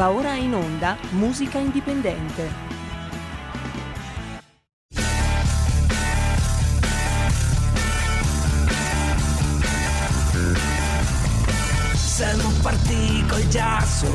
[0.00, 2.48] Va ora in onda Musica Indipendente.
[11.92, 14.06] Siamo partiti col giasso,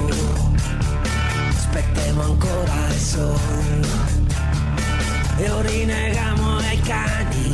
[1.49, 3.87] aspettiamo ancora il sole
[5.37, 7.51] e ora rinnegamo ai cani,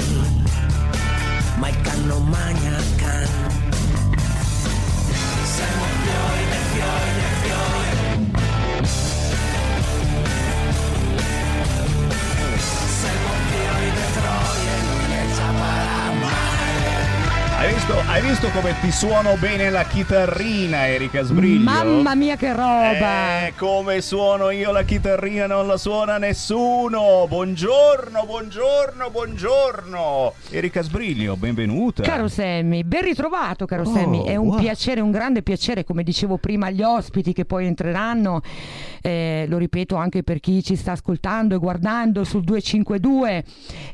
[1.57, 2.90] ma il can non magna
[17.81, 21.63] visto, hai visto come ti suono bene la chitarrina, Erika Sbriglio?
[21.63, 23.48] Mamma mia che roba!
[23.48, 27.25] Eh, come suono io la chitarrina non la suona nessuno.
[27.27, 30.34] Buongiorno, buongiorno, buongiorno.
[30.52, 32.03] Erika Sbriglio, benvenuta.
[32.03, 34.59] Caro Sammy, ben ritrovato caro Oh, Sammy, è un wow.
[34.59, 38.41] piacere, un grande piacere, come dicevo prima agli ospiti che poi entreranno,
[39.02, 43.44] eh, lo ripeto anche per chi ci sta ascoltando e guardando sul 252,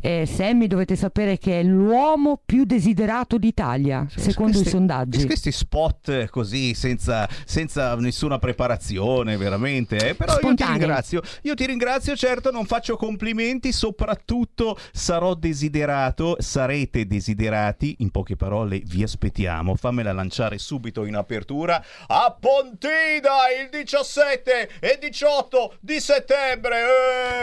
[0.01, 3.76] eh, Sammy dovete sapere che è l'uomo più desiderato d'Italia,
[4.15, 5.25] secondo Questi- i sondaggi.
[5.25, 9.95] Questi spot così, senza, senza nessuna preparazione, veramente.
[10.09, 10.15] eh.
[10.15, 10.77] Però io ti Spontanei.
[10.79, 11.21] ringrazio.
[11.43, 17.95] Io ti ringrazio, certo, non faccio complimenti, soprattutto sarò desiderato, sarete desiderati.
[17.99, 19.75] In poche parole, vi aspettiamo.
[19.75, 21.83] Fammela lanciare subito in apertura.
[22.07, 26.75] A Pontida il 17 e 18 di settembre.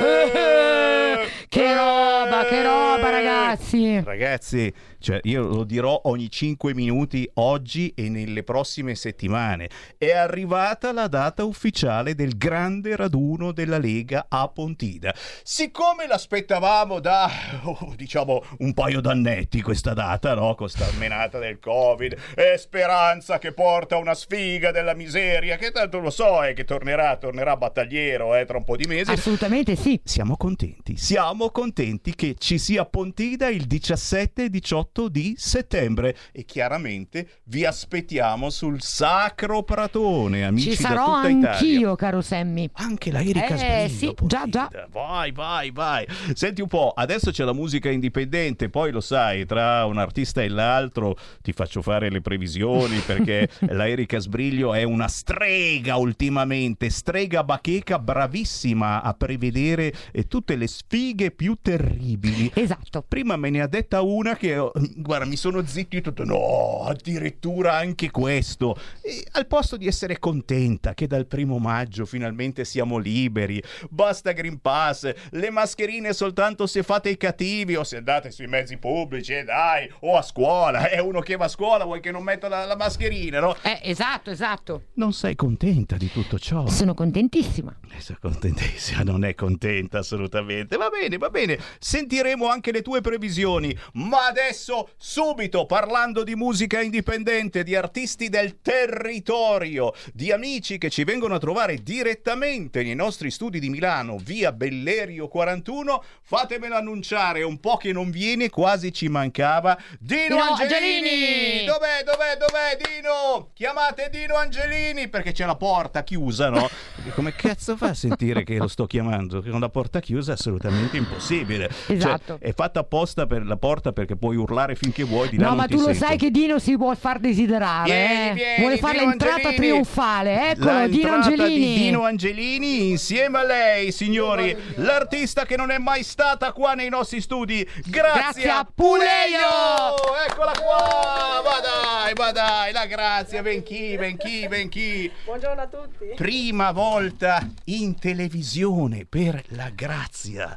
[0.00, 1.28] Eh!
[1.48, 3.10] Che roba, che roba, Eh!
[3.10, 4.00] ragazzi!
[4.02, 4.72] Ragazzi,
[5.05, 9.69] cioè io lo dirò ogni 5 minuti oggi e nelle prossime settimane.
[9.98, 15.14] È arrivata la data ufficiale del grande raduno della Lega a Pontida.
[15.42, 17.30] Siccome l'aspettavamo da,
[17.64, 20.55] oh, diciamo, un paio d'annetti questa data, no?
[20.55, 25.98] Con sta menata del Covid e speranza che porta una sfiga della miseria, che tanto
[25.98, 29.11] lo so, è che tornerà, tornerà battagliero eh, tra un po' di mesi.
[29.11, 30.00] Assolutamente sì.
[30.02, 36.44] Siamo contenti, siamo contenti che ci sia Pontida il 17 e 18 di settembre e
[36.44, 41.50] chiaramente vi aspettiamo sul Sacro Pratone, amici Ci da sarò tutta Italia.
[41.50, 42.70] anch'io, caro Sammy.
[42.74, 44.70] Anche la Erika Eh, Sbriglio, sì, già, già.
[44.90, 46.06] Vai, vai, vai.
[46.33, 50.48] Senti un po', adesso c'è la musica indipendente, poi lo sai, tra un artista e
[50.48, 57.42] l'altro ti faccio fare le previsioni perché la Erika Sbriglio è una strega ultimamente, strega
[57.44, 62.50] bacheca, bravissima a prevedere eh, tutte le sfighe più terribili.
[62.54, 63.04] Esatto.
[63.06, 68.77] Prima me ne ha detta una che, guarda, mi sono zittito, no, addirittura anche questo.
[69.00, 74.61] E al posto di essere contenta che dal primo maggio finalmente siamo liberi, basta Green
[74.61, 79.45] Pass, le mascherine soltanto se fate i cattivi o se andate sui mezzi pubblici, e
[79.45, 82.64] dai, o a scuola, è uno che va a scuola, vuoi che non metta la,
[82.64, 83.56] la mascherina, no?
[83.62, 84.84] Eh, esatto, esatto.
[84.95, 86.66] Non sei contenta di tutto ciò?
[86.66, 87.77] Sono contentissima.
[87.96, 90.77] Eh, Sono contentissima, non è contenta assolutamente.
[90.77, 91.58] Va bene, va bene.
[91.78, 93.77] Sentiremo anche le tue previsioni.
[93.95, 94.64] Ma adesso,
[94.97, 101.39] subito, parlando di musica indipendente, di artisti del territorio, di amici che ci vengono a
[101.39, 107.92] trovare direttamente nei nostri studi di Milano, via Bellerio 41, fatemelo annunciare, un po' che
[107.92, 109.77] non viene, quasi ci mancava.
[109.98, 110.96] Dino, Dino Angelini!
[110.96, 111.64] Angelini!
[111.67, 113.51] Dov'è, dov'è, dov'è Dino?
[113.52, 116.69] Chiamate Dino Angelini perché c'è la porta chiusa, no?
[117.14, 119.42] Come cazzo fa a sentire che lo sto chiamando?
[119.42, 121.69] Con la porta chiusa è assolutamente impossibile.
[121.86, 122.39] Cioè, Esatto.
[122.41, 125.28] è fatta apposta per la porta perché puoi urlare finché vuoi.
[125.28, 126.06] Di là No, ma tu lo sentono.
[126.06, 127.84] sai che Dino si vuol far desiderare.
[127.90, 128.34] Vieni, eh?
[128.34, 129.56] vieni, Vuole fare Dino l'entrata Angelini.
[129.56, 130.50] trionfale.
[130.50, 131.48] Eccolo, La Dino Angelini.
[131.75, 136.88] di Dino Angelini insieme a lei, signori, l'artista che non è mai stata qua nei
[136.88, 137.62] nostri studi.
[137.87, 140.26] Grazie, Grazie a a Puleio.
[140.28, 141.42] Eccola qua!
[141.44, 145.10] Ma dai, ma dai, la grazia, ben chi, ben chi, ben chi.
[145.25, 146.04] Buongiorno a tutti.
[146.16, 150.56] Prima volta in televisione per la grazia.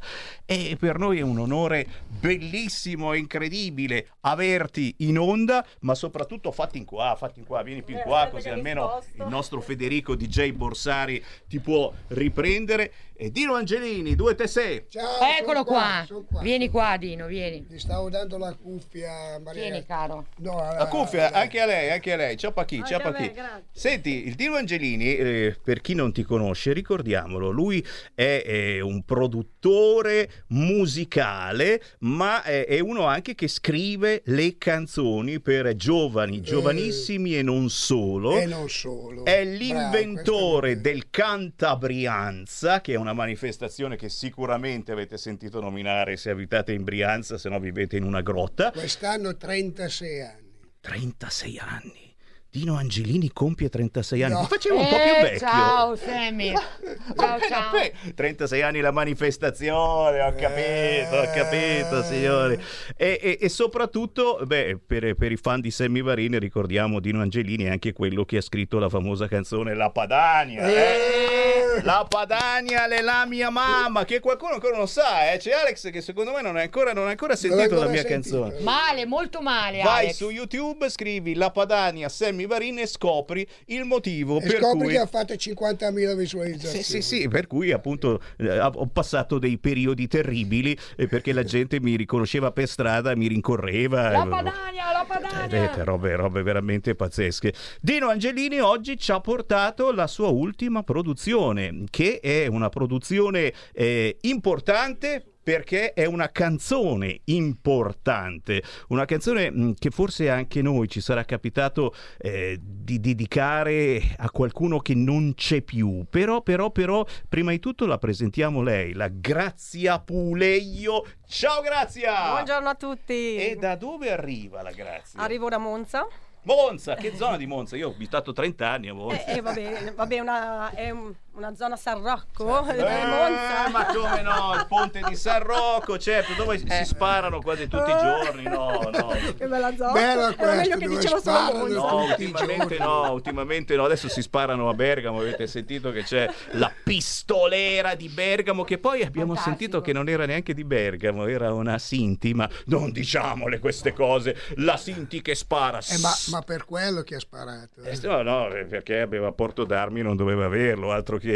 [0.49, 6.77] E per noi è un onore bellissimo e incredibile averti in onda, ma soprattutto fatti
[6.77, 10.15] in qua, fatti in qua, vieni più in Eh, qua, così almeno il nostro Federico
[10.15, 12.93] DJ Borsari ti può riprendere.
[13.19, 14.85] E Dino Angelini, 2 te 6.
[14.89, 16.05] Ciao, Eccolo qua.
[16.29, 16.41] qua.
[16.41, 17.65] Vieni qua, Dino, vieni.
[17.67, 19.63] Gli stavo dando la cuffia, Maria.
[19.63, 20.27] Vieni, caro.
[20.37, 22.37] No, La cuffia, anche a lei, anche a lei.
[22.37, 23.31] Ciao Pacchi, ciao Pacchi.
[23.71, 27.83] Senti, il Dino Angelini, eh, per chi non ti conosce, ricordiamolo, lui
[28.13, 35.75] è, eh, un produttore musicale, ma è, è uno anche che scrive le canzoni per
[35.75, 38.37] giovani, giovanissimi e non solo.
[38.37, 39.25] E non solo.
[39.25, 45.59] È Bravo, l'inventore questo è- del Cantabrianza, che è una manifestazione che sicuramente avete sentito
[45.59, 48.71] nominare se abitate in Brianza, se no vivete in una grotta.
[48.71, 50.45] Quest'anno 36 anni.
[50.79, 52.06] 36 anni.
[52.49, 54.33] Dino Angelini compie 36 anni.
[54.33, 54.39] No.
[54.41, 55.37] Mi facevo un po' Eh, più vecchio.
[55.39, 56.53] Ciao Sammy.
[57.15, 57.71] Ciao ciao.
[57.71, 62.57] Beh, 36 anni la manifestazione, ho capito, ho capito, signori.
[62.95, 67.65] E, e- e soprattutto, beh, per, per i fan di Sammy Varini, ricordiamo Dino Angelini
[67.65, 70.67] è anche quello che ha scritto la famosa canzone La Padania.
[70.67, 71.81] eh?
[71.83, 75.37] La Padania, le la mia mamma, che qualcuno ancora non sa, eh?
[75.37, 78.39] C'è Alex che secondo me non ha ancora, ancora sentito ancora la mia sentito.
[78.41, 78.63] canzone.
[78.63, 80.15] Male, molto male Vai Alex.
[80.15, 84.91] su YouTube, scrivi La Padania, Sammy Varini e scopri il motivo E per scopri cui...
[84.91, 86.83] che ha fatto 50.000 visualizzazioni.
[86.83, 91.43] Sì, sì, sì, per cui appunto eh, ho passato dei periodi terribili eh, perché la
[91.43, 94.11] gente mi riconosceva per strada, mi rincorreva.
[94.11, 95.75] La eh, Padania, la Padania.
[95.75, 97.53] eh, robe, robe veramente pazzesche.
[97.81, 104.17] Dino Angelini oggi ci ha portato la sua ultima produzione, che è una produzione eh,
[104.21, 111.23] importante perché è una canzone importante, una canzone mh, che forse anche noi ci sarà
[111.23, 117.59] capitato eh, di dedicare a qualcuno che non c'è più, però, però, però, prima di
[117.59, 121.05] tutto la presentiamo lei, la Grazia Puleio.
[121.25, 122.31] Ciao Grazia!
[122.31, 123.37] Buongiorno a tutti.
[123.37, 125.17] E da dove arriva la Grazia?
[125.21, 126.05] Arrivo da Monza.
[126.47, 127.75] Monza, che zona di Monza?
[127.75, 129.25] Io ho abitato 30 anni a Monza.
[129.25, 133.69] E vabbè, vabbè una, è un- una zona San Rocco Eh, Monza.
[133.71, 137.95] ma come no, il ponte di San Rocco, certo, dove si sparano quasi tutti i
[137.95, 139.07] giorni, no, no.
[139.37, 139.91] Che bella zona.
[139.91, 141.57] Bella Era meglio questa, che dicevo solo.
[141.59, 141.75] Monza.
[141.75, 146.71] No, ultimamente no, ultimamente no, adesso si sparano a Bergamo, avete sentito che c'è la
[146.83, 149.57] pistolera di Bergamo che poi abbiamo Fantastico.
[149.57, 154.35] sentito che non era neanche di Bergamo, era una Sinti, ma non diciamole queste cose,
[154.55, 155.77] la Sinti che spara.
[155.79, 157.81] Eh, ma, ma per quello che ha sparato.
[157.83, 157.91] eh.
[157.91, 161.26] Eh, No, no, eh, perché aveva porto d'armi non doveva averlo, altro che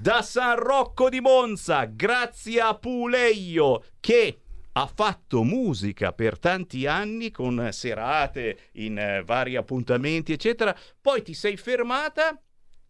[0.00, 4.40] da San Rocco di Monza, Grazia Puleio, che
[4.72, 10.76] ha fatto musica per tanti anni con serate in eh, vari appuntamenti, eccetera.
[11.00, 12.38] Poi ti sei fermata.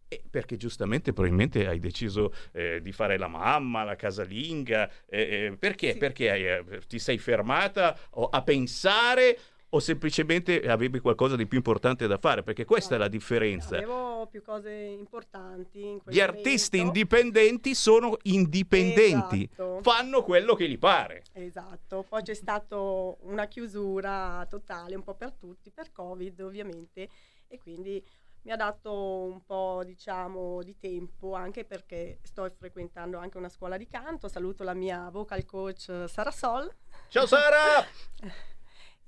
[0.09, 5.57] eh, perché giustamente probabilmente hai deciso eh, di fare la mamma, la casalinga, eh, eh,
[5.57, 5.93] perché?
[5.93, 5.97] Sì.
[5.97, 7.97] Perché hai, eh, ti sei fermata
[8.29, 9.37] a pensare
[9.69, 12.43] o semplicemente avevi qualcosa di più importante da fare?
[12.43, 13.75] Perché questa è la differenza.
[13.75, 19.79] Avevo più cose importanti in Gli artisti indipendenti sono indipendenti, Esatto.
[19.81, 21.23] fanno quello che gli pare.
[21.33, 27.09] Esatto, poi c'è stata una chiusura totale un po' per tutti, per Covid ovviamente,
[27.47, 28.03] e quindi
[28.43, 33.75] mi ha dato un po' diciamo di tempo anche perché sto frequentando anche una scuola
[33.75, 36.73] di canto, saluto la mia vocal coach Sara Sol
[37.09, 37.85] Ciao Sara!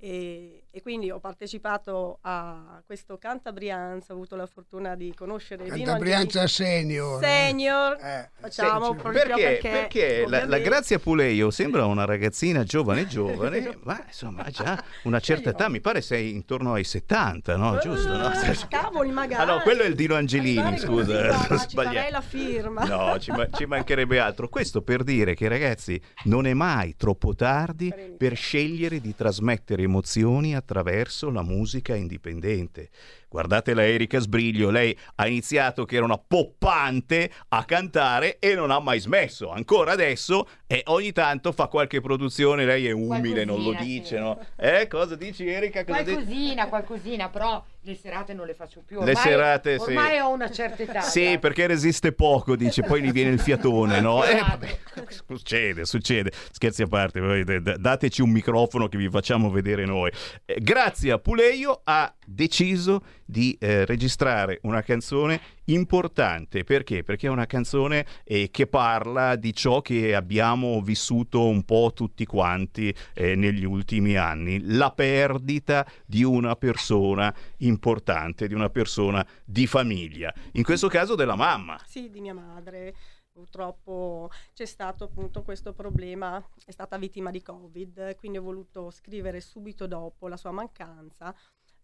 [0.00, 5.76] e, e quindi ho partecipato a questo Cantabrianza, ho avuto la fortuna di conoscere Dino
[5.76, 7.22] Cantabrianza senior.
[7.22, 7.26] eh.
[7.26, 8.96] Senior, Eh, facciamo senior.
[8.96, 14.44] proprio Perché, perché, perché la, la Grazia Puleio sembra una ragazzina giovane giovane, ma insomma
[14.44, 17.78] ha già una certa età, mi pare sei intorno ai 70, no?
[17.78, 18.32] Giusto, no?
[18.32, 19.42] Eh, Cavoli, magari.
[19.42, 22.10] Ah no, quello è il Dino Angelini, scusa, ci sbagliato.
[22.12, 22.84] la firma.
[22.84, 24.48] No, ci, ma- ci mancherebbe altro.
[24.48, 30.54] Questo per dire che ragazzi non è mai troppo tardi Per scegliere di trasmettere emozioni
[30.60, 32.90] attraverso la musica indipendente.
[33.30, 38.72] Guardate la Erika Sbriglio, lei ha iniziato che era una poppante a cantare e non
[38.72, 39.52] ha mai smesso.
[39.52, 44.16] Ancora adesso e ogni tanto fa qualche produzione, lei è umile, non lo Qualcosina, dice,
[44.16, 44.20] sì.
[44.20, 44.46] no?
[44.56, 45.84] Eh, cosa dici Erika?
[45.84, 46.14] Cosa dici?
[46.14, 48.98] Qualcosina, qualcosina, però le serate non le faccio più.
[48.98, 49.90] Le Ormai, serate, sì.
[49.90, 51.00] ormai ho una certa età.
[51.00, 54.24] Sì, perché resiste poco, dice, poi gli viene il fiatone, no?
[54.24, 54.58] Eh, Esatto.
[54.58, 54.78] vabbè,
[55.26, 56.32] succede, succede.
[56.50, 57.44] Scherzi a parte,
[57.78, 60.10] dateci un microfono che vi facciamo vedere noi.
[60.44, 67.02] Eh, grazie a Puleio ha deciso di eh, registrare una canzone importante, perché?
[67.02, 72.24] Perché è una canzone eh, che parla di ciò che abbiamo vissuto un po' tutti
[72.24, 79.66] quanti eh, negli ultimi anni, la perdita di una persona importante, di una persona di
[79.66, 81.80] famiglia, in questo caso della mamma.
[81.86, 82.94] Sì, di mia madre.
[83.32, 89.40] Purtroppo c'è stato appunto questo problema, è stata vittima di Covid, quindi ho voluto scrivere
[89.40, 91.34] subito dopo la sua mancanza.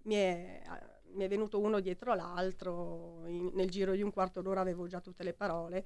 [0.07, 0.63] Mi è,
[1.15, 5.01] mi è venuto uno dietro l'altro, in- nel giro di un quarto d'ora avevo già
[5.01, 5.85] tutte le parole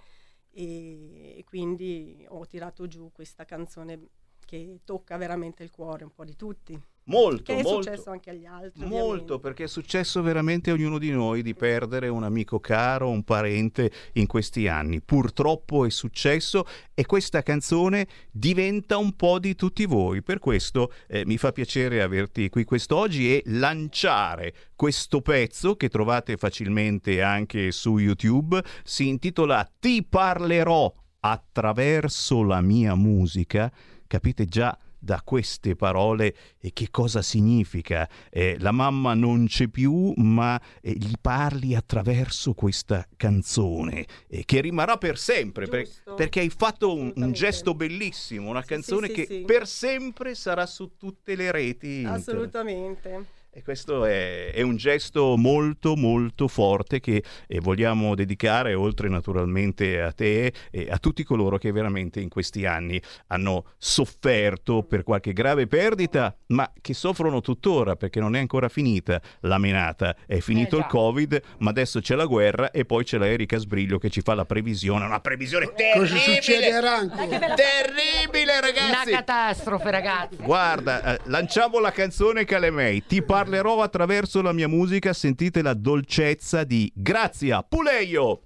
[0.51, 4.09] e, e quindi ho tirato giù questa canzone
[4.45, 6.79] che tocca veramente il cuore un po' di tutti,
[7.11, 7.83] Molto, che è molto.
[7.83, 8.87] successo anche agli altri.
[8.87, 9.39] Molto, ovviamente.
[9.41, 13.91] perché è successo veramente a ognuno di noi di perdere un amico caro, un parente
[14.15, 15.01] in questi anni.
[15.01, 16.65] Purtroppo è successo
[16.95, 20.23] e questa canzone diventa un po' di tutti voi.
[20.23, 26.37] Per questo eh, mi fa piacere averti qui quest'oggi e lanciare questo pezzo che trovate
[26.37, 28.63] facilmente anche su YouTube.
[28.85, 33.71] Si intitola Ti parlerò attraverso la mia musica.
[34.07, 38.09] Capite già da queste parole e che cosa significa.
[38.31, 44.61] Eh, la mamma non c'è più, ma eh, gli parli attraverso questa canzone eh, che
[44.61, 49.13] rimarrà per sempre, per- perché hai fatto un, un gesto bellissimo, una Sì, canzone sì,
[49.15, 49.43] che sì, sì.
[49.45, 52.05] per sempre sarà su tutte le reti.
[52.07, 53.39] Assolutamente.
[53.53, 60.01] E questo è, è un gesto molto molto forte che eh, vogliamo dedicare, oltre naturalmente
[60.01, 65.33] a te e a tutti coloro che veramente in questi anni hanno sofferto per qualche
[65.33, 70.15] grave perdita, ma che soffrono tuttora perché non è ancora finita la menata.
[70.27, 70.87] È finito Eh, il.
[70.87, 74.35] Covid, ma adesso c'è la guerra e poi c'è la Erika Sbriglio che ci fa
[74.35, 75.77] la previsione, una previsione Cosa
[76.15, 76.35] terribile!
[76.37, 77.55] succederà ancora?
[77.55, 79.11] Terribile Una ragazzi!
[79.11, 80.37] catastrofe, ragazzi.
[80.37, 83.05] Guarda, eh, lanciamo la canzone Calemei.
[83.07, 85.15] Ti parlerò attraverso la mia musica.
[85.15, 88.43] Sentite la dolcezza di Grazia Puleio.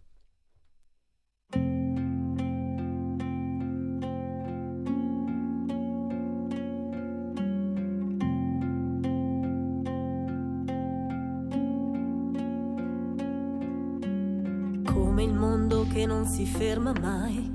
[14.85, 17.53] come il mondo che non si ferma mai,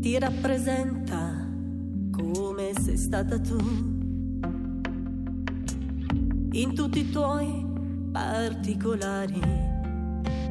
[0.00, 1.46] ti rappresenta
[2.10, 3.95] come sei stata tu,
[6.56, 7.64] in tutti i tuoi
[8.10, 9.40] particolari,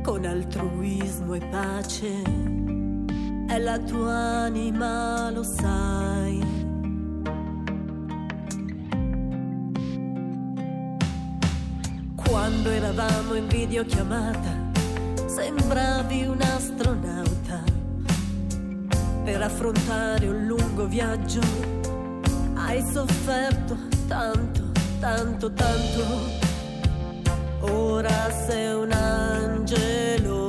[0.03, 2.21] con altruismo e pace,
[3.47, 6.43] è la tua anima, lo sai.
[12.15, 14.71] Quando eravamo in videochiamata,
[15.25, 17.63] sembravi un astronauta.
[19.23, 21.41] Per affrontare un lungo viaggio,
[22.53, 23.75] hai sofferto
[24.07, 24.54] tanto,
[24.99, 26.03] tanto, tanto.
[27.61, 30.43] Ora sei un angelo.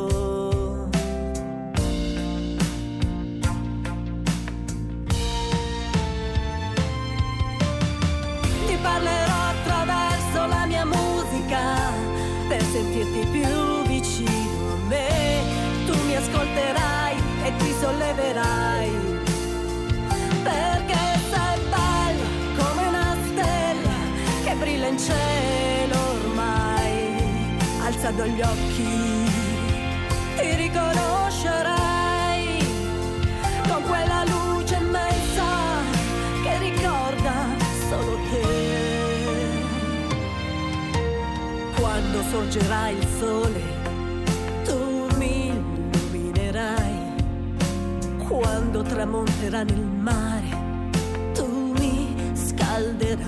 [8.66, 11.92] Ti parlerò attraverso la mia musica
[12.48, 15.42] per sentirti più vicino a me.
[15.86, 18.85] Tu mi ascolterai e ti solleverai.
[28.06, 28.06] Ormai.
[28.06, 28.84] Alzando gli occhi
[30.36, 32.64] ti riconoscerai
[33.68, 35.44] con quella luce immensa
[36.42, 37.34] che ricorda
[37.88, 38.44] solo te.
[41.80, 43.62] Quando sorgerà il sole,
[44.64, 46.94] tu mi illuminerai.
[48.28, 50.48] Quando tramonterà nel mare,
[51.32, 53.24] tu mi scalderai.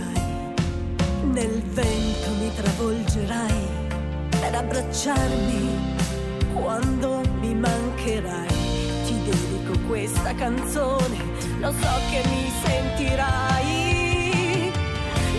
[1.32, 3.86] Nel vento mi travolgerai
[4.48, 5.96] per abbracciarmi
[6.54, 8.46] quando mi mancherai.
[9.04, 11.18] Ti dedico questa canzone,
[11.60, 13.66] lo so che mi sentirai.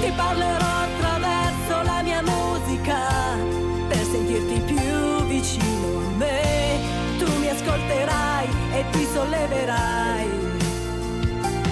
[0.01, 3.00] Ti parlerò attraverso la mia musica
[3.88, 6.78] per sentirti più vicino a me.
[7.18, 10.28] Tu mi ascolterai e ti solleverai.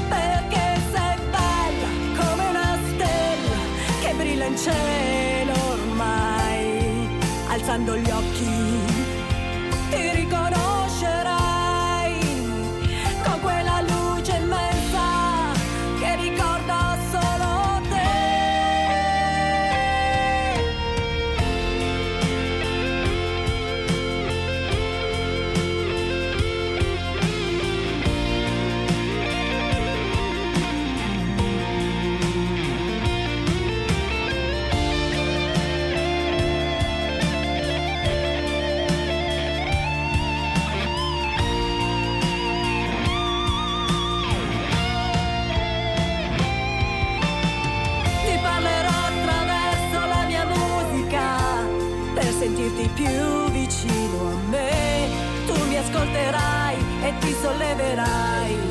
[0.09, 3.59] Perché sei bella come una stella
[4.01, 5.46] che brilla in cielo.
[7.69, 8.56] Alzando gli occhi
[57.19, 58.66] ti solleverai.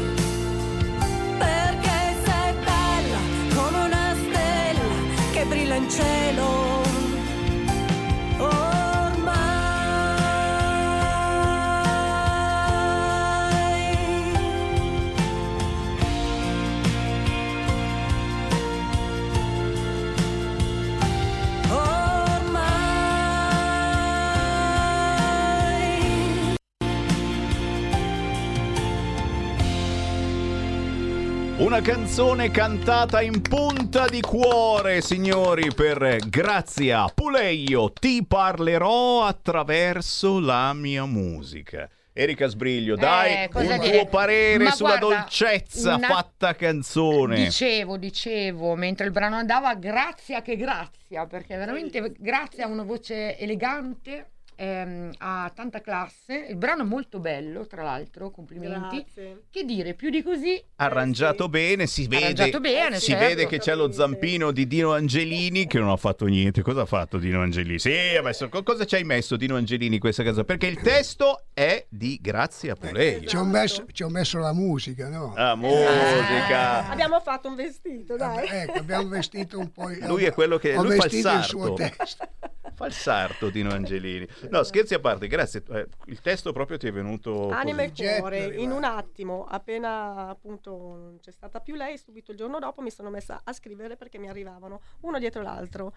[31.77, 37.93] Una canzone cantata in punta di cuore, signori, per Grazia Puleio.
[37.93, 41.87] Ti parlerò attraverso la mia musica.
[42.15, 43.99] Erika Sbriglio, Eh, dai cosa un dire?
[43.99, 47.35] tuo parere Ma sulla guarda, dolcezza una- fatta canzone.
[47.45, 53.37] Dicevo, dicevo, mentre il brano andava, grazia che grazia, perché veramente Grazia ha una voce
[53.37, 58.97] elegante, ehm, ha tanta classe, il brano è molto bello, tra l'altro, complimenti.
[59.05, 59.43] Grazie.
[59.51, 61.51] Che dire, più di così, Arrangiato sì.
[61.51, 63.27] bene, si vede, arrangiato bene, si certo.
[63.27, 66.63] vede che c'è lo zampino di Dino Angelini che non ha fatto niente.
[66.63, 67.79] Cosa ha fatto Dino Angelini?
[67.79, 70.45] Sì, ha messo- co- cosa ci hai messo Dino Angelini in questa canzone?
[70.45, 73.27] Perché il testo è di Grazia Puleio.
[73.27, 75.33] Ci ho, messo, ci ho messo la musica, no?
[75.37, 76.89] Ah, musica.
[76.89, 78.47] Abbiamo fatto un vestito, dai.
[78.49, 79.91] Ecco, abbiamo vestito un po'.
[80.07, 81.95] Lui è quello che ho lui fa il vestito il suo sarto.
[81.97, 82.29] testo.
[82.75, 84.27] Fa il sarto Dino Angelini.
[84.51, 85.63] No, scherzi a parte, grazie.
[85.71, 88.77] Eh, Il testo proprio ti è venuto Anima e cuore, in arrivato.
[88.77, 93.11] un attimo, appena appunto non c'è stata più lei, subito il giorno dopo mi sono
[93.11, 95.95] messa a scrivere perché mi arrivavano uno dietro l'altro.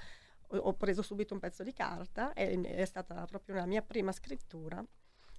[0.52, 4.12] Ho, ho preso subito un pezzo di carta e è stata proprio la mia prima
[4.12, 4.84] scrittura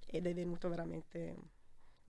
[0.07, 1.35] ed è venuto veramente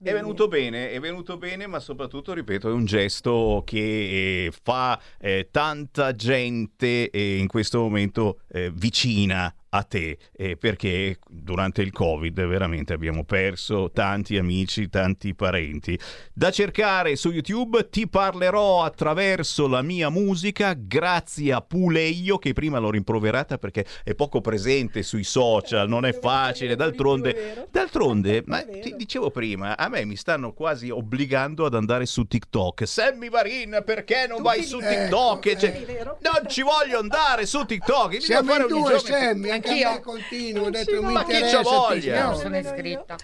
[0.01, 4.99] È venuto bene, è venuto bene, ma soprattutto, ripeto, è un gesto che eh, fa
[5.19, 11.91] eh, tanta gente eh, in questo momento eh, vicina a te, eh, perché durante il
[11.91, 15.97] Covid veramente abbiamo perso tanti amici, tanti parenti.
[16.31, 22.77] Da cercare su YouTube ti parlerò attraverso la mia musica, grazie a Puleio, che prima
[22.77, 27.67] l'ho rimproverata perché è poco presente sui social, non è facile, d'altronde...
[27.71, 32.85] D'altronde, ma ti dicevo prima, a me mi stanno quasi obbligando ad andare su TikTok.
[32.87, 35.45] Sammy Varin, perché non Tu vai su TikTok?
[35.47, 38.11] Ecco, Cioè, non ci voglio andare su TikTok.
[38.13, 39.99] mi devo Siamo fare ogni due, giorno- Sammy, Anch'io.
[40.01, 40.65] continuo.
[40.65, 41.11] Ho detto non.
[41.13, 42.23] Ma chi c'ha voglia?
[42.23, 43.15] Non sono iscritta.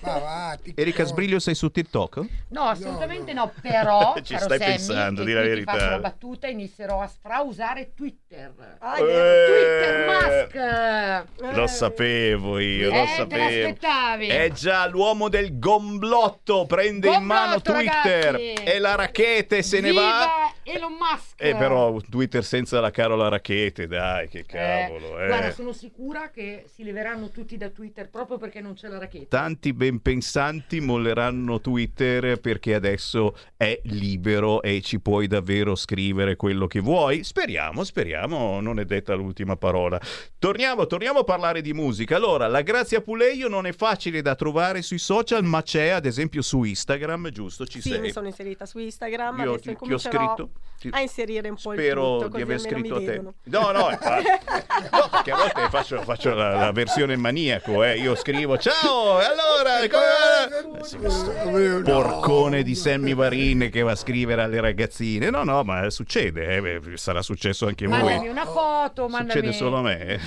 [0.00, 0.58] Ma va.
[0.74, 2.20] Erika Sbriglio, sei su TikTok?
[2.48, 5.72] No, assolutamente no, però Ci stai Sammy, pensando, e di la verità.
[5.72, 8.52] faccio la battuta, inizierò a strausare Twitter.
[8.80, 9.46] Ah, vero.
[9.52, 11.46] Twitter Musk!
[11.48, 13.42] Eh, Lo sapevo io, lo Eh, te sapevo.
[13.44, 14.26] l'aspettavi.
[14.28, 18.52] È già l'uomo del gomblotto, prende in mano Gomblotto, Twitter ragazzi!
[18.64, 20.52] e la rachete se ne Viva va.
[20.64, 21.34] Elon Musk!
[21.40, 25.18] Eh, però Twitter senza la Carola Rachete, dai, che cavolo.
[25.18, 25.26] Eh, eh.
[25.28, 29.38] Guarda, sono sicura che si leveranno tutti da Twitter proprio perché non c'è la racchetta.
[29.38, 36.66] Tanti ben pensanti molleranno Twitter perché adesso è libero e ci puoi davvero scrivere quello
[36.66, 37.22] che vuoi.
[37.22, 40.00] Speriamo, speriamo, non è detta l'ultima parola.
[40.38, 42.16] Torniamo, torniamo a parlare di musica.
[42.16, 46.42] Allora, la Grazia Puleio non è facile da trovare sui social, ma c'è ad esempio
[46.42, 47.64] su Instagram, giusto?
[47.66, 48.00] Ci Sì, sei.
[48.00, 50.50] mi sono inserita su Instagram, Io adesso ti, ti ho scritto.
[50.78, 53.04] ti- a inserire un po' il Spero tutto, di aver scritto a te.
[53.04, 53.34] vedono.
[53.44, 54.26] No, no, infatti.
[54.90, 57.96] No, perché a volte faccio, faccio la, la versione maniaco, eh.
[57.98, 64.60] Io scrivo ciao, e allora come- porcone di Sammy Varin che va a scrivere alle
[64.60, 65.30] ragazzine.
[65.30, 66.80] No, no, ma succede, eh.
[66.96, 68.28] Sarà successo anche a Mandami voi.
[68.28, 69.30] una foto, mandami...
[69.30, 69.98] Succede solo a me.
[70.06, 70.20] eh.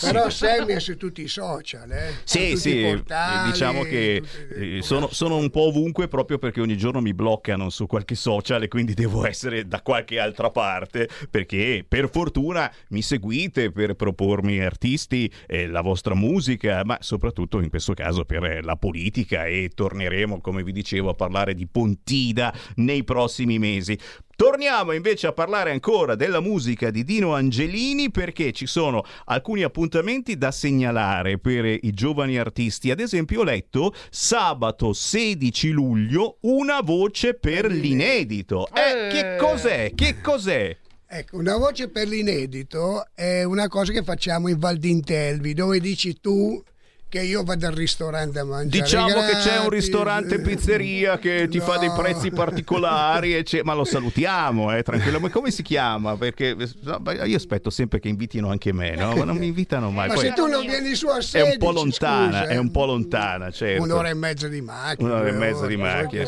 [0.00, 2.12] Però Sammy è su tutti i social, eh?
[2.24, 6.60] Sì, tutti sì, portali, diciamo che tutti- eh, sono, sono un po' ovunque proprio perché
[6.60, 11.08] ogni giorno mi bloccano su qualche social e quindi devo essere da qualche altra parte
[11.30, 17.68] perché per fortuna mi seguite per propormi artisti, eh, la vostra musica, ma soprattutto in
[17.70, 22.54] questo caso per eh, la politica e torneremo, come vi dicevo, a parlare di Pontida
[22.76, 23.98] nei prossimi mesi.
[24.36, 30.36] Torniamo invece a parlare ancora della musica di Dino Angelini perché ci sono alcuni appuntamenti
[30.36, 32.90] da segnalare per i giovani artisti.
[32.90, 38.68] Ad esempio ho letto sabato 16 luglio una voce per l'inedito.
[38.74, 39.08] Eh, Eh.
[39.10, 39.92] che cos'è?
[39.94, 40.76] Che cos'è?
[41.08, 46.20] Ecco, una voce per l'inedito è una cosa che facciamo in Val d'Intelvi, dove dici
[46.20, 46.60] tu
[47.08, 48.82] che io vado al ristorante a mangiare.
[48.82, 49.68] Diciamo che c'è un gratis.
[49.70, 51.94] ristorante pizzeria che ti fa dei No.
[51.94, 55.20] prezzi particolari, e c'è- ma lo salutiamo, eh, tranquillo.
[55.20, 56.16] Ma come si chiama?
[56.16, 59.14] Perché no, io aspetto sempre che invitino anche me, no?
[59.14, 60.08] Ma non mi invitano mai.
[60.08, 62.56] Ma Poi- se tu non vieni su a È 16, un po' lontana, scusa, è
[62.56, 63.82] un po' lontana, certo.
[63.82, 65.08] Un'ora e mezza di macchina.
[65.08, 66.26] Un'ora e mezza di macchina.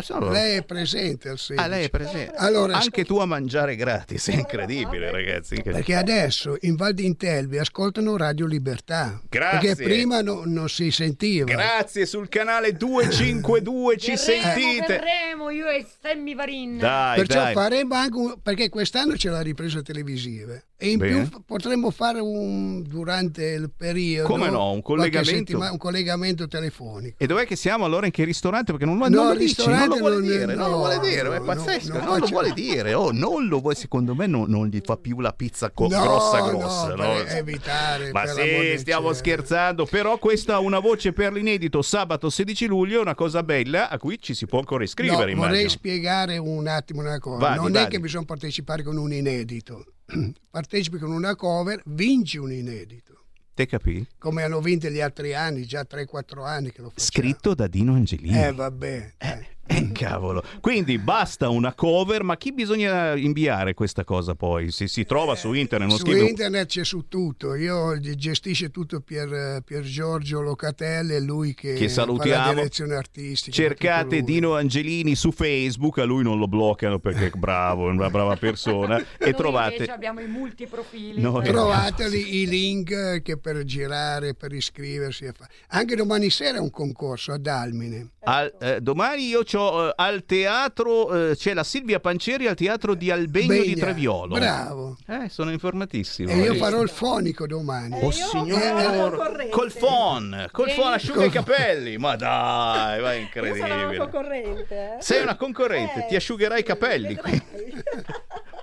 [0.00, 1.64] so, Lei è presente al 16.
[1.64, 2.34] Ah, lei è presente.
[2.36, 5.60] Allora, Anche tu a mangiare gratis, è incredibile, ragazzi.
[5.62, 9.20] Perché adesso in Val d'Intelvi ascoltano Radio Libertà.
[9.28, 9.75] Grazie.
[9.84, 11.44] Prima no- non si sentiva.
[11.46, 14.86] Grazie sul canale 252 ci Verremo, sentite.
[14.98, 16.78] verremo, io e Sammy Varin.
[16.78, 17.54] Dai, Perciò dai.
[17.54, 21.26] faremo anche un- perché quest'anno c'è la ripresa televisiva e in Bene.
[21.28, 25.56] più potremmo fare un durante il periodo Come no, un collegamento.
[25.58, 27.16] un collegamento telefonico.
[27.18, 28.04] E dov'è che siamo allora?
[28.04, 28.72] In che ristorante?
[28.72, 30.76] Perché non lo, No, non lo dici, non lo vuole non- dire, non lo no,
[30.76, 32.92] vuole dire, è no, pazzesco, no, non lo vuole dire.
[32.94, 36.02] Oh, non lo vuole, secondo me non, non gli fa più la pizza co- No,
[36.02, 36.86] grossa no, grossa.
[36.88, 37.14] per no?
[37.24, 42.66] evitare, Ma per sì, stiamo scherzando, però questa è una voce per l'inedito sabato 16
[42.66, 46.36] luglio, è una cosa bella a cui ci si può ancora No, iscrivere, vorrei spiegare
[46.36, 47.38] un attimo una cosa.
[47.38, 47.86] Vadi, non vadi.
[47.86, 49.84] è che bisogna partecipare con un inedito.
[50.50, 53.14] Partecipi con una cover, vinci un inedito.
[53.54, 54.06] Te capì?
[54.18, 57.08] come hanno vinto gli altri anni, già 3-4 anni che lo facciamo.
[57.08, 58.38] Scritto da Dino Angelini.
[58.38, 59.14] Eh vabbè.
[59.16, 59.55] eh.
[59.68, 60.42] Eh, cavolo.
[60.60, 64.70] Quindi basta una cover, ma chi bisogna inviare questa cosa poi?
[64.70, 69.00] Se si trova su internet, non Su scrive internet c'è su tutto, io gestisce tutto
[69.00, 72.46] Pier, Pier Giorgio Locatelli, è lui che, Che fa salutiamo.
[72.46, 73.56] la direzione artistica.
[73.56, 74.22] Cercate.
[74.22, 78.36] Dino Angelini su Facebook, a lui non lo bloccano perché è bravo, è una brava
[78.36, 78.98] persona.
[79.18, 79.72] e Noi trovate.
[79.74, 81.20] invece abbiamo i multiprofili.
[81.22, 85.28] Quindi- Trovateli i link eh, che per girare, per iscriversi.
[85.34, 88.10] fa- Anche domani sera è un concorso ad Almine.
[88.20, 92.94] Al- eh, domani io c'ho eh, al teatro, eh, c'è la Silvia Pancieri al teatro
[92.94, 93.84] di Albegno di Begna.
[93.84, 94.34] Treviolo.
[94.34, 94.96] Bravo.
[95.06, 96.30] Eh, sono informatissimo.
[96.30, 97.98] E io farò il fonico domani.
[98.02, 99.48] Oh signor, concorrente.
[99.50, 103.96] col phon, col phon asciuga i capelli, ma dai, va Io sono una incredibile.
[103.98, 104.74] concorrente.
[104.74, 104.96] eh.
[105.02, 107.18] Sei una concorrente, Eh, ti asciugherai i capelli.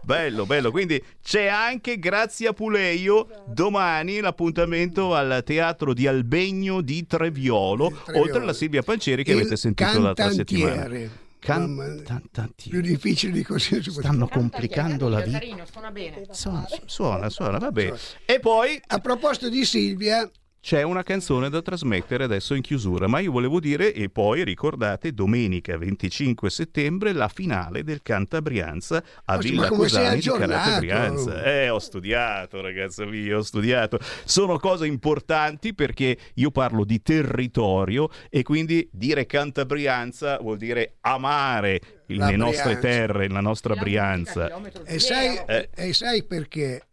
[0.04, 0.72] Bello, bello.
[0.72, 8.20] Quindi c'è anche Grazia Puleio domani l'appuntamento al teatro di Albegno di Treviolo, Treviolo.
[8.20, 10.90] oltre alla Silvia Pancieri che Il avete sentito l'altra settimana.
[11.40, 12.52] Cantantiere.
[12.56, 13.82] Più difficile di così.
[13.84, 15.40] Stanno complicando la vita.
[15.40, 16.26] Carino, suona bene.
[16.32, 17.98] Suona, suona, suona, va bene.
[18.26, 20.30] E poi A proposito di Silvia,
[20.64, 25.12] c'è una canzone da trasmettere adesso in chiusura, ma io volevo dire, e poi ricordate,
[25.12, 30.80] domenica 25 settembre la finale del Cantabrianza a sì, Villa Cosani di Carate aggiornato?
[30.80, 31.44] Brianza.
[31.44, 34.00] Eh, ho studiato, ragazzo mio, ho studiato.
[34.24, 41.82] Sono cose importanti perché io parlo di territorio e quindi dire Cantabrianza vuol dire amare
[42.06, 44.50] La le nostre terre, la nostra Brianza.
[44.86, 45.70] e sai, Eh.
[45.76, 46.84] e sai perché?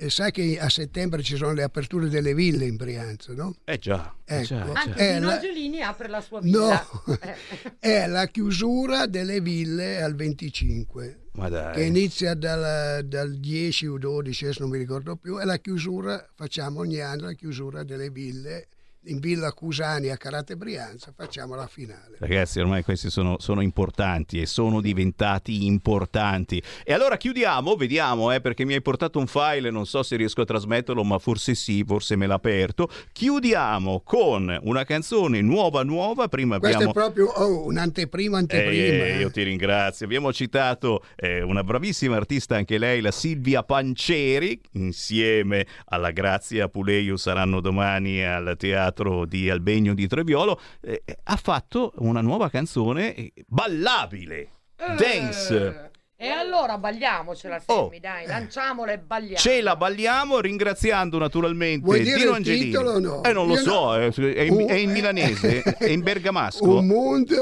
[0.00, 3.56] E sai che a settembre ci sono le aperture delle ville in Brianza, no?
[3.64, 4.70] Eh già, eh già, Ecco.
[4.70, 4.80] eh già.
[4.80, 6.88] Anche Eh, Dino la- Angelini apre la sua No, villa.
[7.20, 7.34] Eh.
[7.80, 11.74] è la chiusura delle ville al 25, Ma dai.
[11.74, 16.28] che inizia dal, dal 10 o 12, adesso non mi ricordo più, e la chiusura,
[16.32, 18.68] facciamo ogni anno la chiusura delle ville,
[19.04, 22.16] in Villa Cusani a Carate Brianza, facciamo la finale.
[22.18, 26.62] Ragazzi, ormai questi sono, sono importanti e sono diventati importanti.
[26.84, 30.42] E allora chiudiamo, vediamo, eh, perché mi hai portato un file, non so se riesco
[30.42, 32.90] a trasmetterlo, ma forse sì, forse me l'ha aperto.
[33.12, 36.92] Chiudiamo con una canzone nuova nuova, prima Questo abbiamo...
[36.92, 38.72] è proprio oh, un'anteprima, anteprima.
[38.72, 39.18] Eh, eh.
[39.20, 40.04] io ti ringrazio.
[40.04, 47.16] Abbiamo citato eh, una bravissima artista, anche lei, la Silvia Pancieri, insieme alla Grazia Puleio
[47.16, 48.87] saranno domani al teatro
[49.26, 50.60] di Albegno di Treviolo.
[50.80, 54.48] eh, ha fatto una nuova canzone eh, ballabile.
[54.76, 55.90] Dance.
[56.20, 57.84] E allora balliamocela, Oh.
[57.84, 59.36] Sammy, dai, lanciamola e balliamo.
[59.36, 62.64] Ce la balliamo ringraziando naturalmente Vuoi dire Dino Angelini.
[62.64, 63.22] titolo no?
[63.22, 63.96] Eh, non lo Io so, no.
[63.96, 66.78] eh, è, in, Un- è in milanese, è in bergamasco.
[66.78, 67.36] Un mondo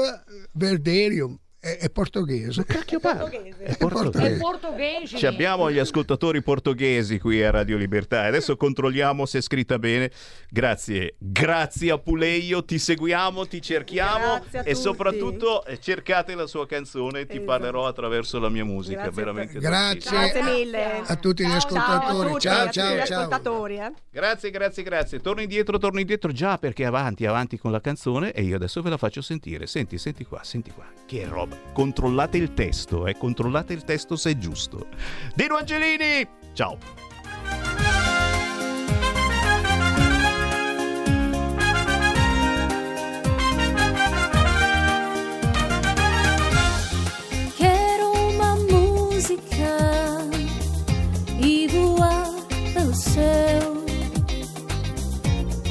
[0.53, 1.35] verderium,
[1.67, 2.63] è, è portoghese.
[2.65, 3.21] Cacchio parla?
[3.29, 3.63] Portoghese.
[3.63, 4.35] È portoghese.
[4.35, 5.17] È portoghese.
[5.17, 8.23] Ci abbiamo gli ascoltatori portoghesi qui a Radio Libertà.
[8.23, 10.11] Adesso controlliamo se è scritta bene.
[10.49, 14.75] Grazie, grazie a Puleio, ti seguiamo, ti cerchiamo Grazie a e tutti.
[14.81, 17.45] soprattutto eh, cercate la sua canzone, ti Esatto.
[17.45, 20.09] parlerò attraverso la mia musica, Grazie veramente Grazie.
[20.11, 21.01] Grazie mille.
[21.05, 23.19] A tutti gli Ciao ascoltatori, ciao a tutti ciao gli ciao.
[23.19, 23.77] ascoltatori.
[23.77, 23.91] eh.
[24.11, 25.19] Grazie, grazie, grazie.
[25.19, 28.89] Torno indietro, torno indietro già perché avanti, avanti con la canzone e io adesso ve
[28.89, 29.67] la faccio sentire.
[29.67, 30.85] Senti, senti qua, senti qua.
[31.05, 31.56] Che roba.
[31.73, 34.87] Controllate il testo, eh, controllate il testo se è giusto.
[35.35, 36.77] Dino Angelini, ciao.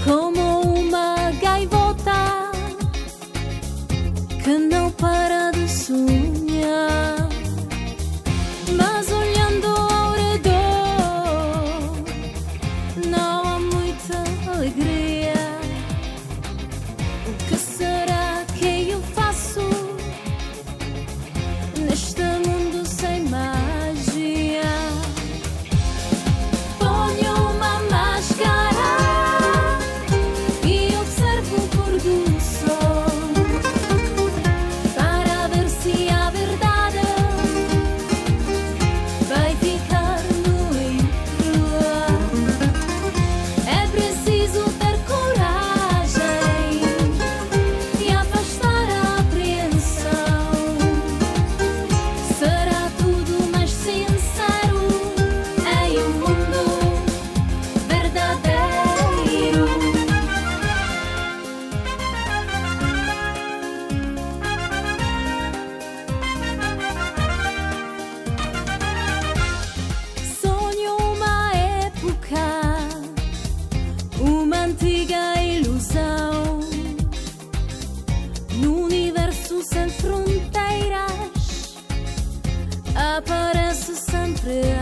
[0.04, 2.52] Como uma gaivota
[4.44, 5.55] que não para de
[5.88, 6.95] du nhau.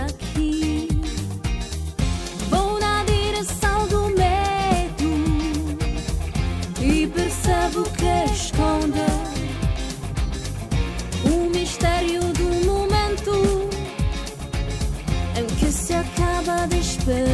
[0.04, 0.88] Aqui.
[2.50, 5.10] Vou na direção do medo
[6.80, 9.00] e percebo que esconde
[11.24, 13.68] o mistério do momento
[15.36, 17.33] em que se acaba de esperar.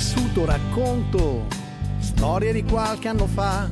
[0.00, 1.46] Vissuto racconto,
[1.98, 3.68] storie di qualche anno fa,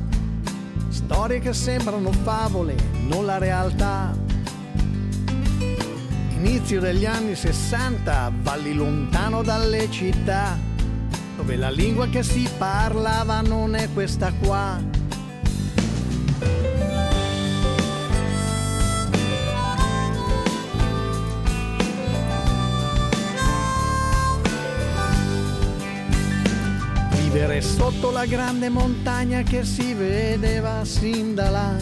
[0.91, 4.15] storie che sembrano favole, non la realtà.
[6.37, 10.59] Inizio degli anni 60, valli lontano dalle città,
[11.35, 14.98] dove la lingua che si parlava non è questa qua.
[27.69, 31.77] Sotto la grande montagna che si vedeva sin da là.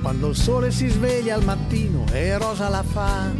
[0.00, 3.30] Quando il sole si sveglia al mattino e rosa la fa.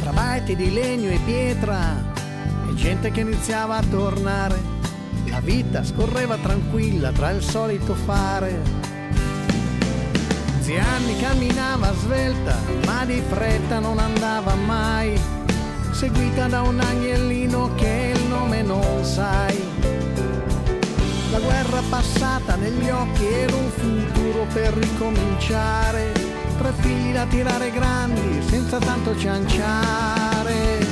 [0.00, 2.12] Tra baiti di legno e pietra
[2.68, 4.76] e gente che iniziava a tornare.
[5.26, 8.60] La vita scorreva tranquilla tra il solito fare.
[10.60, 15.18] Zianni camminava svelta, ma di fretta non andava mai
[15.98, 19.56] seguita da un agnellino che il nome non sai.
[21.30, 26.12] La guerra passata negli occhi era un futuro per ricominciare,
[26.58, 30.86] tre figli da tirare grandi senza tanto cianciare.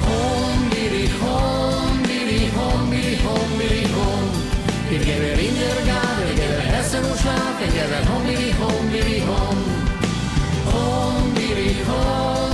[0.00, 4.44] Hombiri, hombiri, hombiri, hombiri, hom.
[4.88, 9.58] Wir geben in der Gabe, wir geben Essen und Schlaf, wir geben hombiri, hombiri, hom.
[10.72, 12.45] Hombiri, hombiri,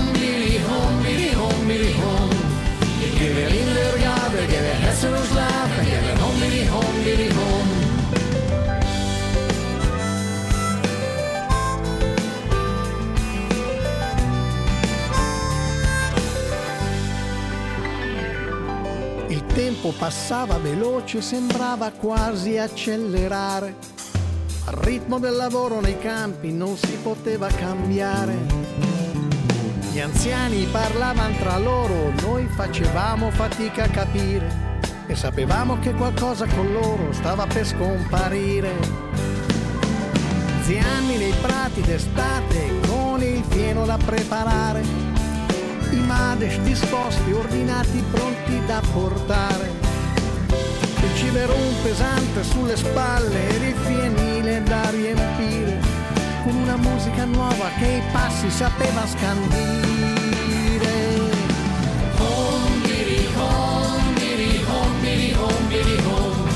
[19.99, 23.75] passava veloce, sembrava quasi accelerare.
[24.67, 28.37] Al ritmo del lavoro nei campi non si poteva cambiare.
[29.93, 34.71] Gli anziani parlavano tra loro, noi facevamo fatica a capire
[35.07, 38.71] e sapevamo che qualcosa con loro stava per scomparire.
[40.63, 44.81] Zianni nei prati d'estate con il fieno da preparare,
[45.91, 49.82] i mades disposti, ordinati, pronti da portare
[51.23, 55.79] civerò un pesante sulle spalle ed il fienile da riempire
[56.43, 59.61] con una musica nuova che i passi sapeva scandire.
[62.19, 66.51] Ondiri, ondiri, ondiri, ondiri, hom.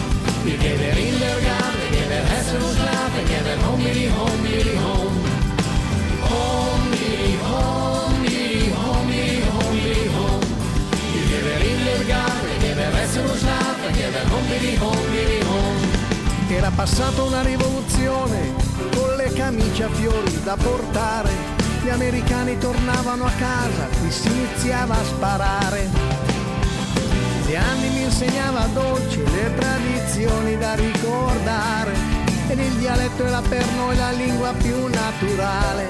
[0.45, 4.46] Wir geben in der Gabe, wir geben Hessen und Schlafe, geben Hom,
[16.67, 18.55] era passata una rivoluzione
[18.95, 21.31] con le camicie a fiori da portare.
[21.83, 25.89] Gli americani tornavano a casa, qui si iniziava a sparare.
[27.45, 31.93] Zianni mi insegnava dolci le tradizioni da ricordare
[32.49, 35.89] ed il dialetto era per noi la lingua più naturale.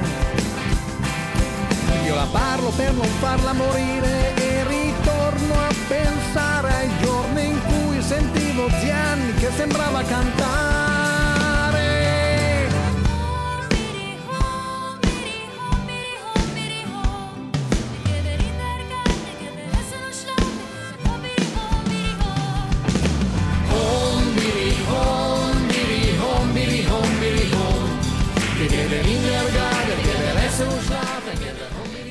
[2.05, 7.16] Io la parlo per non farla morire e ritorno a pensare ai giorni
[8.81, 10.76] Zianni che sembrava cantare.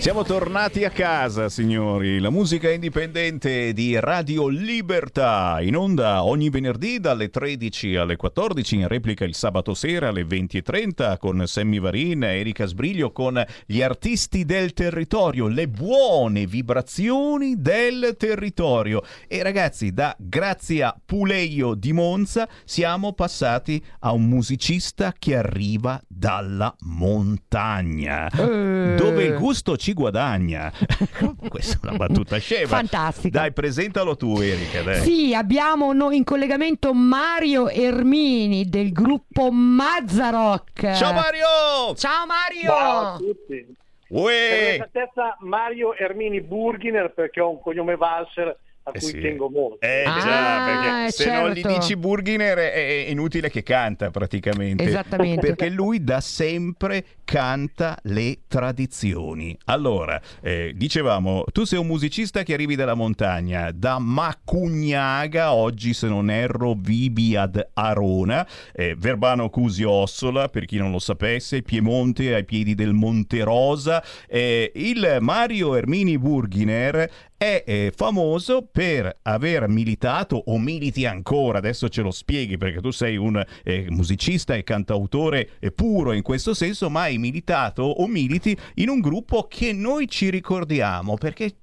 [0.06, 2.20] Siamo tornati a casa, signori.
[2.20, 8.88] La musica indipendente di Radio Libertà, in onda ogni venerdì dalle 13 alle 14, in
[8.88, 14.74] replica il sabato sera alle 20.30 con Sammy Varin, Erika Sbriglio, con gli artisti del
[14.74, 19.02] territorio, le buone vibrazioni del territorio.
[19.28, 26.76] E ragazzi, da Grazia Puleio di Monza siamo passati a un musicista che arriva dalla
[26.82, 30.72] montagna, dove il gusto ci guadagna.
[31.50, 32.68] Questa è una battuta scema.
[32.68, 33.40] Fantastica.
[33.40, 34.84] Dai, presentalo tu, Erika.
[34.84, 35.02] Dai.
[35.02, 40.94] Sì, abbiamo no- in collegamento Mario Ermini del gruppo Mazzarock.
[40.94, 41.96] Ciao Mario!
[41.96, 42.70] Ciao Mario!
[42.70, 43.76] Ciao a tutti.
[44.10, 44.50] Uè!
[44.50, 48.56] Per l'esattezza Mario Ermini Burghiner perché ho un cognome valser
[48.88, 49.20] a Eh cui sì.
[49.20, 49.80] tengo molto.
[49.82, 51.80] Eh Ah, già, perché se non gli certo.
[51.80, 54.84] dici Burghiner è, è inutile che canta praticamente.
[54.84, 55.48] Esattamente.
[55.48, 59.58] Perché lui da sempre canta le tradizioni.
[59.66, 66.08] Allora, eh, dicevamo, tu sei un musicista che arrivi dalla montagna, da Macugnaga, oggi se
[66.08, 72.36] non erro vivi ad Arona, eh, Verbano Cusio Ossola, per chi non lo sapesse, Piemonte
[72.36, 74.04] ai piedi del Monte Rosa.
[74.28, 81.90] Eh, il Mario Ermini Burghiner è eh, famoso per aver militato o militi ancora, adesso
[81.90, 86.54] ce lo spieghi perché tu sei un eh, musicista e cantautore eh, puro in questo
[86.54, 91.56] senso, ma hai militato o militi in un gruppo che noi ci ricordiamo perché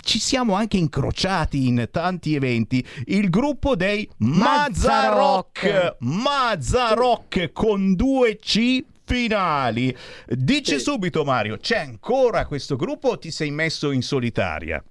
[0.00, 8.84] ci siamo anche incrociati in tanti eventi, il gruppo dei Mazzarock, Mazzarock con due C
[9.04, 9.96] finali.
[10.26, 10.80] Dici Sì.
[10.80, 14.82] subito Mario, c'è ancora questo gruppo o ti sei messo in solitaria?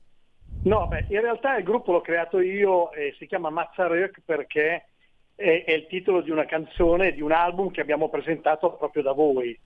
[0.67, 4.85] No, beh, in realtà il gruppo l'ho creato io e si chiama Mazzarek perché
[5.35, 9.13] è, è il titolo di una canzone, di un album che abbiamo presentato proprio da
[9.13, 9.57] voi,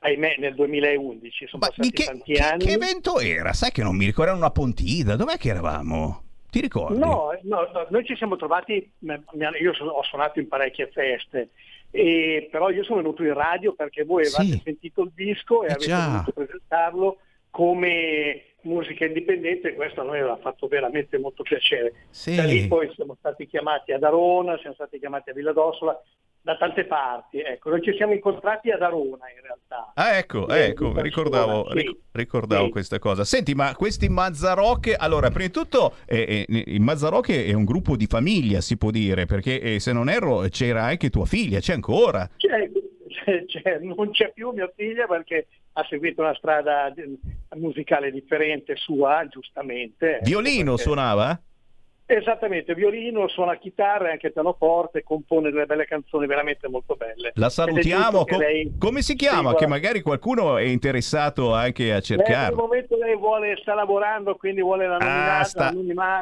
[0.00, 1.46] ahimè, nel 2011.
[1.46, 2.64] Sono Ma passati che, tanti che- anni.
[2.64, 3.52] che evento era?
[3.52, 6.22] Sai che non mi ricordo, era una pontida, dov'è che eravamo?
[6.50, 6.98] Ti ricordi?
[6.98, 8.92] No, no, no, noi ci siamo trovati,
[9.60, 11.48] io sono- ho suonato in parecchie feste,
[11.90, 14.60] e, però io sono venuto in radio perché voi avevate Sì.
[14.62, 16.06] sentito il disco e Eh avete già.
[16.10, 17.16] voluto presentarlo
[17.50, 21.92] come musica indipendente questo a noi aveva fatto veramente molto piacere.
[22.10, 22.34] Sì.
[22.34, 26.00] Da lì poi siamo stati chiamati ad Arona, siamo stati chiamati a Villa d'Ossola,
[26.40, 27.40] da tante parti.
[27.40, 29.92] Ecco, noi ci siamo incontrati ad Arona in realtà.
[29.94, 31.76] Ah, ecco, ecco, ricordavo, sì.
[31.78, 32.70] ric- ricordavo Sì.
[32.70, 33.24] questa cosa.
[33.24, 37.96] Senti, ma questi Mazzarock, allora, prima di tutto, eh, eh, il Mazzarock è un gruppo
[37.96, 41.72] di famiglia, si può dire, perché eh, se non erro c'era anche tua figlia, c'è
[41.72, 42.28] ancora.
[42.36, 42.70] C'è-
[43.08, 46.92] c'è- c'è- non c'è più mia figlia perché ha seguito una strada
[47.56, 50.20] musicale differente sua, giustamente.
[50.22, 51.40] Violino perché- suonava?
[52.06, 57.32] Esattamente, violino, suona chitarra e anche pianoforte, compone delle belle canzoni veramente molto belle.
[57.36, 58.10] La salutiamo.
[58.10, 59.36] giusto che Co- lei come si chiama?
[59.50, 62.56] segua- Che magari qualcuno è interessato anche a il cercarlo.
[62.56, 65.72] momento lei vuole, sta lavorando, quindi vuole la nominata, Ah, sta-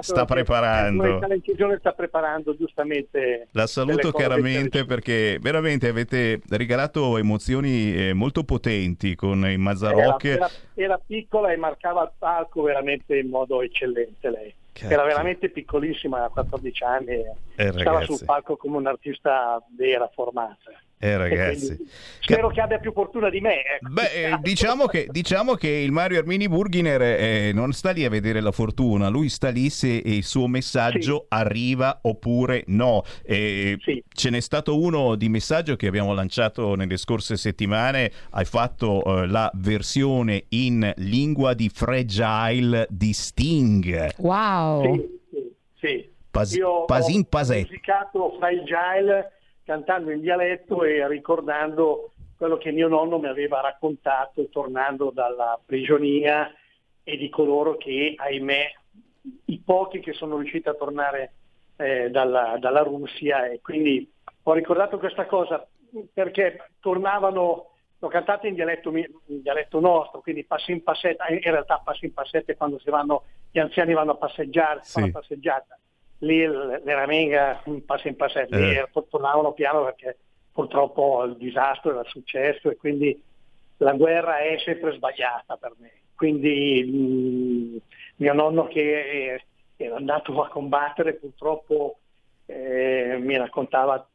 [0.02, 1.18] sta preparando.
[1.58, 3.48] come sta preparando giustamente.
[3.50, 10.24] La saluto chiaramente perché veramente avete regalato emozioni eh, molto potenti con i Era, Mazzarock.
[10.26, 14.54] era- era piccola e marcava il palco veramente in modo eccellente lei.
[14.72, 14.90] Cacchio.
[14.90, 18.16] Era veramente piccolissima, a 14 anni, e Eh, stava ragazzi.
[18.16, 20.70] sul palco come un'artista vera, formata.
[21.04, 21.76] Eh, E ragazzi.
[22.20, 23.54] spero che abbia più fortuna di me.
[23.64, 23.88] ecco.
[23.90, 28.08] Beh, eh, diciamo che, diciamo che il Mario Armini Burghiner eh, non sta lì a
[28.08, 33.02] vedere la fortuna, lui sta lì se il suo messaggio arriva oppure no.
[33.24, 33.76] Eh,
[34.14, 39.26] Ce n'è stato uno di messaggio che abbiamo lanciato nelle scorse settimane, hai fatto eh,
[39.26, 44.14] la versione in lingua di Fragile di Sting.
[44.18, 44.94] Wow.
[44.94, 46.10] Sì, sì, sì.
[46.30, 47.62] Pas- Io pasin ho paset.
[47.68, 49.32] musicato Fragile
[49.64, 56.52] cantando in dialetto e ricordando quello che mio nonno mi aveva raccontato tornando dalla prigionia
[57.04, 58.72] e di coloro che, ahimè,
[59.46, 61.32] i pochi che sono riusciti a tornare
[61.76, 64.10] eh, dalla, dalla Russia e quindi
[64.42, 65.64] ho ricordato questa cosa
[66.12, 69.06] perché tornavano, l'ho cantata in dialetto, in
[69.42, 73.58] dialetto nostro, quindi passi in passetta, in realtà passi in passetta quando si vanno, gli
[73.58, 74.92] anziani vanno a passeggiare, Sì.
[75.00, 75.78] fanno passeggiata.
[76.22, 78.88] Lì il- l'Eramenga passa in passetta, lì Eh.
[78.92, 80.16] to- tornavano piano perché
[80.52, 83.20] purtroppo il disastro era successo e quindi
[83.78, 85.90] la guerra è sempre sbagliata per me.
[86.14, 89.44] Quindi mh, mio nonno che eh,
[89.76, 91.98] era andato a combattere purtroppo
[92.46, 94.08] eh, mi raccontava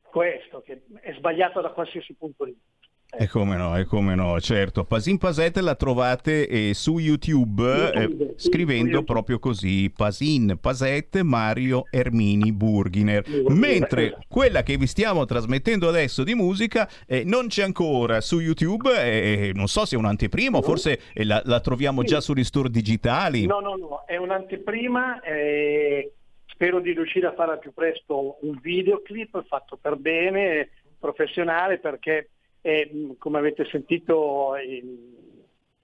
[0.00, 2.72] questo, che è sbagliato da qualsiasi punto di vista.
[3.16, 4.84] E come no, e come no, certo.
[4.84, 12.52] Pasin Pasette la trovate eh, su YouTube, eh, scrivendo proprio così, Pasin Pasette Mario Ermini
[12.52, 13.24] Burghiner.
[13.48, 14.24] Mentre esatto.
[14.28, 19.52] quella che vi stiamo trasmettendo adesso di musica eh, non c'è ancora su YouTube, eh,
[19.54, 23.46] non so se è un'anteprima o forse eh, la, la troviamo già sugli store digitali.
[23.46, 26.12] No, no, no, è un'anteprima, eh,
[26.46, 32.30] spero di riuscire a fare al più presto un videoclip fatto per bene, professionale, perché
[32.66, 35.12] eh, come avete sentito in-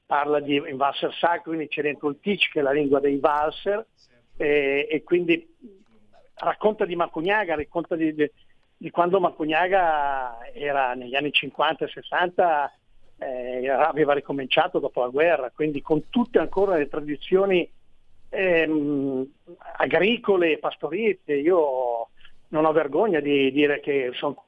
[0.07, 3.19] parla di in Valser Sacro, quindi c'è dentro il Tic che è la lingua dei
[3.19, 3.87] Valser
[4.39, 5.47] eh, e quindi
[6.37, 8.31] racconta di Macugnaga, racconta di, di-
[8.79, 12.75] di quando Macugnaga era negli anni 50 e 60
[13.19, 17.71] eh, aveva ricominciato dopo la guerra, quindi con tutte ancora le tradizioni
[18.31, 19.31] ehm,
[19.77, 21.37] agricole e pastorizie.
[21.41, 22.09] Io
[22.49, 24.45] non ho vergogna di dire che sono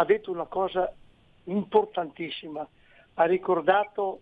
[0.00, 0.92] ha detto una cosa
[1.44, 2.66] importantissima,
[3.14, 4.20] ha ricordato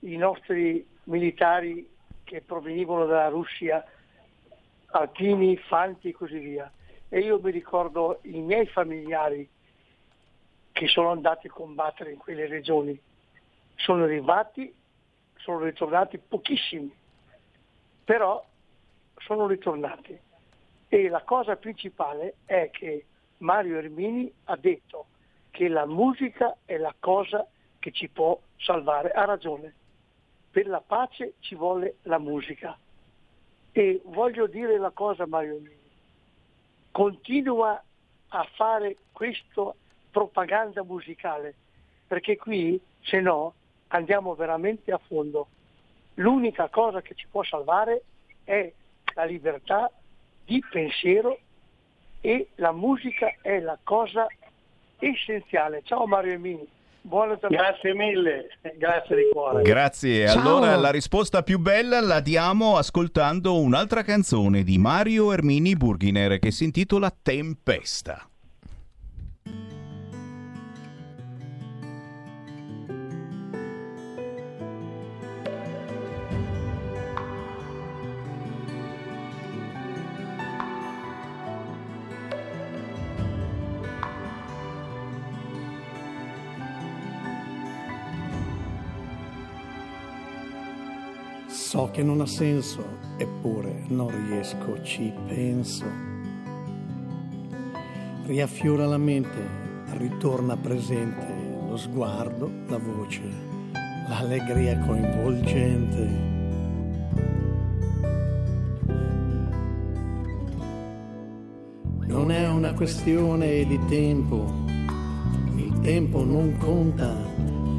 [0.00, 1.88] i nostri militari
[2.22, 3.84] che provenivano dalla Russia,
[4.92, 6.70] Alpini, Fanti e così via.
[7.08, 9.48] E io mi ricordo i miei familiari
[10.70, 12.98] che sono andati a combattere in quelle regioni.
[13.74, 14.72] Sono arrivati,
[15.38, 16.94] sono ritornati pochissimi,
[18.04, 18.44] però
[19.16, 20.16] sono ritornati.
[20.86, 23.06] E la cosa principale è che
[23.42, 25.06] Mario Ermini ha detto
[25.50, 27.46] che la musica è la cosa
[27.78, 29.10] che ci può salvare.
[29.10, 29.74] Ha ragione.
[30.50, 32.76] Per la pace ci vuole la musica.
[33.72, 35.80] E voglio dire la cosa Mario Ermini.
[36.90, 37.82] Continua
[38.28, 39.74] a fare questa
[40.10, 41.54] propaganda musicale,
[42.06, 43.54] perché qui, se no,
[43.88, 45.48] andiamo veramente a fondo.
[46.14, 48.02] L'unica cosa che ci può salvare
[48.44, 48.70] è
[49.14, 49.90] la libertà
[50.44, 51.38] di pensiero
[52.22, 54.26] e la musica è la cosa
[54.98, 55.82] essenziale.
[55.84, 56.66] Ciao Mario Emini,
[57.02, 57.62] buona giornata.
[57.62, 58.48] Grazie mille,
[58.78, 59.62] grazie di cuore.
[59.62, 60.28] Grazie.
[60.28, 60.40] Ciao.
[60.40, 66.52] Allora la risposta più bella la diamo ascoltando un'altra canzone di Mario Ermini Burghiner che
[66.52, 68.26] si intitola Tempesta.
[91.72, 92.84] So che non ha senso,
[93.16, 95.86] eppure non riesco, ci penso.
[98.26, 99.38] Riaffiora la mente,
[99.92, 101.26] ritorna presente
[101.66, 103.22] lo sguardo, la voce,
[104.06, 106.08] l'allegria coinvolgente.
[112.00, 114.44] Non è una questione di tempo,
[115.56, 117.16] il tempo non conta,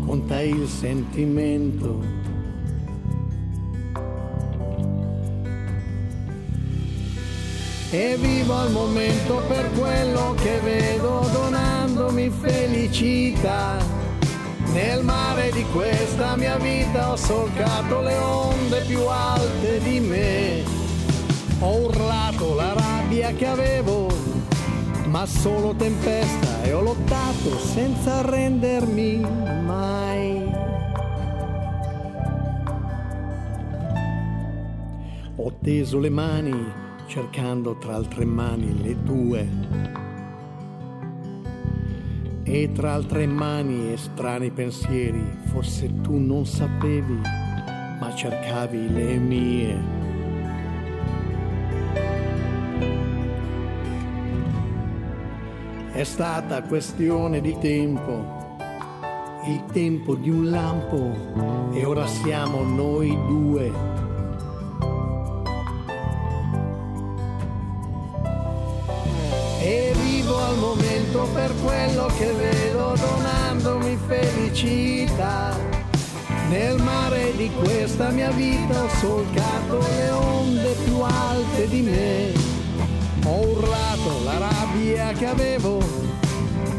[0.03, 2.22] conta il sentimento.
[7.95, 13.77] e vivo al momento per quello che vedo donandomi felicità.
[14.73, 20.63] Nel mare di questa mia vita ho solcato le onde più alte di me.
[21.59, 24.07] Ho urlato la rabbia che avevo,
[25.05, 29.19] ma solo tempesta e ho lottato senza arrendermi
[29.63, 30.51] mai.
[35.35, 36.82] Ho teso le mani
[37.13, 39.47] cercando tra altre mani le tue.
[42.41, 47.19] E tra altre mani e strani pensieri, forse tu non sapevi,
[47.99, 49.77] ma cercavi le mie.
[55.91, 58.57] È stata questione di tempo,
[59.45, 64.02] il tempo di un lampo e ora siamo noi due.
[70.53, 75.55] Al momento per quello che vedo donandomi felicità.
[76.49, 82.31] Nel mare di questa mia vita ho solcato le onde più alte di me.
[83.25, 85.79] Ho urlato la rabbia che avevo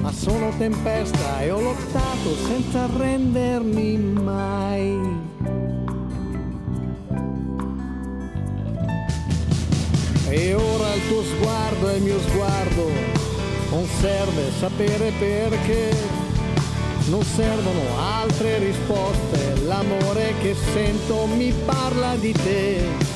[0.01, 4.99] ma sono tempesta e ho lottato senza arrendermi mai.
[10.29, 13.24] E ora il tuo sguardo è il mio sguardo,
[13.71, 15.97] non serve sapere perché,
[17.09, 23.15] non servono altre risposte, l'amore che sento mi parla di te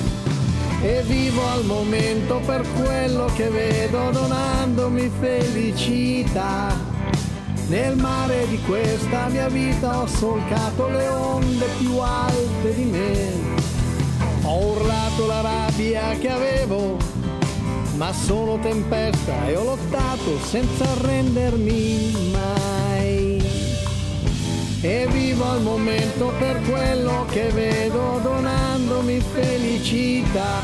[0.80, 6.76] e vivo al momento per quello che vedo donandomi felicità.
[7.68, 13.32] Nel mare di questa mia vita ho solcato le onde più alte di me.
[14.44, 16.96] Ho urlato la rabbia che avevo,
[17.98, 23.42] ma sono tempesta e ho lottato senza arrendermi mai.
[24.80, 30.62] E vivo al momento per quello che vedo donandomi felicità.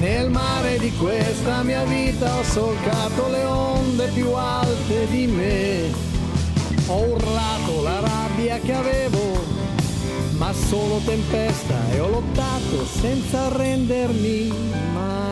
[0.00, 5.82] Nel mare di questa mia vita ho solcato le onde più alte di me.
[6.88, 9.40] Ho urlato la rabbia che avevo,
[10.36, 14.52] ma solo tempesta e ho lottato senza arrendermi
[14.92, 15.23] mai.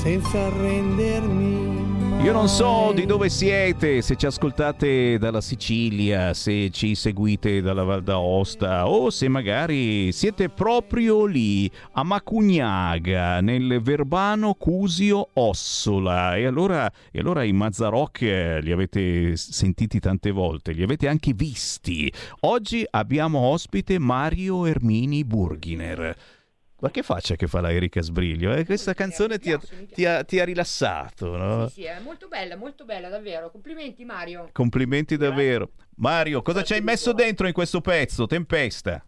[0.00, 6.94] Senza arrendermi Io non so di dove siete, se ci ascoltate dalla Sicilia, se ci
[6.94, 15.28] seguite dalla Val d'Aosta o se magari siete proprio lì a Macugnaga, nel Verbano Cusio
[15.34, 16.34] Ossola.
[16.34, 21.34] E allora, e allora i Mazzarock eh, li avete sentiti tante volte, li avete anche
[21.34, 22.10] visti.
[22.40, 26.38] Oggi abbiamo ospite Mario Ermini Burghiner.
[26.80, 28.52] Ma che faccia che fa la Erika Sbriglio?
[28.54, 28.64] Eh?
[28.64, 29.60] Questa canzone ti ha,
[29.92, 31.68] ti ha- ti ha rilassato, no?
[31.68, 33.50] Sì, sì, è molto bella, molto bella, davvero.
[33.50, 34.48] Complimenti Mario.
[34.52, 35.72] Complimenti davvero.
[35.96, 38.26] Mario, cosa ci hai messo dentro in questo pezzo?
[38.26, 39.04] Tempesta.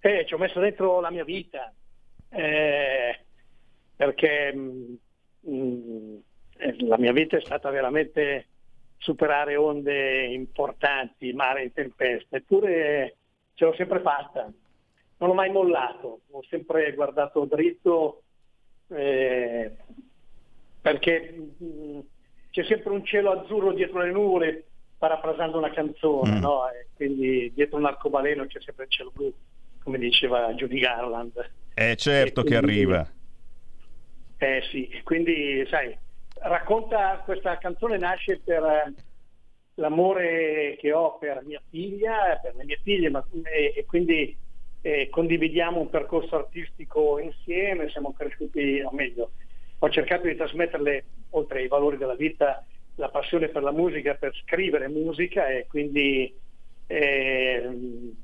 [0.00, 1.72] Eh, ci ho messo dentro la mia vita,
[2.28, 3.18] eh,
[3.96, 4.98] perché mh,
[5.40, 6.16] mh,
[6.58, 8.46] eh, la mia vita è stata veramente
[8.96, 13.16] superare onde importanti, mare e tempeste, eppure
[13.54, 14.48] ce l'ho sempre fatta,
[15.18, 18.22] non ho mai mollato, ho sempre guardato dritto
[18.88, 19.72] eh,
[20.80, 21.98] perché mh,
[22.50, 24.64] c'è sempre un cielo azzurro dietro le nuvole,
[24.96, 26.40] parafrasando una canzone, Mm.
[26.40, 26.68] no?
[26.70, 29.32] E quindi dietro un arcobaleno c'è sempre il cielo blu,
[29.82, 31.50] come diceva Judy Garland.
[31.74, 33.12] Eh certo E che quindi- arriva.
[34.40, 35.96] Eh sì, quindi sai,
[36.42, 38.94] racconta questa canzone nasce per eh,
[39.74, 44.36] l'amore che ho per mia figlia, per le mie figlie, ma, e, e quindi
[44.80, 49.32] eh, condividiamo un percorso artistico insieme, siamo cresciuti, o meglio,
[49.78, 52.64] ho cercato di trasmetterle, oltre ai valori della vita,
[52.96, 56.34] la passione per la musica, per scrivere musica e quindi
[56.86, 58.14] ehm,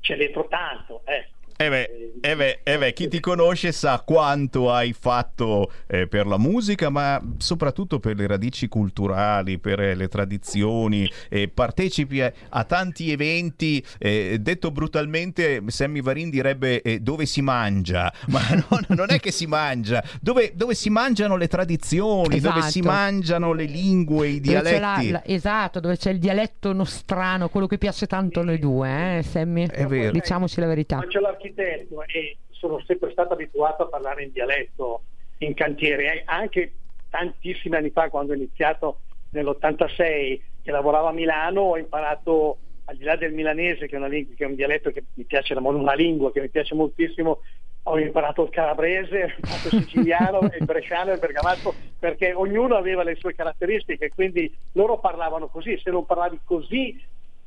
[0.00, 1.40] c'è dentro tanto, ecco.
[1.62, 1.90] Eh beh,
[2.22, 6.88] eh beh, eh beh, chi ti conosce sa quanto hai fatto eh, per la musica,
[6.90, 13.12] ma soprattutto per le radici culturali, per eh, le tradizioni, eh, partecipi a, a tanti
[13.12, 19.20] eventi, eh, detto brutalmente, Sammy Varin direbbe eh, dove si mangia, ma no, non è
[19.20, 22.70] che si mangia, dove, dove si mangiano le tradizioni, dove Esatto.
[22.72, 25.10] si mangiano le lingue, i Dove c'è la- dialetti.
[25.10, 29.22] la- esatto, dove c'è il dialetto nostrano, quello che piace tanto a noi due, eh,
[29.22, 29.66] Sammy?
[29.68, 30.10] È vero.
[30.10, 30.96] Diciamoci la verità.
[30.98, 31.20] Faccio
[31.54, 35.02] l'architetto e sono sempre stato abituato a parlare in dialetto
[35.38, 36.72] in cantiere, Eh, anche
[37.10, 39.00] tantissimi anni fa quando ho iniziato
[39.30, 44.06] nell'86 che lavoravo a Milano ho imparato al di là del milanese che è, una
[44.06, 47.40] lingua, che è un dialetto che mi piace, una lingua che mi piace moltissimo,
[47.84, 53.16] ho imparato il calabrese, il siciliano, il bresciano e il bergamasco perché ognuno aveva le
[53.16, 57.00] sue caratteristiche, quindi loro parlavano così, se non parlavi così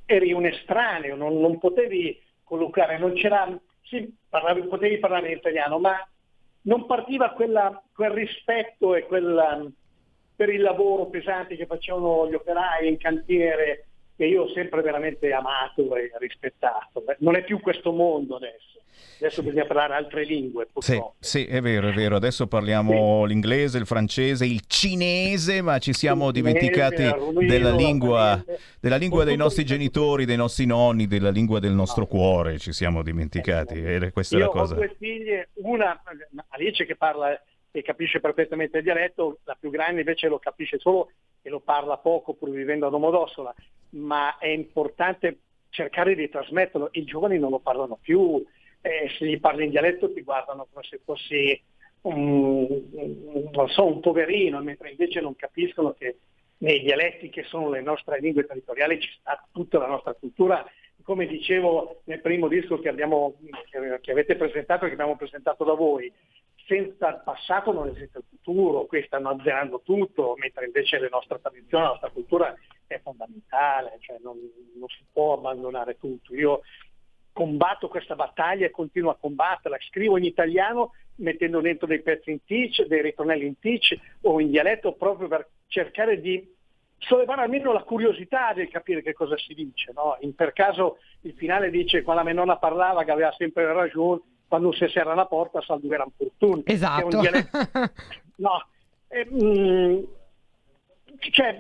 [0.06, 3.48] eri un estraneo, non, non potevi collocare, non c'era,
[3.86, 5.96] sì, parlavi, potevi parlare in italiano, ma
[6.64, 9.64] non partiva quella- quel rispetto e quella,
[10.36, 15.32] per il lavoro pesante che facevano gli operai in cantiere che io ho sempre veramente
[15.32, 17.04] amato e rispettato.
[17.20, 18.75] Non è più questo mondo adesso,
[19.20, 21.16] adesso bisogna parlare altre lingue Sì, purtroppo.
[21.20, 22.16] sì, è vero, è vero.
[22.16, 27.72] Adesso parliamo l'inglese, il francese, il cinese, ma ci siamo dimenticati cinese, il rumeno, della
[27.72, 28.44] lingua,
[28.80, 32.58] della lingua dei nostri genitori, dei nostri nonni, della lingua del nostro cuore.
[32.60, 33.82] Ci siamo dimenticati.
[33.84, 34.76] E questa è Io la ho cosa.
[34.76, 36.02] due figlie, una
[36.50, 37.40] Alice che parla
[37.72, 41.98] e capisce perfettamente il dialetto, la più grande invece lo capisce solo e lo parla
[41.98, 43.54] poco pur vivendo a Domodossola,
[43.92, 45.40] ma è importante
[45.70, 46.88] cercare di trasmetterlo.
[46.94, 48.42] I giovani non lo parlano più,
[48.86, 51.60] eh, se gli parli in dialetto ti guardano come se fossi
[52.02, 52.68] un,
[53.52, 56.20] non so, un poverino, mentre invece non capiscono che
[56.60, 60.64] nei dialetti che sono le nostre lingue territoriali ci sta tutta la nostra cultura.
[61.02, 63.36] Come dicevo nel primo disco che, abbiamo,
[63.70, 66.12] che- avete presentato e che abbiamo presentato da voi,
[66.68, 71.40] senza il passato non esiste il futuro, qui stanno azzerando tutto, mentre invece le nostre
[71.42, 72.56] tradizioni, la nostra cultura
[72.86, 74.38] è fondamentale, cioè non,
[74.78, 76.36] non si può abbandonare tutto.
[76.36, 76.62] Io
[77.36, 82.40] combatto questa battaglia e continuo a combatterla, scrivo in italiano mettendo dentro dei pezzi in
[82.46, 86.50] teach, dei ritornelli in teach o in dialetto proprio per cercare di
[86.98, 89.92] sollevare almeno la curiosità di capire che cosa si dice.
[89.94, 90.16] No?
[90.22, 94.22] In per caso il finale dice quando la mia nonna parlava che aveva sempre ragione,
[94.48, 96.64] quando si serra la porta saldueran fortuna.
[96.64, 97.04] Che è Esatto.
[97.04, 97.58] un dialetto...
[98.38, 98.66] no,
[99.10, 100.04] eh, mm,
[101.32, 101.60] cioè,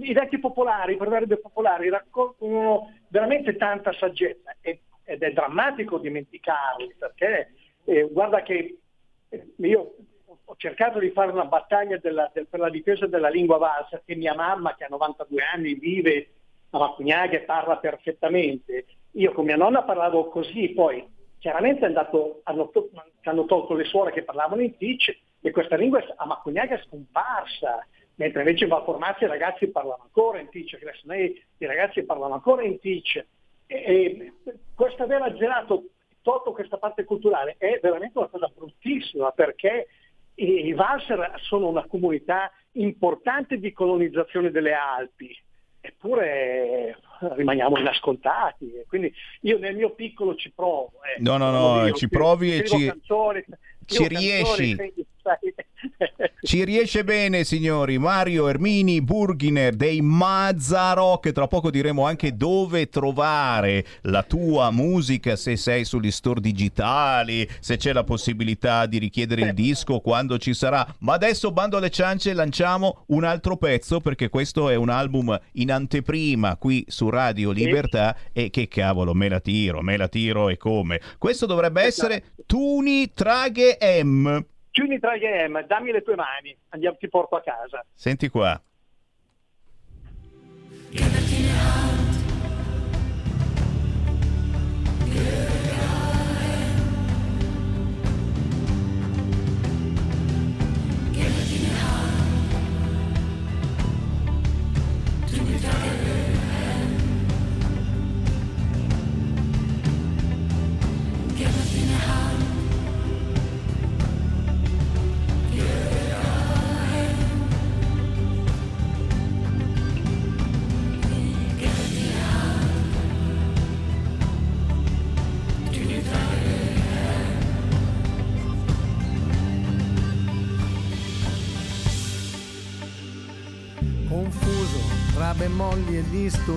[0.00, 6.94] i detti popolari, i proverbi popolari raccolgono veramente tanta saggezza e- ed è drammatico dimenticarli
[6.98, 7.52] perché
[7.86, 8.76] eh, guarda che
[9.56, 9.94] io
[10.44, 14.14] ho cercato di fare una battaglia della- del- per la difesa della lingua valsa che
[14.14, 16.28] mia mamma che ha 92 anni vive
[16.70, 18.84] a Macugnaga e parla perfettamente.
[19.12, 21.06] Io con mia nonna parlavo così, poi
[21.38, 22.90] chiaramente andato- hanno, to-
[23.22, 27.86] hanno tolto le suore che parlavano in Tic e questa lingua a Macugnaga è scomparsa,
[28.16, 30.48] mentre invece va a formarsi i ragazzi parlano ancora in
[31.04, 33.24] noi i ragazzi parlano ancora in Tic.
[33.70, 34.32] E,
[34.74, 35.84] questo aver azzerato,
[36.22, 39.88] tolto questa parte culturale è veramente una cosa bruttissima perché
[40.36, 45.36] i, Valser sono una comunità importante di colonizzazione delle Alpi,
[45.80, 46.96] eppure
[47.34, 48.72] rimaniamo inascoltati.
[48.72, 49.12] E Quindi
[49.42, 50.92] io nel mio piccolo ci provo.
[51.16, 51.20] eh.
[51.20, 53.44] No, no, no, ci provi e ci- canzoni,
[53.88, 54.76] ci riesci.
[56.40, 57.98] Ci riesce bene, signori.
[57.98, 65.56] Mario Ermini Burghiner dei Mazzarò, tra poco diremo anche dove trovare la tua musica, se
[65.56, 70.86] sei sugli store digitali, se c'è la possibilità di richiedere il disco quando ci sarà.
[71.00, 75.72] Ma adesso, bando alle ciance, lanciamo un altro pezzo perché questo è un album in
[75.72, 80.56] anteprima qui su Radio Libertà e che cavolo, me la tiro, me la tiro e
[80.56, 81.00] come.
[81.18, 84.44] Questo dovrebbe essere Tuni Traghe M.
[84.70, 87.84] Chiudi tra game, dammi le tue mani, andiamo, ti porto a casa.
[87.94, 88.60] Senti qua.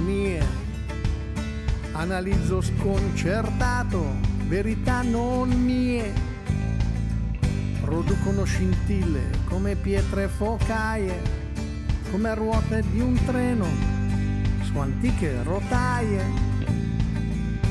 [0.01, 0.43] E distonie.
[1.93, 4.15] Analizzo sconcertato,
[4.47, 6.29] verità non mie.
[7.81, 11.19] Producono scintille come pietre focaie,
[12.11, 13.65] come ruote di un treno
[14.63, 16.23] su antiche rotaie.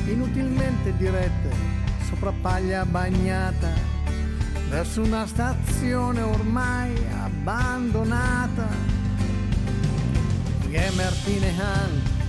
[0.05, 1.49] Inutilmente dirette
[2.07, 3.69] sopra paglia bagnata
[4.69, 8.99] verso una stazione ormai abbandonata.
[10.69, 12.20] Gemertine Hand,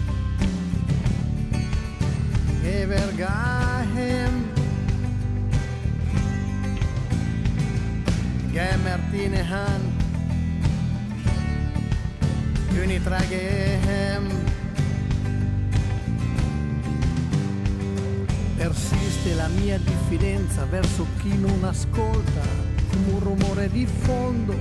[2.64, 4.52] Evergahem,
[8.52, 10.02] Gemertine Hand,
[12.80, 14.28] Unitragehem.
[18.56, 22.42] Persiste la mia diffidenza verso chi non ascolta,
[23.10, 24.54] un rumore di fondo,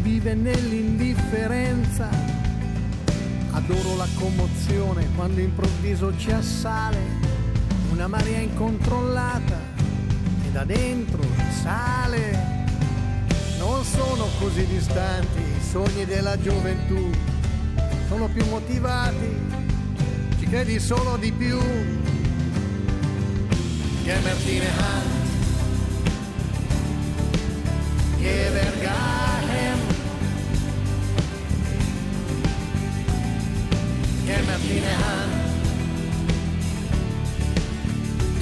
[0.00, 2.39] vive nell'indifferenza.
[3.52, 6.98] Adoro la commozione quando improvviso ci assale
[7.90, 9.58] una marea incontrollata
[10.46, 11.22] e da dentro
[11.62, 12.66] sale.
[13.58, 17.10] Non sono così distanti i sogni della gioventù,
[18.08, 19.58] sono più motivati
[20.50, 21.60] che di solo di più.
[24.02, 25.10] Gemertine Hand,
[28.18, 29.39] Gevergahem,
[34.60, 35.32] Gemertine Hand,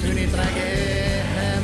[0.01, 1.63] Tunitragehem.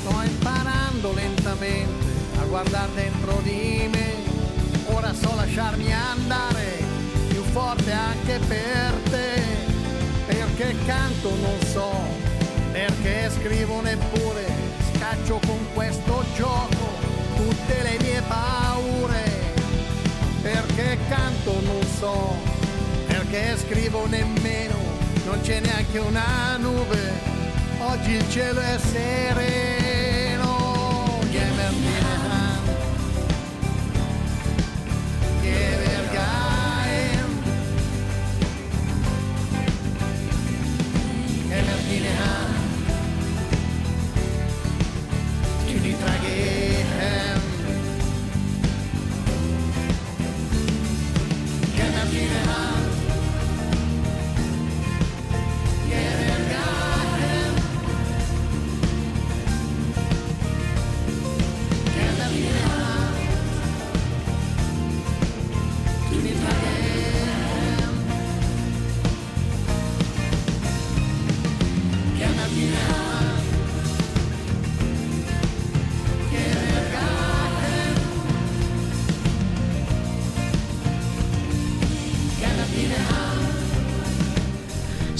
[0.00, 2.06] Sto imparando lentamente
[2.40, 4.14] a guardare dentro di me,
[4.86, 6.82] ora so lasciarmi andare
[7.28, 9.42] più forte anche per te,
[10.26, 11.90] perché canto non so,
[12.72, 14.46] perché scrivo neppure,
[14.94, 16.86] scaccio con questo gioco
[17.36, 19.27] tutte le mie paure,
[20.50, 22.34] perché canto non so,
[23.06, 24.76] perché scrivo nemmeno,
[25.26, 27.12] non c'è neanche una nube,
[27.80, 29.87] oggi il cielo è sereno,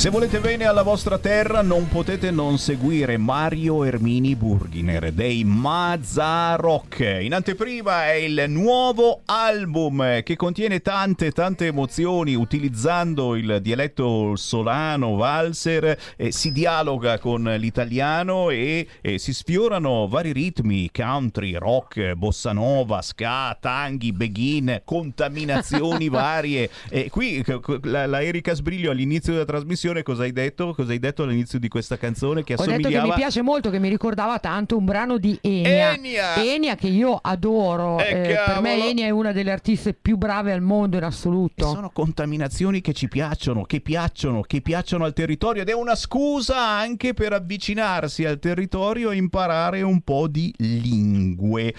[0.09, 7.19] Se volete bene alla vostra terra non potete non seguire Mario Ermini Burghiner dei Mazzarock.
[7.21, 15.17] In anteprima è il nuovo album che contiene tante tante emozioni utilizzando il dialetto solano,
[15.17, 22.53] valser, eh, si dialoga con l'italiano e, e si sfiorano vari ritmi, country, rock, bossa
[22.53, 26.71] nova, ska, tanghi, begin, contaminazioni varie.
[26.89, 30.73] E qui c- la, la Erika Sbriglio all'inizio della trasmissione cosa hai detto?
[30.75, 33.71] Cosa hai detto all'inizio di questa canzone che Ho detto che assomigliava mi piace molto,
[33.71, 35.95] che mi ricordava tanto un brano di Enia.
[35.95, 36.35] Enia!
[36.37, 37.99] Enia che io adoro.
[37.99, 41.07] Eh, eh, per me Enia è una delle artiste più brave al mondo in E
[41.07, 41.69] assoluto.
[41.69, 46.59] sono contaminazioni che ci piacciono, che piacciono, che piacciono al territorio ed è una scusa
[46.59, 51.75] anche per avvicinarsi al territorio e imparare un po' di lingue.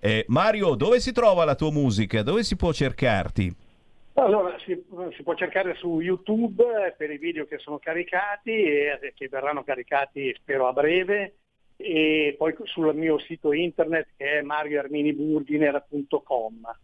[0.00, 2.22] Eh, Mario, dove si trova la tua musica?
[2.22, 3.54] Dove si può cercarti?
[4.16, 4.80] Allora, si,
[5.16, 9.64] si può cercare su YouTube eh, per i video che sono caricati e che verranno
[9.64, 11.38] caricati spero a breve
[11.76, 16.78] e poi sul mio sito internet che è marioarminiburghiner.com.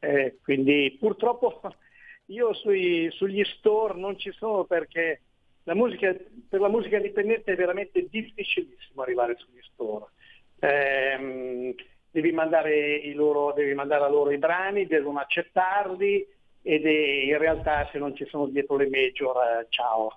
[0.00, 1.58] Eh, quindi purtroppo
[2.26, 5.22] io sui- sugli store non ci sono perché
[5.62, 6.14] la musica,
[6.48, 10.04] per la musica indipendente è veramente difficilissimo arrivare sugli store.
[10.58, 11.74] Ehm,
[12.10, 16.36] devi, mandare loro, devi mandare a loro i brani, devono accettarli
[16.68, 20.12] ed è, in realtà se non ci sono dietro le major, eh, ciao.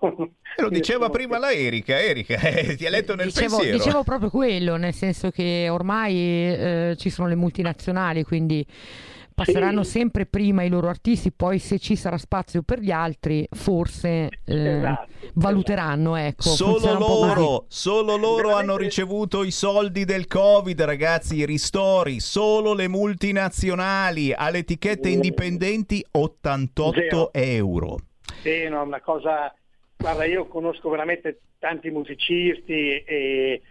[0.58, 3.78] Lo diceva prima la Erika, Erika, eh, ti ha letto nel Dicevo, pensiero.
[3.78, 8.66] dicevo proprio quello, nel senso che ormai eh, ci sono le multinazionali, quindi
[9.46, 14.30] passeranno sempre prima i loro artisti, poi se ci sarà spazio per gli altri, forse
[14.46, 16.16] eh, Esatto, valuteranno.
[16.16, 22.74] Ecco, Solo loro, solo loro hanno ricevuto i soldi del Covid, ragazzi, i ristori, solo
[22.74, 27.34] le multinazionali, alle etichette indipendenti 88 Zero.
[27.34, 27.98] euro.
[28.42, 29.54] Sì, no, una cosa,
[29.98, 33.62] guarda, io conosco veramente tanti musicisti e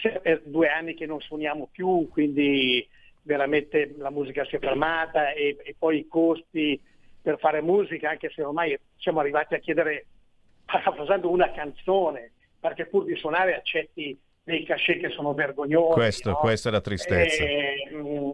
[0.00, 2.86] se- è due anni che non suoniamo più, quindi
[3.28, 6.80] veramente la musica si è fermata e, e poi i costi
[7.20, 10.06] per fare musica, anche se ormai siamo arrivati a chiedere,
[10.64, 15.92] parafrasando una canzone, perché pur di suonare accetti dei cachet che sono vergognosi.
[15.92, 16.36] Questo- no?
[16.36, 17.44] questa è la tristezza.
[17.44, 18.32] Eh, mh,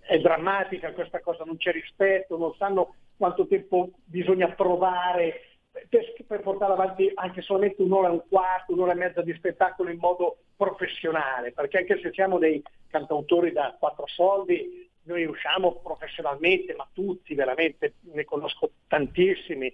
[0.00, 6.40] è drammatica questa cosa, non c'è rispetto, non sanno quanto tempo bisogna provare per, per
[6.40, 10.38] portare avanti anche solamente un'ora e un quarto, un'ora e mezza di spettacolo in modo
[10.56, 17.34] professionale, perché anche se siamo dei cantautori da quattro soldi, noi usciamo professionalmente, ma tutti
[17.34, 19.72] veramente, ne conosco tantissimi,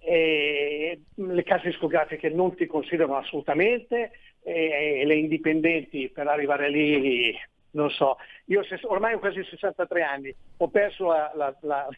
[0.00, 4.12] e le case discografiche non ti considerano assolutamente
[4.42, 7.36] e le indipendenti per arrivare lì
[7.76, 8.16] non so,
[8.46, 11.88] io ormai ho quasi 63 anni, ho perso la- la-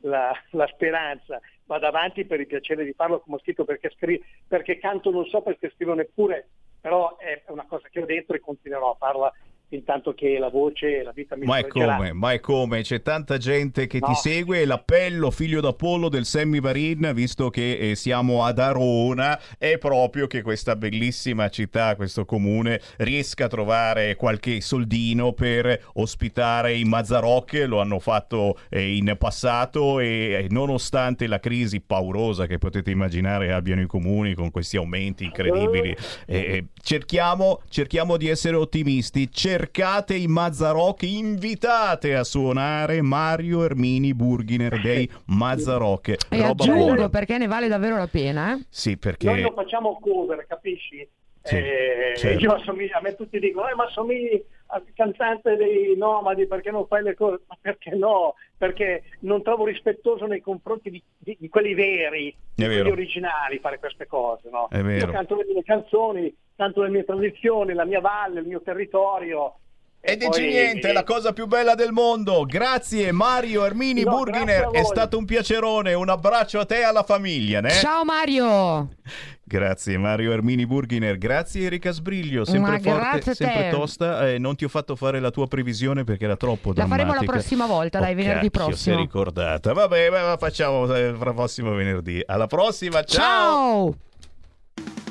[0.00, 1.40] la- la speranza,
[1.70, 5.24] vado avanti per il piacere di farlo come ho scritto perché, scri- perché canto non
[5.26, 6.48] so perché scrivo neppure,
[6.80, 9.32] però è una cosa che ho dentro e continuerò a farla
[9.70, 13.02] intanto che la voce e la vita mi Ma è come, ma è come, c'è
[13.02, 14.14] tanta gente che ti No.
[14.14, 19.78] segue e l'appello figlio d'Apollo del Sammy Varin, visto che eh, siamo ad Arona, è
[19.78, 26.84] proprio che questa bellissima città, questo comune, riesca a trovare qualche soldino per ospitare i
[26.84, 32.90] Mazzaroc, lo hanno fatto eh, in passato e eh, nonostante la crisi paurosa che potete
[32.90, 35.96] immaginare abbiano i comuni con questi aumenti incredibili,
[36.26, 39.30] eh, eh, cerchiamo, cerchiamo di essere ottimisti,
[39.60, 46.08] cercate i Mazzaroc, invitate a suonare Mario Ermini Burghiner dei Mazzaroc.
[46.08, 47.08] E Roba aggiungo buona.
[47.10, 48.64] perché ne vale davvero la pena, eh?
[48.70, 49.40] Sì, Noi perché...
[49.42, 51.06] non facciamo cover, capisci?
[51.42, 52.42] Sì, Eh, certo.
[52.42, 54.42] io assomiglio- a me tutti dicono, eh, ma assomigli
[54.72, 57.40] al cantante dei Nomadi perché non fai le cose?
[57.46, 58.34] Ma perché no?
[58.56, 63.78] Perché non trovo rispettoso nei confronti di, di- di quelli veri, di quelli originali fare
[63.78, 64.48] queste cose.
[64.50, 64.68] No?
[64.70, 65.06] È vero.
[65.06, 69.54] Io canto le mie canzoni, canto le mie tradizioni, la mia valle, il mio territorio.
[70.02, 72.44] E dici poi- niente, è la cosa più bella del mondo.
[72.46, 75.92] Grazie Mario Ermini No, Burghiner, è stato un piacerone.
[75.94, 77.60] Un abbraccio a te e alla famiglia.
[77.60, 77.70] né?
[77.70, 78.88] Ciao Mario!
[79.50, 84.28] Grazie Mario Ermini Burghiner, grazie Erika Sbriglio, sempre Ma forte, sempre tosta.
[84.28, 87.06] Eh, non ti ho fatto fare la tua previsione perché era troppo La drammatica.
[87.08, 88.76] faremo la prossima volta, dai, Oh, venerdì cacchio, prossimo.
[88.76, 89.72] Si è ricordata.
[89.72, 92.22] Vabbè, va- va- facciamo eh, fra prossimo venerdì.
[92.24, 93.96] Alla prossima, ciao!
[94.76, 95.09] Ciao!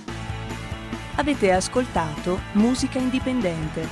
[1.20, 3.86] Avete ascoltato Musica Indipendente.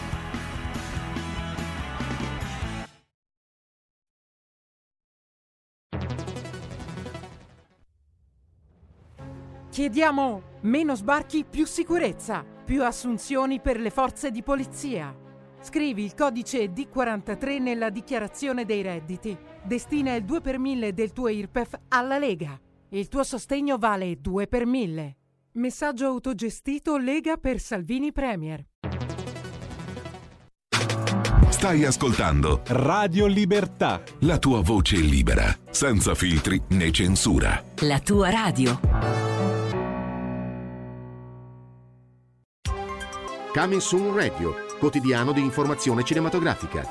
[9.69, 15.13] Chiediamo meno sbarchi, più sicurezza, più assunzioni per le forze di polizia.
[15.59, 19.37] Scrivi il codice D43 nella dichiarazione dei redditi.
[19.65, 22.57] Destina il 2 per 1000 del tuo IRPEF alla Lega.
[22.91, 25.15] Il tuo sostegno vale 2 per 1000.
[25.57, 28.63] Messaggio autogestito Lega per Salvini Premier.
[31.49, 34.03] Stai ascoltando Radio Libertà.
[34.19, 37.63] la tua voce libera, senza filtri né censura.
[37.77, 38.79] La tua radio.
[43.51, 46.87] Coming Soon Radio, quotidiano di informazione cinematografica.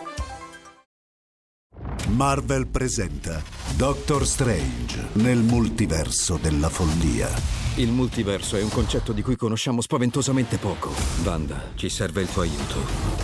[2.08, 3.40] Marvel presenta
[3.76, 7.65] Doctor Strange nel multiverso della follia.
[7.78, 10.90] Il multiverso è un concetto di cui conosciamo spaventosamente poco.
[11.22, 12.76] Wanda, ci serve il tuo aiuto.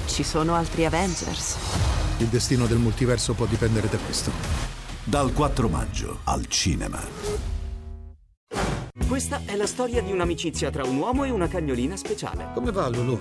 [0.04, 1.56] Ci sono altri Avengers.
[2.18, 4.30] Il destino del multiverso può dipendere da questo.
[5.04, 7.00] Dal 4 maggio al cinema.
[9.08, 12.50] Questa è la storia di un'amicizia tra un uomo e una cagnolina speciale.
[12.52, 13.20] Come va, Lulu?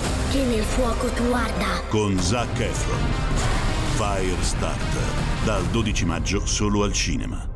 [0.31, 1.81] Che nel fuoco tu arda.
[1.89, 2.99] Con Zac Efron.
[3.95, 5.43] Firestarter.
[5.43, 7.49] Dal 12 maggio solo al cinema.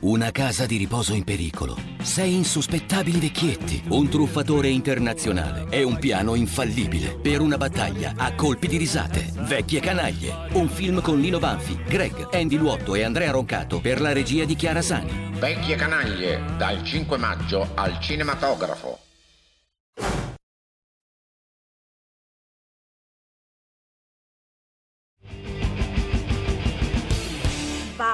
[0.00, 1.76] Una casa di riposo in pericolo.
[2.02, 3.80] Sei insospettabili vecchietti.
[3.90, 5.66] Un truffatore internazionale.
[5.70, 7.14] E un piano infallibile.
[7.14, 9.30] Per una battaglia a colpi di risate.
[9.32, 10.48] Vecchie canaglie.
[10.54, 14.56] Un film con Lino Banfi, Greg, Andy Luotto e Andrea Roncato per la regia di
[14.56, 15.30] Chiara Sani.
[15.38, 18.98] Vecchie canaglie, dal 5 maggio al cinematografo.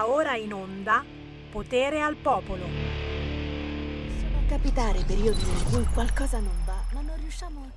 [0.08, 1.04] Ora in onda
[1.50, 2.66] Potere al popolo.
[4.20, 7.70] Sono capitare periodi in cui qualcosa non va, ma non riusciamo.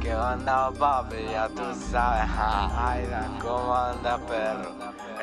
[0.00, 1.22] ¿Qué onda papi?
[1.30, 4.74] Ya tú sabes, Aida, ¿cómo anda perro?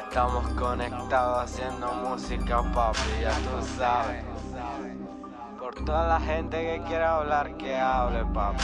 [0.08, 4.24] Estamos conectados haciendo música papi, ya tú sabes.
[5.68, 8.64] Por toda la gente que quiera hablar, que hable papi.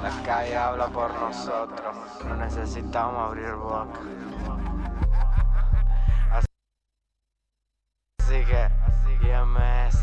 [0.00, 3.98] La calle habla por nosotros, no necesitamos abrir boca.
[6.30, 6.46] Así
[8.44, 9.98] que, así que IMS,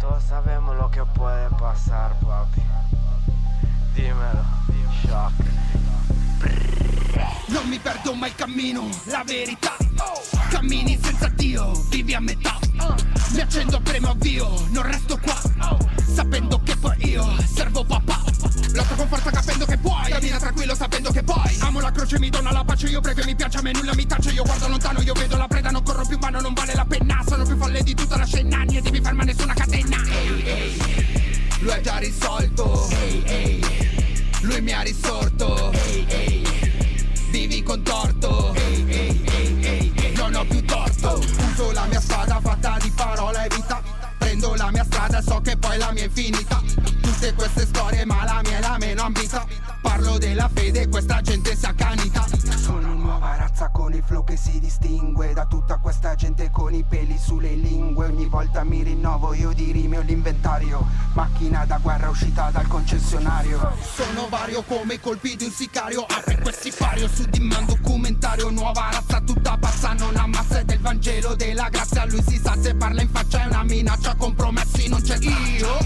[0.00, 2.62] todos sabemos lo que puede pasar papi.
[3.94, 4.46] Dímelo,
[5.02, 5.34] shock.
[7.48, 9.76] Non mi perdo mai il la verità
[10.52, 12.58] Cammini senza Dio, vivi a metà.
[13.32, 15.40] Mi accendo premo avvio, non resto qua.
[16.14, 18.22] Sapendo che poi io servo papà.
[18.74, 20.10] Lotto con forza capendo che puoi.
[20.10, 23.24] Cammina tranquillo sapendo che puoi Amo la croce, mi dona la pace Io prego e
[23.26, 25.82] mi piace, a me nulla mi taccia Io guardo lontano, io vedo la preda Non
[25.82, 28.90] corro più mano, non vale la penna Sono più folle di tutta la scena Niente
[28.90, 29.96] mi ferma nessuna catena.
[30.08, 32.88] Ehi, ehi Lo hai già risolto.
[32.90, 33.62] Ehi, ehi
[34.72, 35.72] appena risorto.
[35.72, 36.42] Ehi ehi
[37.30, 37.82] Vivi con
[41.10, 43.82] Uso la mia spada fatta di parole e vita.
[44.18, 46.62] Prendo la mia strada e so che poi la mia è finita.
[47.00, 49.46] Tutte queste storie ma la mia è la meno ambita
[49.82, 52.24] Parlo della fede questa gente si accanita
[52.56, 56.84] Sono nuova razza con il flow che si distingue Da tutta questa gente con i
[56.84, 58.06] peli sulle lingue.
[58.06, 60.86] Ogni volta mi rinnovo io di rime ho l'inventario.
[61.14, 63.72] Macchina da guerra uscita dal concessionario.
[63.80, 66.04] Sono vario come i colpi di un sicario.
[66.04, 68.50] Apri quel sipario su di me un documentario.
[68.50, 72.06] Nuova razza tutta pazza non ammazza È del Vangelo della grazia.
[72.06, 75.78] Lui si sa se parla in faccia è una minaccia Compromessi non c'è io.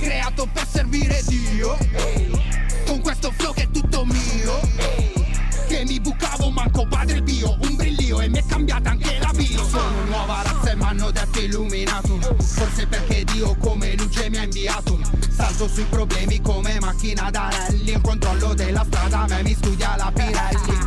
[0.00, 1.76] Creato per servire Dio
[2.90, 4.60] Con questo flow che è tutto mio.
[5.68, 9.64] Che mi bucavo manco padre bio Un brillio e mi è cambiata anche la bio.
[9.64, 12.18] Sono nuova razza e m'hanno detto illuminato.
[12.40, 14.98] Forse perché Dio come luce mi ha inviato.
[15.30, 19.94] Salto sui problemi come macchina da rally Il controllo della strada a me mi studia
[19.96, 20.79] la Pirelli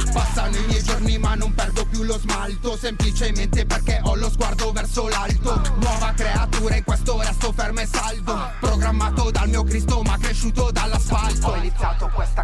[0.44, 4.74] Passano i miei giorni ma non perdo più lo smalto Semplicemente perché ho lo sguardo
[4.74, 5.62] verso l'alto.
[5.80, 11.48] Nuova creatura e questo resto fermo e saldo Programmato dal mio Cristo ma cresciuto dall'asfalto.
[11.48, 12.43] Ho iniziato questa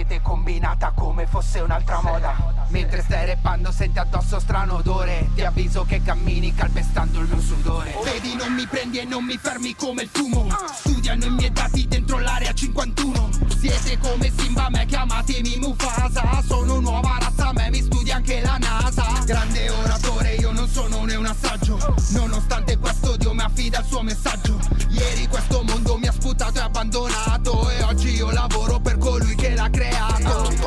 [0.00, 2.34] l'avete combinata come fosse un'altra moda?
[2.68, 5.28] Mentre stai rappando senti addosso strano odore.
[5.34, 7.94] Ti avviso che cammini calpestando il mio sudore.
[8.04, 10.46] Vedi non mi prendi e non mi fermi come il fumo.
[10.72, 13.28] Studiano i miei dati dentro l'area 51
[13.58, 16.42] Siete come Simba, me chiamatemi Mufasa.
[16.46, 19.04] Sono nuova razza, a me mi studia anche la NASA.
[19.26, 21.78] Grande oratore, io non sono né un assaggio.
[22.12, 24.58] Nonostante questo Dio mi affida il suo messaggio.
[24.88, 27.29] Ieri questo mondo mi ha sputato e abbandonato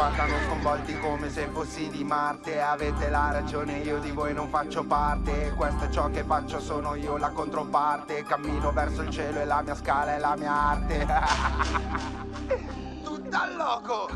[0.04, 2.62] guardano sconvolti come se fossi di Marte.
[2.62, 5.54] Avete la ragione, io di voi non faccio parte.
[5.56, 8.24] Questo è ciò che faccio, sono io la controparte.
[8.24, 11.08] Cammino verso il cielo e la mia scala è la mia arte.
[13.01, 14.10] Tutta loco.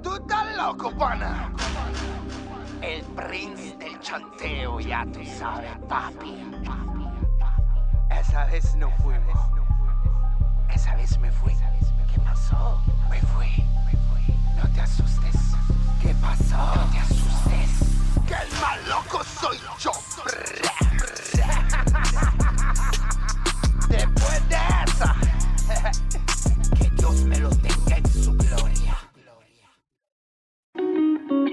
[0.00, 1.50] Tutta loco, pana
[2.78, 6.42] El prince del chanteo, ya tú sabes, papi
[8.08, 9.36] Esa vez no fuimos
[10.68, 11.54] Esa vez me fui.
[12.12, 12.80] ¿Qué pasó?
[13.10, 13.50] Me fui
[14.62, 15.36] No te asustes
[16.02, 16.56] ¿Qué pasó?
[16.56, 17.70] No te asustes
[18.26, 19.90] Que el más loco soy yo
[23.88, 24.56] Después de
[24.86, 25.16] esa
[26.78, 28.96] Que Dios me lo tenga en su gloria.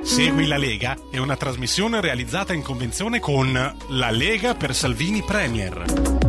[0.03, 3.53] Segui la Lega è una trasmissione realizzata in convenzione con
[3.89, 6.26] La Lega per Salvini Premier.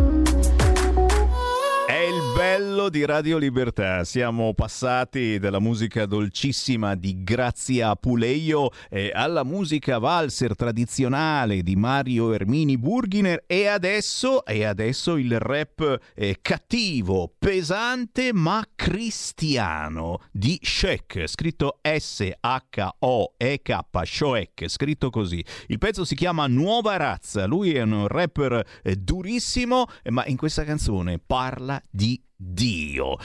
[2.38, 4.04] Bello di Radio Libertà.
[4.04, 12.32] Siamo passati dalla musica dolcissima di Grazia Puleio eh, alla musica valser tradizionale di Mario
[12.32, 21.24] Ermini Burghiner e adesso, e adesso il rap eh, cattivo, pesante ma cristiano di Shek,
[21.26, 25.44] scritto S-H-O-E-K, Shoek, scritto così.
[25.66, 27.46] Il pezzo si chiama Nuova Razza.
[27.46, 33.18] Lui è un rapper eh, durissimo, ma in questa canzone parla di Dio.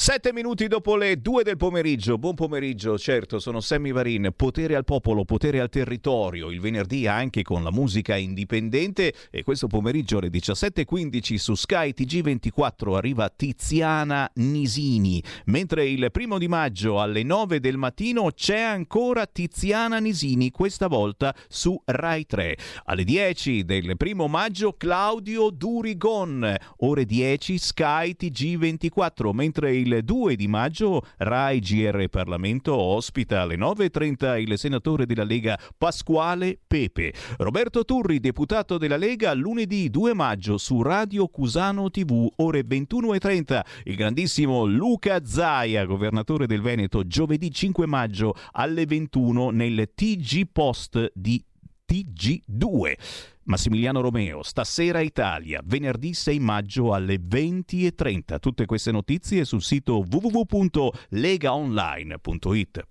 [0.00, 4.84] Sette minuti dopo le due del pomeriggio, buon pomeriggio, certo, sono Sammy Varin, potere al
[4.84, 9.12] popolo, potere al territorio, il venerdì anche con la musica indipendente.
[9.28, 16.46] E questo pomeriggio alle 17.15 su Sky TG24 arriva Tiziana Nisini, mentre il primo di
[16.46, 22.56] maggio alle 9 del mattino c'è ancora Tiziana Nisini, questa volta su Rai 3.
[22.84, 30.46] Alle 10 del primo maggio Claudio Durigon, ore 10 Sky TG24, mentre il 2 di
[30.46, 37.12] maggio Rai GR Parlamento ospita alle 9.30 il senatore della Lega Pasquale Pepe.
[37.38, 43.60] Roberto Turri, deputato della Lega, lunedì 2 maggio su Radio Cusano TV, ore 21.30.
[43.84, 51.10] Il grandissimo Luca Zaia, governatore del Veneto, giovedì 5 maggio alle 21 nel TG Post
[51.14, 51.42] di
[51.90, 53.37] TG2.
[53.48, 58.38] Massimiliano Romeo, stasera Italia, venerdì 6 maggio alle 20.30.
[58.38, 62.86] Tutte queste notizie sul sito www.legaonline.it.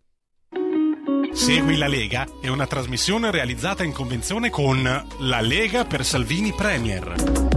[1.32, 4.82] Segui la Lega è una trasmissione realizzata in convenzione con
[5.20, 7.57] La Lega per Salvini Premier.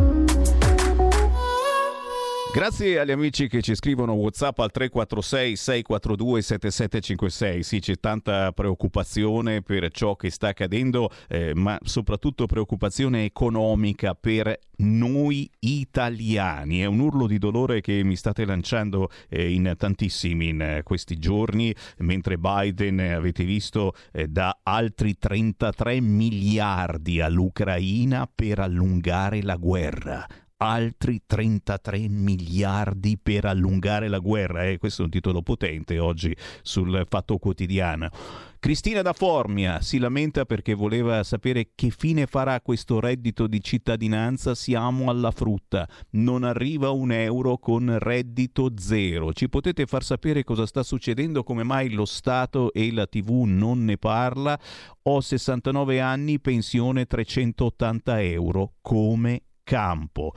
[2.52, 7.62] Grazie agli amici che ci scrivono WhatsApp al 346 642 7756.
[7.62, 14.58] Sì, c'è tanta preoccupazione per ciò che sta accadendo, eh, ma soprattutto preoccupazione economica per
[14.78, 16.80] noi italiani.
[16.80, 21.18] È un urlo di dolore che mi state lanciando eh, in tantissimi in eh, questi
[21.20, 29.54] giorni, mentre Biden, eh, avete visto, eh, dà altri 33 miliardi all'Ucraina per allungare la
[29.54, 30.26] guerra
[30.62, 34.66] altri 33 miliardi per allungare la guerra.
[34.66, 34.78] Eh?
[34.78, 38.10] Questo è un titolo potente oggi sul Fatto Quotidiano.
[38.58, 44.54] Cristina da Formia si lamenta perché voleva sapere che fine farà questo reddito di cittadinanza.
[44.54, 49.32] Siamo alla frutta, non arriva un euro con reddito zero.
[49.32, 53.86] Ci potete far sapere cosa sta succedendo, come mai lo Stato e la TV non
[53.86, 54.60] ne parla?
[55.04, 58.74] Ho 69 anni, pensione 380 euro.
[58.82, 60.32] Come campo.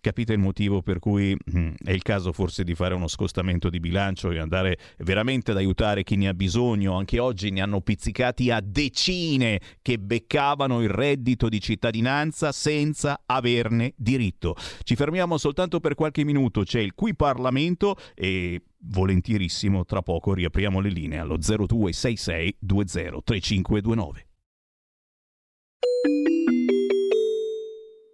[0.00, 3.80] Capite il motivo per cui mm, è il caso forse di fare uno scostamento di
[3.80, 6.96] bilancio e andare veramente ad aiutare chi ne ha bisogno.
[6.96, 13.94] Anche oggi ne hanno pizzicati a decine che beccavano il reddito di cittadinanza senza averne
[13.96, 14.54] diritto.
[14.82, 20.80] Ci fermiamo soltanto per qualche minuto, c'è il qui Parlamento e volentierissimo tra poco riapriamo
[20.80, 24.26] le linee allo 0266 20 3529.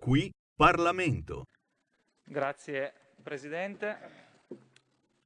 [0.00, 1.48] Qui Parlamento.
[2.22, 3.98] Grazie Presidente,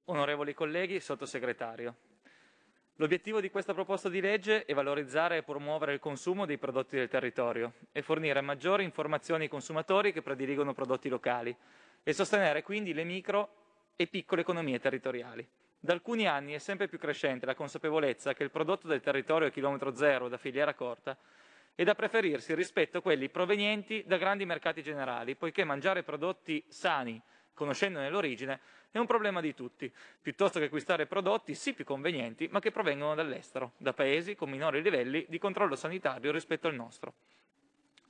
[0.04, 1.94] onorevoli colleghi, sottosegretario.
[2.94, 7.08] L'obiettivo di questa proposta di legge è valorizzare e promuovere il consumo dei prodotti del
[7.08, 11.54] territorio e fornire maggiori informazioni ai consumatori che prediligono prodotti locali
[12.02, 13.50] e sostenere quindi le micro
[13.96, 15.46] e piccole economie territoriali.
[15.78, 19.50] Da alcuni anni è sempre più crescente la consapevolezza che il prodotto del territorio a
[19.50, 21.18] chilometro zero da filiera corta
[21.80, 27.22] e da preferirsi rispetto a quelli provenienti da grandi mercati generali, poiché mangiare prodotti sani,
[27.54, 28.58] conoscendone l'origine,
[28.90, 29.88] è un problema di tutti,
[30.20, 34.82] piuttosto che acquistare prodotti sì più convenienti, ma che provengono dall'estero, da paesi con minori
[34.82, 37.14] livelli di controllo sanitario rispetto al nostro.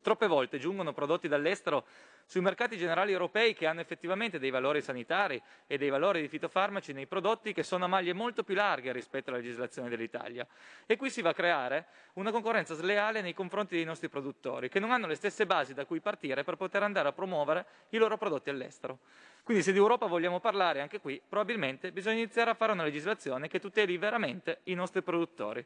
[0.00, 1.84] Troppe volte giungono prodotti dall'estero
[2.24, 6.92] sui mercati generali europei che hanno effettivamente dei valori sanitari e dei valori di fitofarmaci
[6.92, 10.46] nei prodotti che sono a maglie molto più larghe rispetto alla legislazione dell'Italia.
[10.86, 14.78] E qui si va a creare una concorrenza sleale nei confronti dei nostri produttori, che
[14.78, 18.16] non hanno le stesse basi da cui partire per poter andare a promuovere i loro
[18.16, 18.98] prodotti all'estero.
[19.42, 23.48] Quindi se di Europa vogliamo parlare anche qui, probabilmente bisogna iniziare a fare una legislazione
[23.48, 25.64] che tuteli veramente i nostri produttori.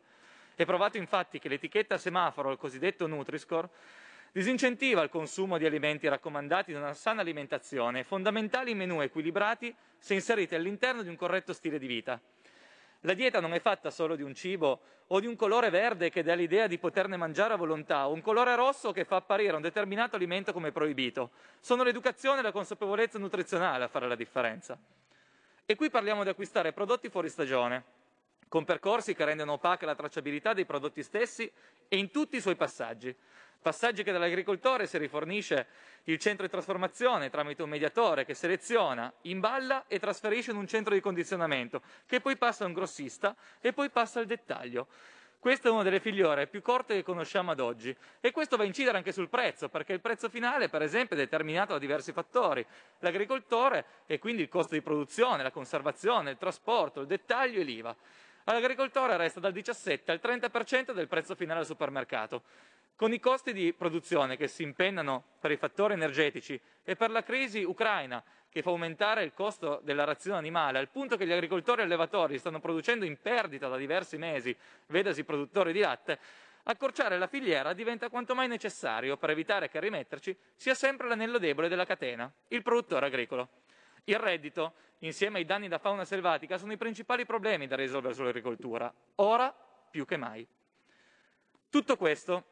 [0.55, 3.68] È provato infatti che l'etichetta semaforo, il cosiddetto Nutri-Score,
[4.35, 10.55] Disincentiva il consumo di alimenti raccomandati in una sana alimentazione, fondamentali menù equilibrati se inseriti
[10.55, 12.18] all'interno di un corretto stile di vita.
[13.01, 16.22] La dieta non è fatta solo di un cibo o di un colore verde che
[16.22, 19.61] dà l'idea di poterne mangiare a volontà o un colore rosso che fa apparire un
[19.61, 21.33] determinato alimento come proibito.
[21.61, 24.78] Sono l'educazione e la consapevolezza nutrizionale a fare la differenza.
[25.66, 27.85] E qui parliamo di acquistare prodotti fuori stagione,
[28.49, 31.53] con percorsi che rendono opaca la tracciabilità dei prodotti stessi
[31.87, 33.14] e in tutti i suoi passaggi.
[33.62, 35.66] Passaggi che dall'agricoltore si rifornisce
[36.04, 40.94] il centro di trasformazione tramite un mediatore che seleziona, imballa e trasferisce in un centro
[40.94, 44.88] di condizionamento, che poi passa a un grossista e poi passa al dettaglio.
[45.38, 48.66] Questa è una delle figliore più corte che conosciamo ad oggi e questo va a
[48.66, 52.66] incidere anche sul prezzo, perché il prezzo finale, per esempio, è determinato da diversi fattori.
[52.98, 57.94] L'agricoltore e quindi il costo di produzione, la conservazione, il trasporto, il dettaglio e l'IVA.
[58.44, 62.42] All'agricoltore resta dal 17 al 30% del prezzo finale al supermercato.
[62.95, 67.22] Con i costi di produzione che si impennano per i fattori energetici e per la
[67.22, 71.80] crisi ucraina che fa aumentare il costo della razione animale, al punto che gli agricoltori
[71.80, 74.54] e allevatori stanno producendo in perdita da diversi mesi,
[74.88, 76.18] vedasi produttori di latte,
[76.64, 81.38] accorciare la filiera diventa quanto mai necessario per evitare che a rimetterci sia sempre l'anello
[81.38, 83.49] debole della catena, il produttore agricolo.
[84.04, 88.92] Il reddito, insieme ai danni da fauna selvatica, sono i principali problemi da risolvere sull'agricoltura,
[89.16, 89.53] ora
[89.91, 90.46] più che mai.
[91.71, 92.45] Tutto questo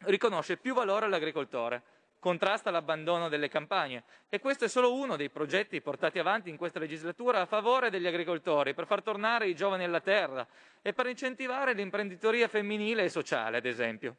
[0.00, 1.82] riconosce più valore all'agricoltore,
[2.18, 6.78] contrasta l'abbandono delle campagne e questo è solo uno dei progetti portati avanti in questa
[6.78, 10.46] legislatura a favore degli agricoltori, per far tornare i giovani alla terra
[10.82, 14.16] e per incentivare l'imprenditoria femminile e sociale, ad esempio.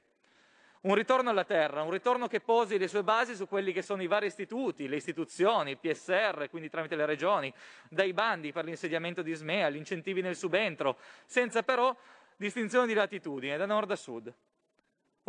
[0.81, 4.03] Un ritorno alla terra, un ritorno che posi le sue basi su quelli che sono
[4.03, 7.51] i vari istituti, le istituzioni, il PSR, quindi tramite le regioni,
[7.89, 11.93] dai bandi per l'insediamento di SMEA, gli incentivi nel subentro, senza però
[12.37, 14.33] distinzione di latitudine, da nord a sud.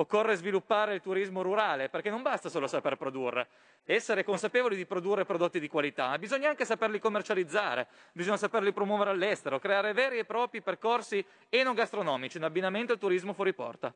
[0.00, 3.48] Occorre sviluppare il turismo rurale, perché non basta solo saper produrre,
[3.84, 9.10] essere consapevoli di produrre prodotti di qualità, ma bisogna anche saperli commercializzare, bisogna saperli promuovere
[9.10, 13.92] all'estero, creare veri e propri percorsi enogastronomici in abbinamento al turismo fuori porta.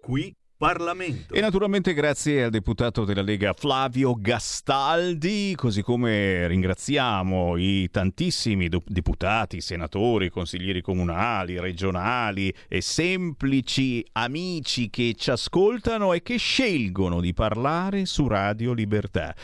[0.00, 1.34] Qui Parlamento.
[1.34, 9.60] E naturalmente grazie al deputato della Lega Flavio Gastaldi, così come ringraziamo i tantissimi deputati,
[9.60, 18.06] senatori, consiglieri comunali, regionali e semplici amici che ci ascoltano e che scelgono di parlare
[18.06, 19.34] su Radio Libertà.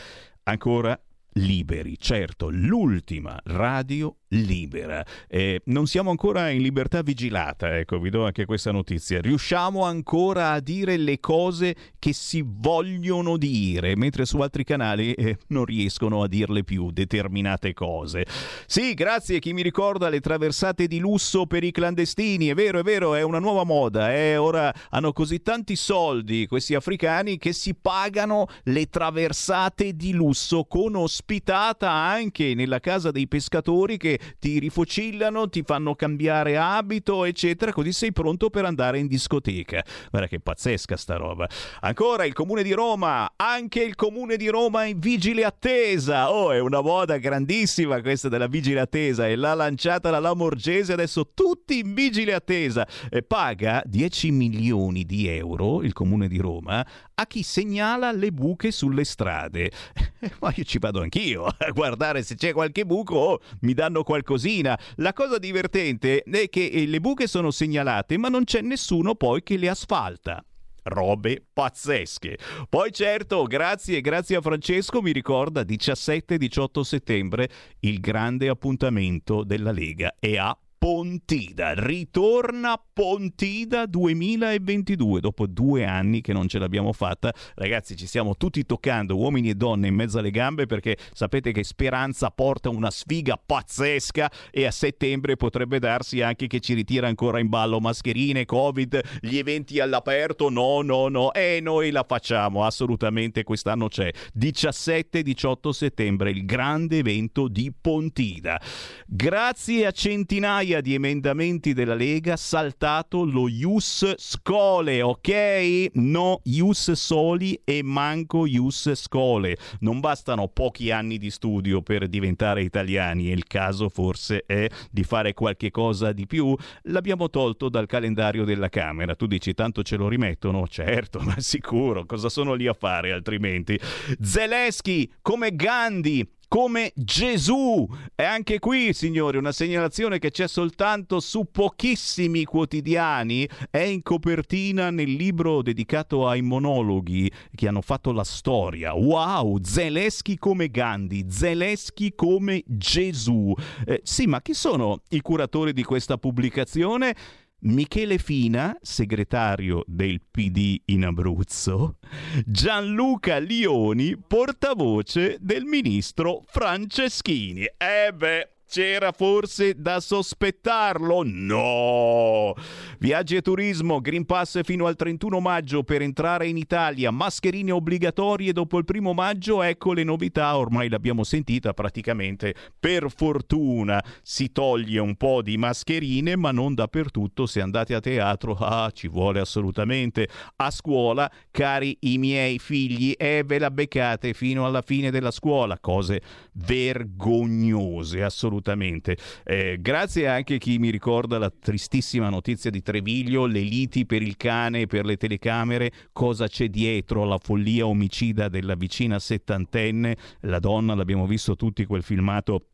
[0.45, 0.99] Ancora
[1.33, 5.05] liberi, certo, l'ultima radio libera.
[5.27, 9.21] Eh, non siamo ancora in libertà vigilata, ecco, vi do anche questa notizia.
[9.21, 15.37] Riusciamo ancora a dire le cose che si vogliono dire, mentre su altri canali eh,
[15.47, 18.25] non riescono a dirle più determinate cose.
[18.65, 22.79] Sì, grazie a chi mi ricorda le traversate di lusso per i clandestini, è vero,
[22.79, 24.37] è vero, è una nuova moda, eh?
[24.37, 30.95] ora hanno così tanti soldi questi africani che si pagano le traversate di lusso con
[30.95, 37.91] ospitata anche nella casa dei pescatori che ti rifocillano, ti fanno cambiare abito, eccetera, così
[37.91, 39.83] sei pronto per andare in discoteca.
[40.09, 41.47] Guarda che pazzesca sta roba.
[41.81, 46.31] Ancora il comune di Roma, anche il comune di Roma in vigile attesa.
[46.31, 51.31] Oh, è una moda grandissima questa della vigile attesa e l'ha lanciata la Lamorgese, adesso
[51.33, 52.87] tutti in vigile attesa.
[53.09, 58.71] E paga 10 milioni di euro il comune di Roma a chi segnala le buche
[58.71, 59.71] sulle strade.
[60.39, 64.77] Ma io ci vado anch'io a guardare se c'è qualche buco, oh, mi danno qualcosina.
[64.95, 69.43] La cosa divertente è che eh, le buche sono segnalate, ma non c'è nessuno poi
[69.43, 70.43] che le asfalta
[70.83, 72.37] robe pazzesche.
[72.67, 77.49] Poi certo, grazie, grazie a Francesco, mi ricorda 17-18 settembre
[77.79, 86.33] il grande appuntamento della Lega e a Pontida, ritorna Pontida 2022, dopo due anni che
[86.33, 87.33] non ce l'abbiamo fatta.
[87.55, 91.63] Ragazzi, ci stiamo tutti toccando, uomini e donne, in mezzo alle gambe, perché sapete che
[91.63, 97.39] Speranza porta una sfiga pazzesca e a settembre potrebbe darsi anche che ci ritira ancora
[97.39, 100.49] in ballo mascherine, Covid, gli eventi all'aperto.
[100.49, 104.11] No, no, no, e noi la facciamo, assolutamente quest'anno c'è.
[104.37, 108.59] 17-18 settembre, il grande evento di Pontida.
[109.07, 115.91] Grazie a centinaia migliaia di emendamenti della Lega saltato lo Ius Scole, ok?
[115.93, 119.57] No Ius Soli e manco Ius Scole.
[119.79, 125.03] Non bastano pochi anni di studio per diventare italiani e il caso forse è di
[125.03, 126.55] fare qualche cosa di più.
[126.83, 129.15] L'abbiamo tolto dal calendario della Camera.
[129.15, 130.67] Tu dici tanto ce lo rimettono?
[130.67, 132.05] Certo, ma sicuro.
[132.05, 133.79] Cosa sono lì a fare altrimenti?
[134.19, 137.83] Zelensky come Gandhi come Gesù.
[138.13, 144.91] E anche qui, signori, una segnalazione che c'è soltanto su pochissimi quotidiani, è in copertina
[144.91, 148.93] nel libro dedicato ai monologhi che hanno fatto la storia.
[148.93, 153.51] Wow, Zelensky come Gandhi, Zelensky come Gesù.
[153.87, 157.15] Eh, sì, ma chi sono i curatori di questa pubblicazione?
[157.65, 161.97] Michele Fina, segretario del PD in Abruzzo,
[162.45, 167.63] Gianluca Lioni, portavoce del ministro Franceschini.
[167.77, 171.21] Eh beh, c'era forse da sospettarlo?
[171.23, 172.55] No!
[172.97, 178.51] Viaggi e turismo, Green Pass fino al 31 maggio per entrare in Italia, mascherine obbligatorie
[178.51, 182.55] dopo il primo maggio, ecco le novità, ormai l'abbiamo sentita praticamente.
[182.79, 187.45] Per fortuna si toglie un po' di mascherine, ma non dappertutto.
[187.45, 190.27] Se andate a teatro, ah, ci vuole assolutamente.
[190.55, 195.29] A scuola, cari i miei figli, e eh, ve la beccate fino alla fine della
[195.29, 195.77] scuola.
[195.77, 196.21] Cose
[196.53, 199.17] vergognose, assolutamente assolutamente.
[199.43, 204.21] Eh, grazie anche a chi mi ricorda la tristissima notizia di Treviglio, le liti per
[204.21, 210.15] il cane e per le telecamere, cosa c'è dietro la follia omicida della vicina settantenne,
[210.41, 212.67] la donna, l'abbiamo visto tutti quel filmato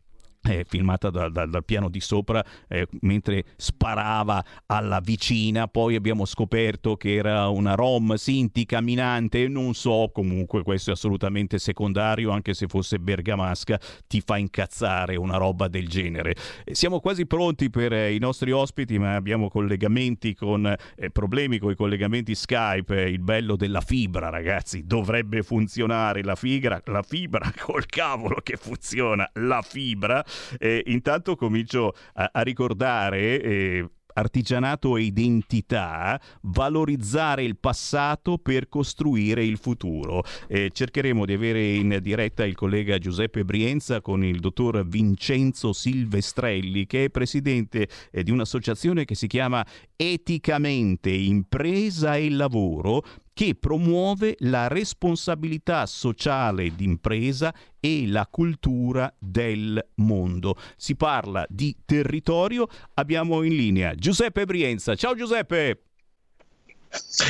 [0.44, 5.68] eh, filmata da, da, dal piano di sopra eh, mentre sparava alla vicina.
[5.68, 11.60] Poi abbiamo scoperto che era una rom Sinti camminante non so comunque questo è assolutamente
[11.60, 16.36] secondario anche se fosse bergamasca ti fa incazzare una roba del genere.
[16.64, 21.58] Eh, siamo quasi pronti per eh, i nostri ospiti ma abbiamo collegamenti con eh, problemi
[21.60, 23.02] con i collegamenti Skype.
[23.02, 29.30] Il bello della fibra ragazzi dovrebbe funzionare la fibra la fibra col cavolo che funziona
[29.34, 30.24] la fibra
[30.58, 33.90] eh, intanto comincio a, a ricordare eh,
[34.20, 40.24] artigianato e identità, valorizzare il passato per costruire il futuro.
[40.48, 46.86] Eh, cercheremo di avere in diretta il collega Giuseppe Brienza con il dottor Vincenzo Silvestrelli,
[46.86, 49.66] che è presidente eh, di un'associazione che si chiama
[49.96, 53.04] Eticamente Impresa e Lavoro,
[53.40, 60.58] che promuove la responsabilità sociale d'impresa e la cultura del mondo.
[60.76, 64.94] Si parla di territorio, abbiamo in linea Giuseppe Brienza.
[64.96, 65.84] Ciao Giuseppe!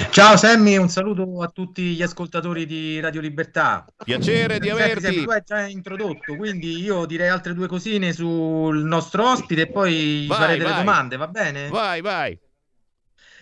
[0.10, 3.86] Ciao Sammy, un saluto a tutti gli ascoltatori di Radio Libertà.
[4.04, 5.02] Piacere di averti.
[5.02, 9.68] Senti, tu hai già introdotto, quindi io direi altre due cosine sul nostro ospite e
[9.68, 10.72] poi vai, farete vai.
[10.72, 11.70] le domande, va bene?
[11.70, 12.40] Vai, vai.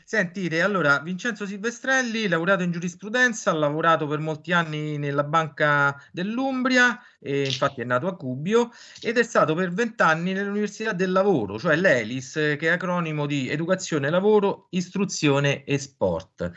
[0.10, 6.98] Sentite, allora, Vincenzo Silvestrelli, laureato in giurisprudenza, ha lavorato per molti anni nella Banca dell'Umbria,
[7.20, 8.72] infatti è nato a Cubio,
[9.02, 14.10] ed è stato per vent'anni nell'Università del Lavoro, cioè l'ELIS, che è acronimo di Educazione,
[14.10, 16.52] Lavoro, Istruzione e Sport.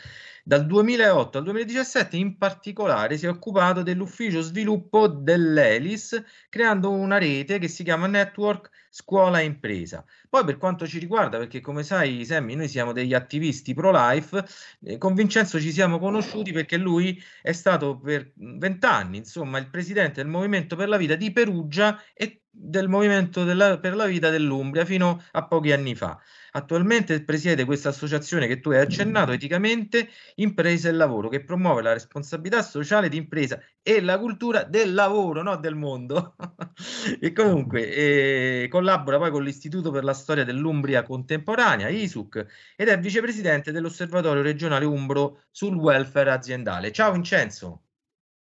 [0.44, 7.58] Dal 2008 al 2017 in particolare si è occupato dell'ufficio sviluppo dell'ELIS, creando una rete
[7.58, 10.04] che si chiama Network Scuola Impresa.
[10.28, 14.44] Poi per quanto ci riguarda, perché come sai Sammy, noi siamo degli attivisti pro-life,
[14.82, 20.22] eh, con Vincenzo ci siamo conosciuti perché lui è stato per vent'anni, insomma, il presidente
[20.22, 24.84] del Movimento per la Vita di Perugia e del Movimento della, per la Vita dell'Umbria
[24.84, 26.20] fino a pochi anni fa.
[26.52, 31.92] Attualmente presiede questa associazione che tu hai accennato, eticamente Impresa e Lavoro, che promuove la
[31.92, 36.34] responsabilità sociale di impresa e la cultura del lavoro, no del mondo.
[37.20, 42.46] e comunque eh, collabora poi con l'Istituto per la Storia dell'Umbria Contemporanea, ISUC,
[42.76, 46.92] ed è vicepresidente dell'Osservatorio regionale Umbro sul welfare aziendale.
[46.92, 47.82] Ciao Vincenzo.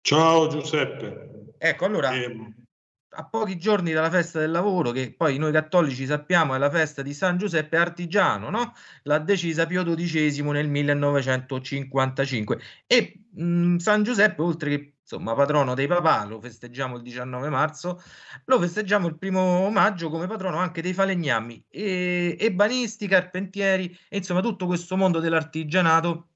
[0.02, 1.54] Ciao Giuseppe.
[1.58, 2.54] Ecco, allora, eh,
[3.12, 7.02] a pochi giorni dalla festa del lavoro, che poi noi cattolici sappiamo è la festa
[7.02, 8.72] di San Giuseppe Artigiano, no?
[9.02, 12.60] l'ha decisa Pio XII nel 1955.
[12.86, 18.00] E mh, San Giuseppe, oltre che insomma patrono dei papà, lo festeggiamo il 19 marzo,
[18.44, 24.40] lo festeggiamo il primo maggio come patrono anche dei falegnami, e, ebanisti, carpentieri, e insomma
[24.40, 26.28] tutto questo mondo dell'artigianato,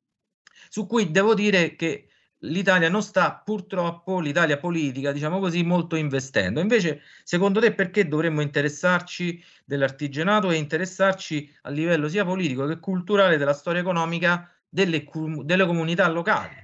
[0.68, 2.08] su cui devo dire che
[2.44, 6.60] l'Italia non sta purtroppo, l'Italia politica, diciamo così, molto investendo.
[6.60, 13.36] Invece, secondo te, perché dovremmo interessarci dell'artigianato e interessarci a livello sia politico che culturale
[13.36, 15.04] della storia economica delle,
[15.42, 16.56] delle comunità locali?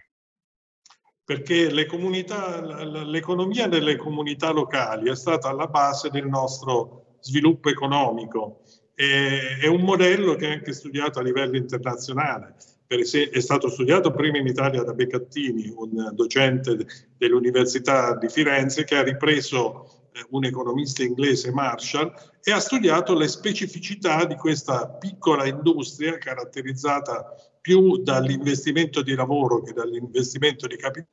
[1.25, 2.61] Perché le comunità,
[3.05, 8.63] l'economia delle comunità locali è stata alla base del nostro sviluppo economico.
[8.95, 12.57] È un modello che è anche studiato a livello internazionale
[12.91, 16.85] è stato studiato prima in Italia da Beccattini, un docente
[17.17, 22.13] dell'Università di Firenze che ha ripreso eh, un economista inglese Marshall
[22.43, 29.73] e ha studiato le specificità di questa piccola industria caratterizzata più dall'investimento di lavoro che
[29.73, 31.09] dall'investimento di capitale,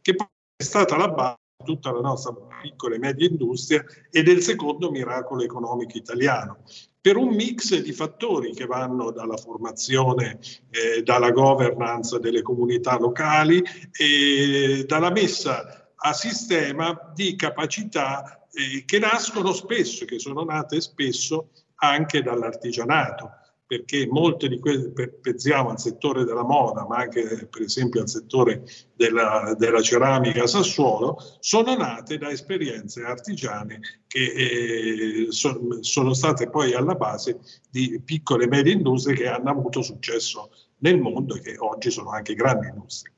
[0.00, 0.16] che
[0.56, 2.32] è stata la base di tutta la nostra
[2.62, 6.62] piccola e media industria e del secondo miracolo economico italiano
[7.02, 10.38] per un mix di fattori che vanno dalla formazione,
[10.70, 13.60] eh, dalla governance delle comunità locali
[13.90, 21.50] e dalla messa a sistema di capacità eh, che nascono spesso, che sono nate spesso
[21.74, 23.30] anche dall'artigianato
[23.72, 24.92] perché molte di queste,
[25.22, 31.16] pensiamo al settore della moda, ma anche per esempio al settore della, della ceramica Sassuolo,
[31.40, 37.40] sono nate da esperienze artigiane che eh, so, sono state poi alla base
[37.70, 40.50] di piccole e medie industrie che hanno avuto successo
[40.80, 43.11] nel mondo e che oggi sono anche grandi industrie.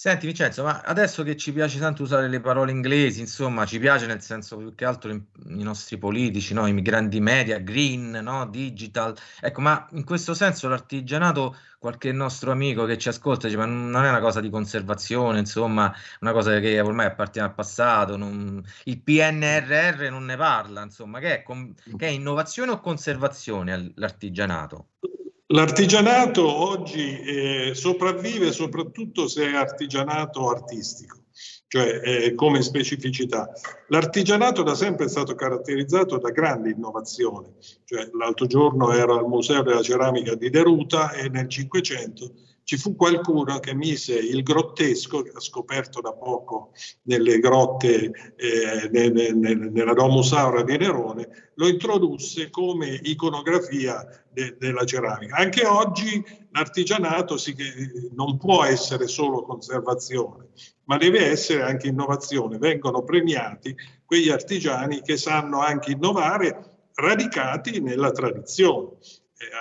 [0.00, 4.06] Senti Vincenzo, ma adesso che ci piace tanto usare le parole inglesi, insomma, ci piace
[4.06, 5.20] nel senso più che altro i
[5.64, 6.68] nostri politici, no?
[6.68, 8.46] i grandi media, green, no?
[8.46, 13.66] digital, ecco, ma in questo senso l'artigianato, qualche nostro amico che ci ascolta dice, ma
[13.66, 18.62] non è una cosa di conservazione, insomma, una cosa che ormai appartiene al passato, non...
[18.84, 24.90] il PNRR non ne parla, insomma, che è, che è innovazione o conservazione l'artigianato?
[25.50, 31.20] L'artigianato oggi eh, sopravvive soprattutto se è artigianato artistico,
[31.68, 33.50] cioè eh, come specificità.
[33.86, 37.54] L'artigianato da sempre è stato caratterizzato da grande innovazione,
[37.84, 42.30] cioè, l'altro giorno ero al Museo della Ceramica di Deruta e nel Cinquecento
[42.68, 46.72] ci fu qualcuno che mise il grottesco, scoperto da poco
[47.04, 54.54] nelle grotte eh, nel, nel, nella Domus Aura di Nerone, lo introdusse come iconografia de,
[54.58, 55.36] della ceramica.
[55.36, 57.56] Anche oggi l'artigianato si,
[58.14, 60.48] non può essere solo conservazione,
[60.84, 62.58] ma deve essere anche innovazione.
[62.58, 63.74] Vengono premiati
[64.04, 68.98] quegli artigiani che sanno anche innovare radicati nella tradizione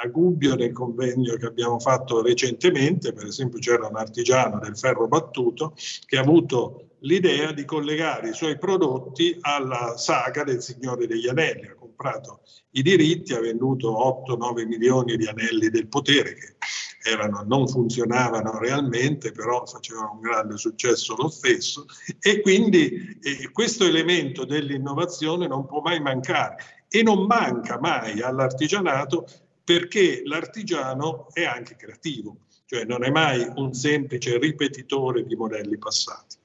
[0.04, 5.08] a Gubbio nel convegno che abbiamo fatto recentemente, per esempio c'era un artigiano del ferro
[5.08, 5.76] battuto
[6.06, 11.68] che ha avuto l'idea di collegare i suoi prodotti alla saga del Signore degli Anelli,
[11.68, 12.42] ha comprato
[12.72, 16.56] i diritti, ha venduto 8-9 milioni di anelli del potere che
[17.08, 21.86] erano, non funzionavano realmente, però facevano un grande successo lo stesso.
[22.20, 26.56] E quindi eh, questo elemento dell'innovazione non può mai mancare.
[26.90, 29.28] E non manca mai all'artigianato
[29.68, 36.38] perché l'artigiano è anche creativo, cioè non è mai un semplice ripetitore di modelli passati.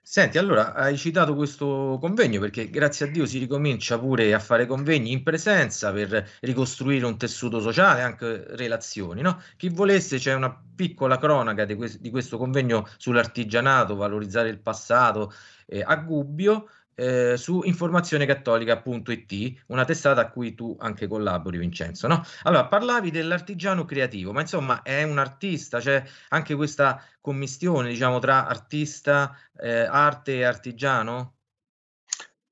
[0.00, 4.66] Senti, allora hai citato questo convegno perché grazie a Dio si ricomincia pure a fare
[4.66, 9.42] convegni in presenza per ricostruire un tessuto sociale, anche relazioni, no?
[9.56, 15.32] Chi volesse c'è una piccola cronaca di, que- di questo convegno sull'artigianato, valorizzare il passato
[15.66, 16.68] eh, a Gubbio
[16.98, 22.08] eh, su informazionecattolica.it, una testata a cui tu anche collabori, Vincenzo.
[22.08, 22.24] No?
[22.42, 28.48] Allora, parlavi dell'artigiano creativo, ma insomma è un artista, c'è anche questa commistione, diciamo, tra
[28.48, 31.34] artista, eh, arte e artigiano?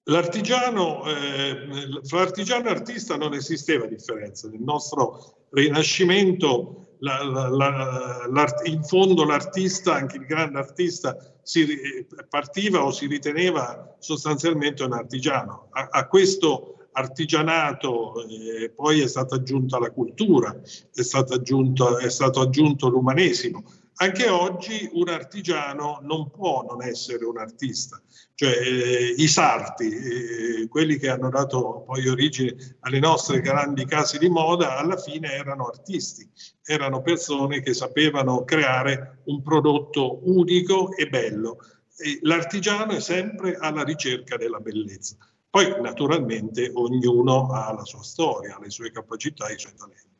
[0.05, 4.49] L'artigiano, eh, fra artigiano e artista non esisteva differenza.
[4.49, 12.85] Nel nostro Rinascimento la, la, la, in fondo l'artista, anche il grande artista, si, partiva
[12.85, 15.69] o si riteneva sostanzialmente un artigiano.
[15.71, 21.03] A, a questo artigianato eh, poi è stata aggiunta la cultura, è
[21.35, 23.65] aggiunto, è stato aggiunto l'umanesimo.
[23.99, 27.99] Anche oggi un artigiano non può non essere un artista,
[28.35, 34.19] cioè eh, i sarti, eh, quelli che hanno dato poi origine alle nostre grandi case
[34.19, 36.29] di moda, alla fine erano artisti,
[36.63, 41.59] erano persone che sapevano creare un prodotto unico e bello.
[41.97, 45.17] E l'artigiano è sempre alla ricerca della bellezza.
[45.49, 50.16] Poi naturalmente ognuno ha la sua storia, le sue capacità, i suoi talenti.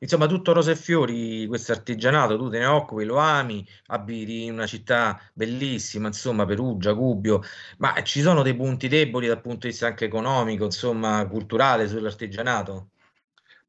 [0.00, 4.52] Insomma, tutto rose e fiori, questo artigianato, tu te ne occupi, lo ami, abiti in
[4.52, 7.42] una città bellissima, insomma, Perugia, Gubbio,
[7.78, 12.90] ma ci sono dei punti deboli dal punto di vista anche economico, insomma, culturale sull'artigianato?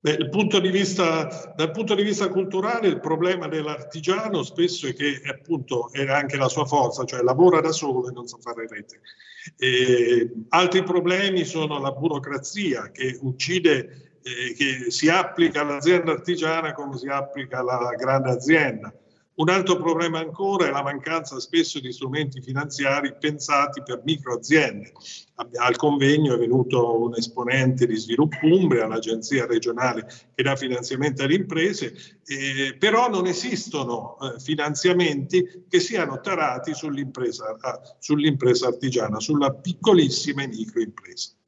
[0.02, 5.92] Beh, punto vista, dal punto di vista culturale il problema dell'artigiano spesso è che appunto
[5.92, 9.02] è anche la sua forza, cioè lavora da solo e non sa fare rete.
[9.58, 16.98] E altri problemi sono la burocrazia che uccide eh, che si applica all'azienda artigiana come
[16.98, 18.94] si applica alla grande azienda.
[19.40, 24.92] Un altro problema ancora è la mancanza spesso di strumenti finanziari pensati per microaziende.
[25.62, 30.06] Al convegno è venuto un esponente di Sviluppo Umbria, l'agenzia regionale
[30.36, 37.56] che dà finanziamento alle imprese, eh, però non esistono eh, finanziamenti che siano tarati sull'impresa,
[37.98, 41.39] sull'impresa artigiana, sulla piccolissima e microimpresa.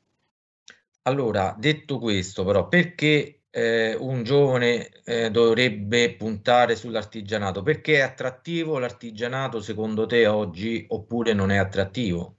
[1.04, 7.64] Allora, detto questo, però, perché eh, un giovane eh, dovrebbe puntare sull'artigianato?
[7.64, 12.36] Perché è attrattivo l'artigianato secondo te oggi oppure non è attrattivo?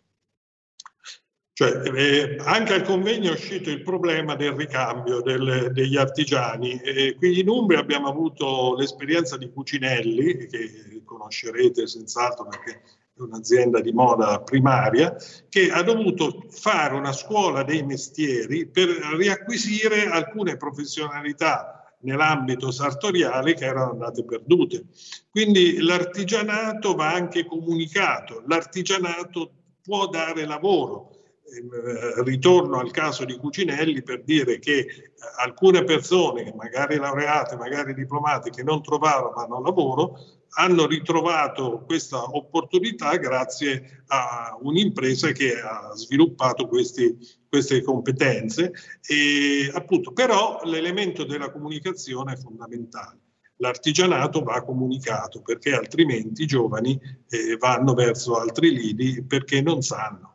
[1.55, 6.81] Cioè, eh, anche al convegno è uscito il problema del ricambio del, degli artigiani.
[6.81, 12.81] E qui in Umbria abbiamo avuto l'esperienza di Cucinelli, che conoscerete senz'altro perché
[13.17, 15.15] un'azienda di moda primaria,
[15.49, 23.65] che ha dovuto fare una scuola dei mestieri per riacquisire alcune professionalità nell'ambito sartoriale che
[23.65, 24.87] erano andate perdute.
[25.31, 29.53] Quindi l'artigianato va anche comunicato, l'artigianato
[29.83, 31.11] può dare lavoro.
[31.55, 37.95] Ehm, ritorno al caso di Cucinelli per dire che eh, alcune persone, magari laureate, magari
[37.95, 40.19] diplomate, che non trovavano lavoro,
[40.55, 47.17] hanno ritrovato questa opportunità grazie a un'impresa che ha sviluppato questi,
[47.49, 48.73] queste competenze
[49.07, 53.21] e appunto però l'elemento della comunicazione è fondamentale.
[53.57, 60.31] L'artigianato va comunicato perché altrimenti i giovani eh, vanno verso altri lidi perché non sanno.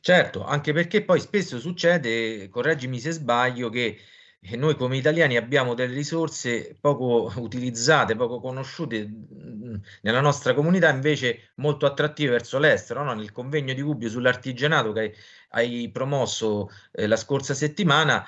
[0.00, 3.98] Certo, anche perché poi spesso succede, correggimi se sbaglio, che
[4.42, 10.88] e noi come italiani abbiamo delle risorse poco utilizzate, poco conosciute mm, nella nostra comunità,
[10.90, 13.04] invece molto attrattive verso l'estero.
[13.04, 13.12] No?
[13.12, 15.14] Nel convegno di Gubbio sull'artigianato che
[15.50, 18.26] hai, promosso eh, la scorsa settimana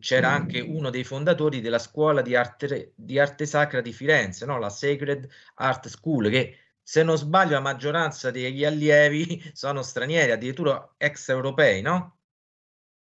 [0.00, 4.58] c'era anche uno dei fondatori della scuola di arte, di arte sacra di Firenze, no?
[4.58, 10.94] la Sacred Art School, che se non sbaglio la maggioranza degli allievi sono stranieri, addirittura
[10.98, 12.18] extraeuropei, no?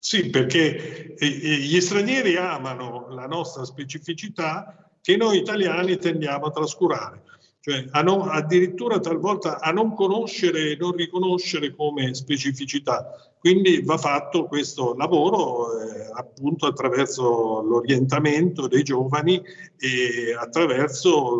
[0.02, 7.22] Sì, perché gli stranieri amano la nostra specificità che noi italiani tendiamo a trascurare,
[7.60, 13.14] cioè a non, addirittura talvolta a non conoscere e non riconoscere come specificità.
[13.38, 19.42] Quindi va fatto questo lavoro eh, appunto attraverso l'orientamento dei giovani
[19.78, 21.38] e attraverso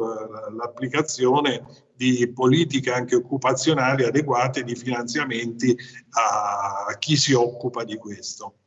[0.57, 1.65] l'applicazione
[1.95, 5.77] di politiche anche occupazionali adeguate, di finanziamenti
[6.11, 8.60] a chi si occupa di questo.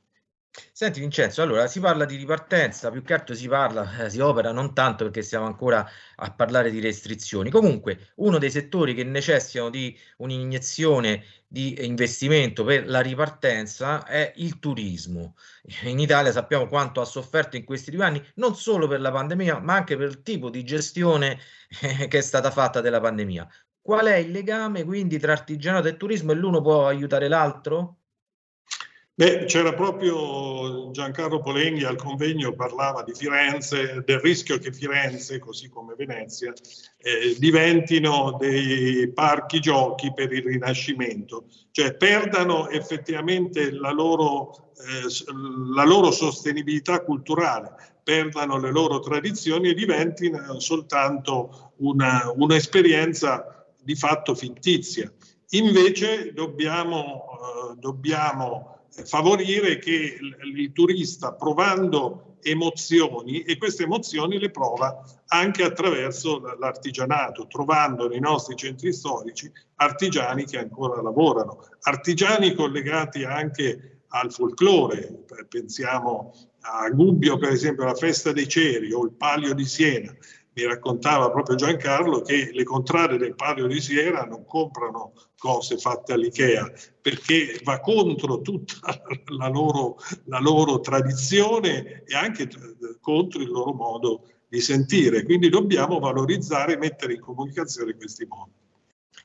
[0.71, 4.51] Senti Vincenzo, allora si parla di ripartenza, più che altro si parla, eh, si opera
[4.51, 5.83] non tanto perché stiamo ancora
[6.15, 7.49] a parlare di restrizioni.
[7.49, 14.59] Comunque, uno dei settori che necessitano di un'iniezione di investimento per la ripartenza è il
[14.59, 15.35] turismo.
[15.85, 19.59] In Italia sappiamo quanto ha sofferto in questi due anni, non solo per la pandemia,
[19.59, 21.39] ma anche per il tipo di gestione
[21.81, 23.47] eh, che è stata fatta della pandemia.
[23.81, 28.02] qual è il legame quindi tra artigianato e turismo e l'uno può aiutare l'altro?
[29.15, 35.69] Beh, c'era proprio Giancarlo Polenghi al convegno, parlava di Firenze, del rischio che Firenze, così
[35.69, 36.51] come Venezia,
[36.97, 45.33] eh, diventino dei parchi giochi per il Rinascimento, cioè perdano effettivamente la loro, eh,
[45.75, 54.33] la loro sostenibilità culturale, perdano le loro tradizioni e diventino soltanto una, un'esperienza di fatto
[54.33, 55.13] fittizia.
[55.49, 57.25] Invece dobbiamo,
[57.73, 58.73] eh, dobbiamo
[59.05, 68.07] favorire che il turista provando emozioni e queste emozioni le prova anche attraverso l'artigianato, trovando
[68.07, 76.89] nei nostri centri storici artigiani che ancora lavorano, artigiani collegati anche al folklore, pensiamo a
[76.89, 80.15] Gubbio per esempio la festa dei ceri o il palio di Siena,
[80.55, 86.13] mi raccontava proprio Giancarlo che le contrarie del Palio di Siena non comprano cose fatte
[86.13, 86.71] all'IKEA
[87.01, 89.01] perché va contro tutta
[89.37, 92.47] la loro, la loro tradizione e anche
[93.01, 95.23] contro il loro modo di sentire.
[95.23, 98.51] Quindi dobbiamo valorizzare e mettere in comunicazione questi modi.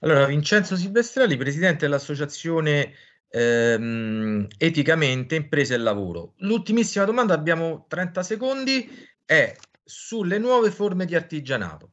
[0.00, 2.94] Allora, Vincenzo Silvestrelli, presidente dell'associazione
[3.28, 6.34] ehm, Eticamente Imprese e Lavoro.
[6.38, 8.88] L'ultimissima domanda, abbiamo 30 secondi,
[9.24, 9.55] è
[9.89, 11.93] sulle nuove forme di artigianato?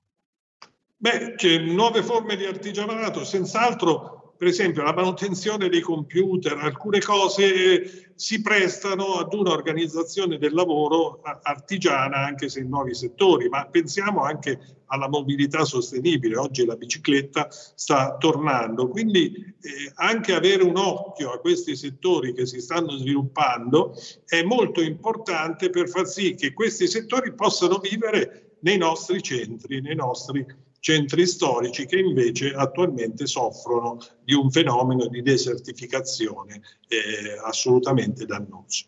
[0.97, 8.11] Beh, c'è nuove forme di artigianato, senz'altro, per esempio, la manutenzione dei computer, alcune cose
[8.15, 14.83] si prestano ad un'organizzazione del lavoro artigiana, anche se in nuovi settori, ma pensiamo anche
[14.87, 16.37] alla mobilità sostenibile.
[16.37, 22.45] Oggi la bicicletta sta tornando, quindi eh, anche avere un occhio a questi settori che
[22.45, 23.93] si stanno sviluppando
[24.25, 29.95] è molto importante per far sì che questi settori possano vivere nei nostri centri, nei
[29.95, 30.45] nostri
[30.85, 38.85] centri storici che invece attualmente soffrono di un fenomeno di desertificazione eh, assolutamente dannoso.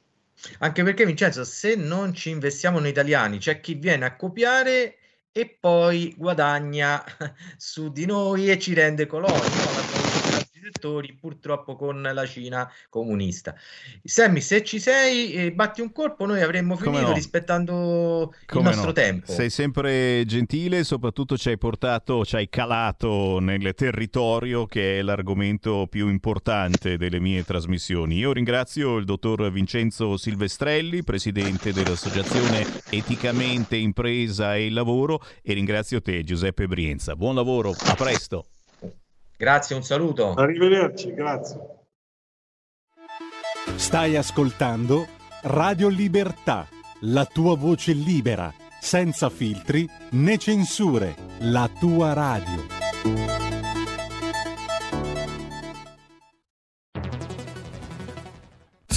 [0.60, 4.98] Anche perché Vincenzo, se non ci investiamo noi italiani, c'è chi viene a copiare
[5.32, 7.04] e poi guadagna
[7.58, 10.07] su di noi e ci rende coloni
[10.68, 13.56] settori, purtroppo con la Cina comunista.
[14.04, 17.14] Sammy, se ci sei, eh, batti un colpo, noi avremmo finito no.
[17.14, 18.94] rispettando Come il nostro no.
[18.94, 19.32] tempo.
[19.32, 25.88] Sei sempre gentile, soprattutto ci hai portato, ci hai calato nel territorio che è l'argomento
[25.90, 28.18] più importante delle mie trasmissioni.
[28.18, 36.24] Io ringrazio il dottor Vincenzo Silvestrelli, presidente dell'Associazione Eticamente Impresa e Lavoro e ringrazio te
[36.24, 37.16] Giuseppe Brienza.
[37.16, 38.57] Buon lavoro, a presto.
[39.38, 40.34] Grazie, un saluto.
[40.34, 41.60] Arrivederci, grazie.
[43.76, 45.06] Stai ascoltando
[45.44, 46.68] Radio Libertà,
[47.02, 48.52] la tua voce libera,
[48.82, 52.66] senza filtri né censure, la tua radio.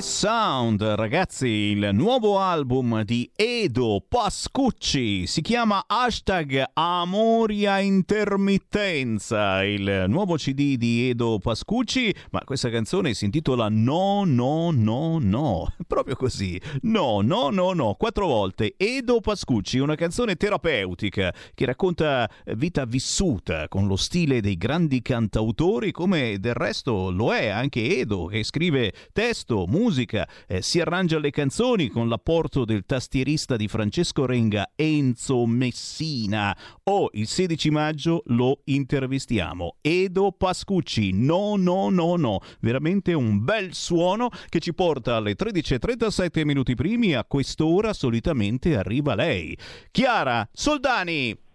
[0.00, 5.26] Sound, ragazzi, il nuovo album di Edo Pascucci.
[5.26, 13.26] Si chiama hashtag Amoria Intermittenza, il nuovo CD di Edo Pascucci, ma questa canzone si
[13.26, 18.74] intitola No, no, no, no, proprio così, no, no, no, no, quattro volte.
[18.78, 25.92] Edo Pascucci, una canzone terapeutica che racconta vita vissuta con lo stile dei grandi cantautori
[25.92, 31.30] come del resto lo è anche Edo che scrive testo, musica, eh, si arrangia le
[31.30, 36.56] canzoni con l'apporto del tastierista di Francesco Renga Enzo Messina.
[36.84, 39.76] Oh, il 16 maggio lo intervistiamo.
[39.80, 46.44] Edo Pascucci, no, no, no, no, veramente un bel suono che ci porta alle 13.37
[46.44, 49.56] minuti primi, a quest'ora solitamente arriva lei.
[49.90, 51.48] Chiara Soldani!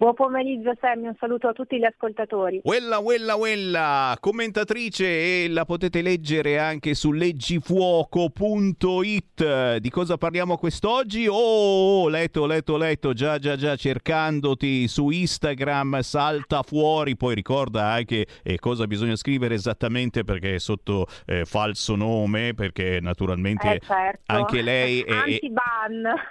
[0.00, 2.62] Buon pomeriggio Sammy, un saluto a tutti gli ascoltatori.
[2.64, 9.76] Quella, quella, quella, commentatrice e la potete leggere anche su leggifuoco.it.
[9.76, 11.26] Di cosa parliamo quest'oggi?
[11.30, 18.26] Oh, letto, letto, letto, già, già, già, cercandoti su Instagram, salta fuori, poi ricorda anche
[18.42, 24.32] eh, cosa bisogna scrivere esattamente perché è sotto eh, falso nome, perché naturalmente Eh, certo.
[24.32, 25.40] anche lei è,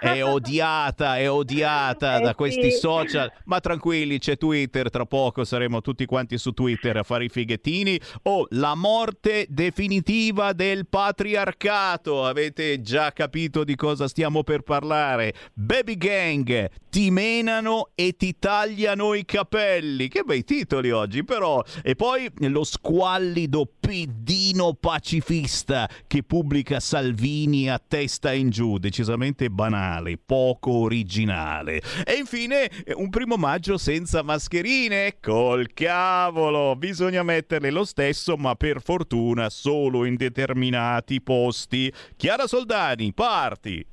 [0.00, 2.78] è odiata, è odiata Eh da questi sì.
[2.78, 3.30] social.
[3.44, 8.00] Ma tranquilli, c'è Twitter, tra poco saremo tutti quanti su Twitter a fare i fighettini.
[8.22, 12.24] Oh, la morte definitiva del patriarcato.
[12.24, 15.34] Avete già capito di cosa stiamo per parlare?
[15.52, 20.08] Baby Gang, ti menano e ti tagliano i capelli.
[20.08, 21.62] Che bei titoli oggi, però.
[21.82, 30.18] E poi lo squallido pedino pacifista che pubblica Salvini a testa in giù, decisamente banale,
[30.18, 31.82] poco originale.
[32.04, 38.80] E infine un primo maggio senza mascherine, col cavolo, bisogna metterle lo stesso, ma per
[38.80, 41.92] fortuna solo in determinati posti.
[42.16, 43.84] Chiara Soldani, parti!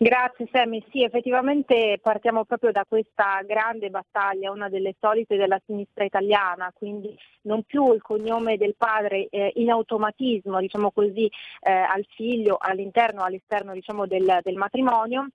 [0.00, 6.04] Grazie Sammy, sì effettivamente partiamo proprio da questa grande battaglia, una delle solite della sinistra
[6.04, 11.28] italiana, quindi non più il cognome del padre eh, in automatismo diciamo così,
[11.60, 15.30] eh, al figlio all'interno all'esterno diciamo, del, del matrimonio,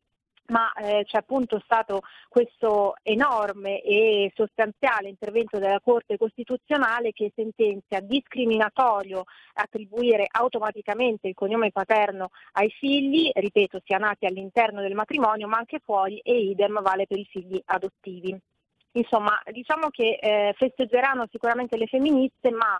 [0.47, 8.01] ma eh, c'è appunto stato questo enorme e sostanziale intervento della Corte Costituzionale che sentenzia
[8.01, 15.57] discriminatorio attribuire automaticamente il cognome paterno ai figli, ripeto, sia nati all'interno del matrimonio ma
[15.57, 18.37] anche fuori e idem vale per i figli adottivi.
[18.95, 22.79] Insomma, diciamo che eh, festeggeranno sicuramente le femministe, ma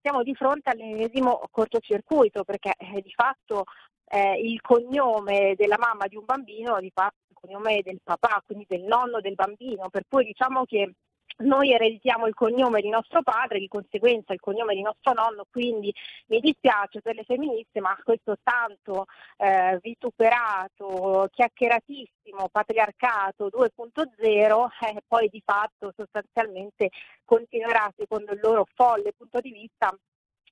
[0.00, 3.64] siamo di fronte all'ennesimo cortocircuito perché eh, di fatto
[4.08, 8.66] eh, il cognome della mamma di un bambino di fatto il cognome del papà, quindi
[8.68, 10.92] del nonno del bambino, per cui diciamo che
[11.38, 15.94] noi ereditiamo il cognome di nostro padre, di conseguenza il cognome di nostro nonno, quindi
[16.26, 19.04] mi dispiace per le femministe, ma questo tanto
[19.36, 26.90] eh, vituperato, chiacchieratissimo patriarcato 2.0 eh, poi di fatto sostanzialmente
[27.24, 29.96] continuerà secondo il loro folle punto di vista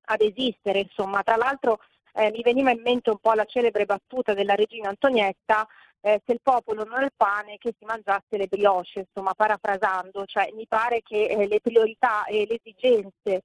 [0.09, 0.81] ad esistere.
[0.81, 1.81] Insomma, tra l'altro
[2.16, 5.66] eh, mi veniva in mente un po' la celebre battuta della regina Antonietta,
[6.01, 10.24] eh, se il popolo non ha il pane che si mangiasse le brioche, insomma parafrasando,
[10.24, 13.43] cioè mi pare che eh, le priorità e le esigenze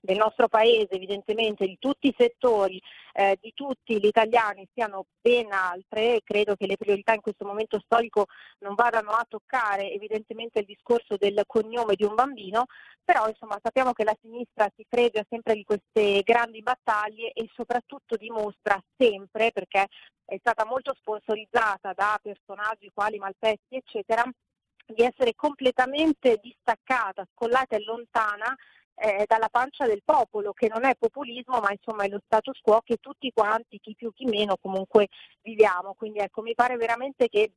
[0.00, 2.80] del nostro paese, evidentemente di tutti i settori,
[3.12, 7.78] eh, di tutti gli italiani siano ben altre credo che le priorità in questo momento
[7.84, 8.26] storico
[8.60, 12.64] non vadano a toccare evidentemente il discorso del cognome di un bambino,
[13.04, 18.16] però insomma sappiamo che la sinistra si fregia sempre di queste grandi battaglie e soprattutto
[18.16, 19.86] dimostra sempre, perché
[20.24, 24.24] è stata molto sponsorizzata da personaggi quali Malpezzi eccetera,
[24.86, 28.56] di essere completamente distaccata, scollata e lontana
[29.00, 32.80] eh, dalla pancia del popolo, che non è populismo, ma insomma è lo status quo
[32.84, 35.08] che tutti quanti, chi più chi meno, comunque
[35.42, 35.94] viviamo.
[35.94, 37.52] Quindi ecco, mi pare veramente che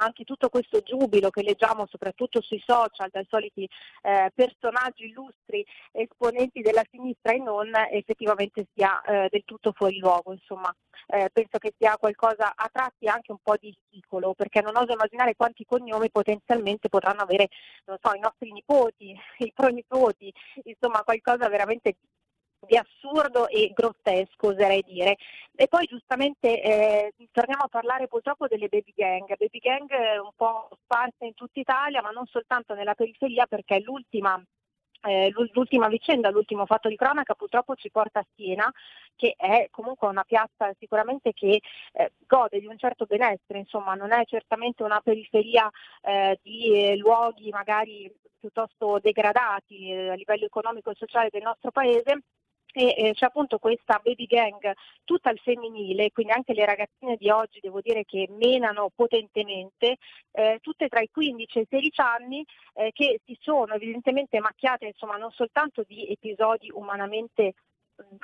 [0.00, 3.68] anche tutto questo giubilo che leggiamo soprattutto sui social dai soliti
[4.02, 10.32] eh, personaggi illustri, esponenti della sinistra e non, effettivamente sia eh, del tutto fuori luogo.
[10.32, 10.74] Insomma,
[11.06, 14.92] eh, penso che sia qualcosa a tratti anche un po' di ridicolo, perché non oso
[14.92, 17.48] immaginare quanti cognomi potenzialmente potranno avere,
[17.84, 20.32] so, i nostri nipoti, i pronipoti,
[20.64, 21.96] insomma qualcosa veramente
[22.66, 25.16] di assurdo e grottesco, oserei dire.
[25.54, 29.90] E poi giustamente eh, torniamo a parlare purtroppo delle baby gang, baby gang
[30.22, 34.42] un po' sparse in tutta Italia, ma non soltanto nella periferia perché l'ultima
[35.02, 38.70] eh, l'ultima vicenda, l'ultimo fatto di cronaca purtroppo ci porta a Siena,
[39.16, 41.60] che è comunque una piazza sicuramente che
[41.92, 45.70] eh, gode di un certo benessere, insomma non è certamente una periferia
[46.02, 51.70] eh, di eh, luoghi magari piuttosto degradati eh, a livello economico e sociale del nostro
[51.70, 52.22] paese,
[52.72, 54.72] e eh, c'è appunto questa baby gang
[55.04, 59.96] tutta al femminile, quindi anche le ragazzine di oggi devo dire che menano potentemente,
[60.32, 62.44] eh, tutte tra i 15 e i 16 anni
[62.74, 67.54] eh, che si sono evidentemente macchiate insomma non soltanto di episodi umanamente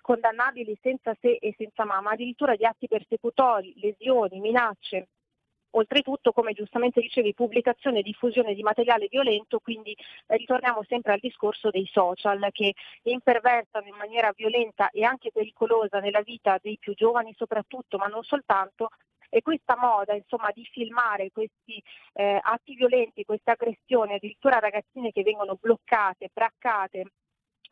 [0.00, 5.08] condannabili senza se e senza ma, ma addirittura di atti persecutori, lesioni, minacce
[5.70, 9.92] Oltretutto, come giustamente dicevi, pubblicazione e diffusione di materiale violento, quindi
[10.26, 12.72] eh, ritorniamo sempre al discorso dei social che
[13.02, 18.22] imperversano in maniera violenta e anche pericolosa nella vita dei più giovani soprattutto, ma non
[18.22, 18.88] soltanto,
[19.28, 21.82] e questa moda insomma, di filmare questi
[22.14, 27.10] eh, atti violenti, queste aggressioni, addirittura ragazzine che vengono bloccate, braccate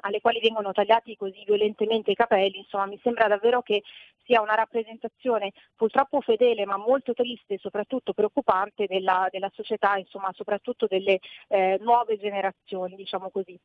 [0.05, 3.83] alle quali vengono tagliati così violentemente i capelli, insomma mi sembra davvero che
[4.25, 10.31] sia una rappresentazione purtroppo fedele ma molto triste e soprattutto preoccupante della, della società, insomma
[10.33, 11.19] soprattutto delle
[11.49, 13.59] eh, nuove generazioni, diciamo così.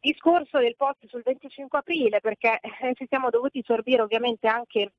[0.00, 2.60] Discorso del post sul 25 aprile perché
[2.94, 4.92] ci siamo dovuti sorbire ovviamente anche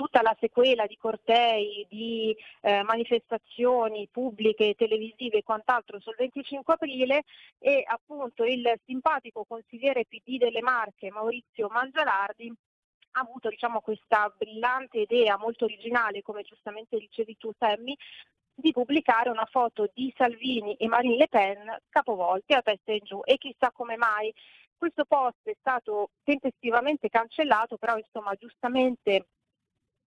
[0.00, 7.24] tutta la sequela di cortei, di eh, manifestazioni pubbliche, televisive e quant'altro sul 25 aprile
[7.58, 12.50] e appunto il simpatico consigliere PD delle Marche Maurizio Mangialardi
[13.12, 17.94] ha avuto diciamo, questa brillante idea molto originale, come giustamente dicevi tu Sammy,
[18.54, 23.20] di pubblicare una foto di Salvini e Marine Le Pen capovolti a testa in giù
[23.22, 24.32] e chissà come mai.
[24.78, 29.26] Questo post è stato tempestivamente cancellato, però insomma giustamente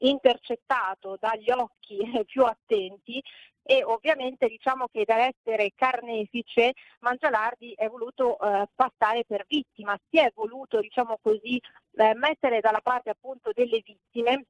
[0.07, 3.21] intercettato dagli occhi più attenti
[3.65, 10.29] e ovviamente diciamo che dall'essere carnefice Mangialardi è voluto eh, passare per vittima, si è
[10.35, 11.61] voluto diciamo così
[11.95, 14.45] eh, mettere dalla parte appunto delle vittime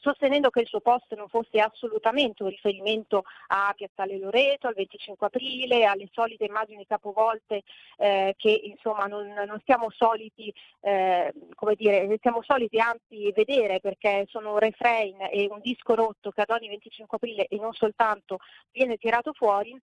[0.00, 5.26] sostenendo che il suo post non fosse assolutamente un riferimento a Piazzale Loreto, al 25
[5.26, 7.62] aprile, alle solite immagini capovolte
[7.98, 14.26] eh, che insomma non, non siamo soliti, eh, come dire, siamo soliti anzi vedere perché
[14.28, 18.38] sono un refrain e un disco rotto che ad ogni 25 aprile e non soltanto
[18.72, 19.78] viene tirato fuori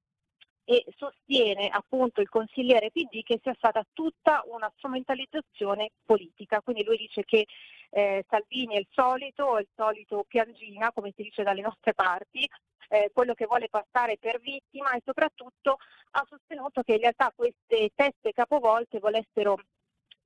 [0.68, 6.60] e sostiene appunto il consigliere PD che sia stata tutta una strumentalizzazione politica.
[6.60, 7.46] Quindi lui dice che
[7.90, 12.48] eh, Salvini è il solito, è il solito piangina, come si dice dalle nostre parti,
[12.88, 15.76] eh, quello che vuole passare per vittima e soprattutto
[16.10, 19.58] ha sostenuto che in realtà queste teste capovolte volessero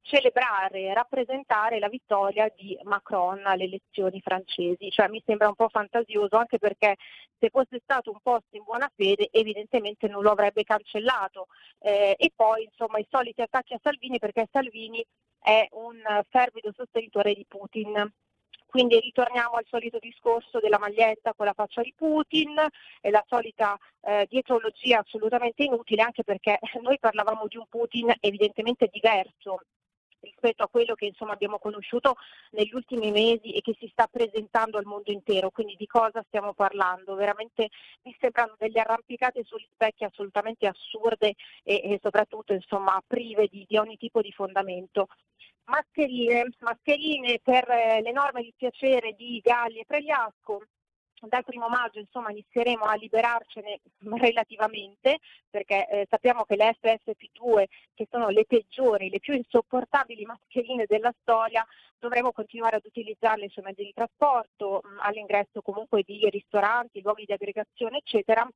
[0.03, 4.91] celebrare rappresentare la vittoria di Macron alle elezioni francesi.
[4.91, 6.97] Cioè, mi sembra un po' fantasioso anche perché
[7.39, 11.47] se fosse stato un post in buona fede evidentemente non lo avrebbe cancellato.
[11.79, 15.05] Eh, e poi insomma i soliti attacchi a Salvini perché Salvini
[15.39, 15.99] è un
[16.29, 18.13] fervido sostenitore di Putin.
[18.67, 22.57] Quindi ritorniamo al solito discorso della maglietta con la faccia di Putin
[23.01, 28.89] e la solita eh, dietrologia assolutamente inutile anche perché noi parlavamo di un Putin evidentemente
[28.93, 29.63] diverso
[30.21, 32.17] rispetto a quello che insomma, abbiamo conosciuto
[32.53, 35.51] negli ultimi mesi e che si sta presentando al mondo intero.
[35.51, 37.15] Quindi di cosa stiamo parlando?
[37.15, 37.69] Veramente
[38.03, 43.77] mi sembrano delle arrampicate sugli specchi assolutamente assurde e, e soprattutto insomma, prive di, di
[43.77, 45.09] ogni tipo di fondamento.
[45.65, 50.63] Mascherine, mascherine per eh, l'enorme dispiacere di Galli e Pregliasco,
[51.29, 53.81] dal primo maggio insomma, inizieremo a liberarcene
[54.19, 55.19] relativamente
[55.49, 57.65] perché eh, sappiamo che le FFP2
[57.95, 61.67] che sono le peggiori, le più insopportabili mascherine della storia
[61.99, 67.33] dovremo continuare ad utilizzarle sui mezzi di trasporto, mh, all'ingresso comunque di ristoranti, luoghi di
[67.33, 68.49] aggregazione eccetera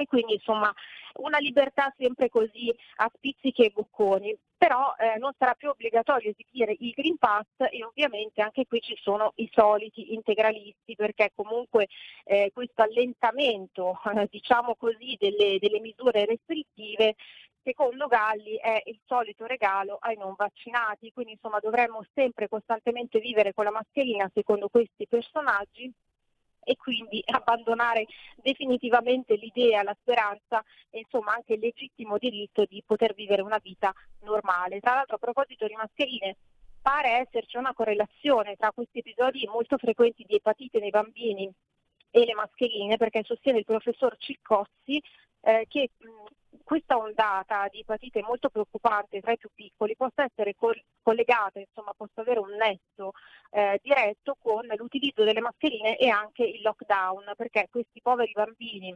[0.00, 0.72] e quindi insomma
[1.16, 6.74] una libertà sempre così a spizzichi e bocconi, però eh, non sarà più obbligatorio esibire
[6.78, 11.88] il Green Pass e ovviamente anche qui ci sono i soliti integralisti perché comunque
[12.24, 17.16] eh, questo allentamento eh, diciamo così delle, delle misure restrittive
[17.62, 23.52] secondo Galli è il solito regalo ai non vaccinati, quindi insomma dovremmo sempre costantemente vivere
[23.52, 25.92] con la mascherina secondo questi personaggi
[26.62, 28.06] e quindi abbandonare
[28.36, 33.92] definitivamente l'idea, la speranza e insomma anche il legittimo diritto di poter vivere una vita
[34.22, 34.80] normale.
[34.80, 36.36] Tra l'altro a proposito di mascherine,
[36.80, 41.50] pare esserci una correlazione tra questi episodi molto frequenti di epatite nei bambini
[42.10, 45.00] e le mascherine, perché sostiene il professor Ciccossi
[45.42, 45.90] eh, che
[46.64, 51.92] questa ondata di epatite molto preoccupante tra i più piccoli possa essere col- collegata, insomma,
[51.96, 53.12] possa avere un nesso
[53.50, 58.94] eh, diretto con l'utilizzo delle mascherine e anche il lockdown, perché questi poveri bambini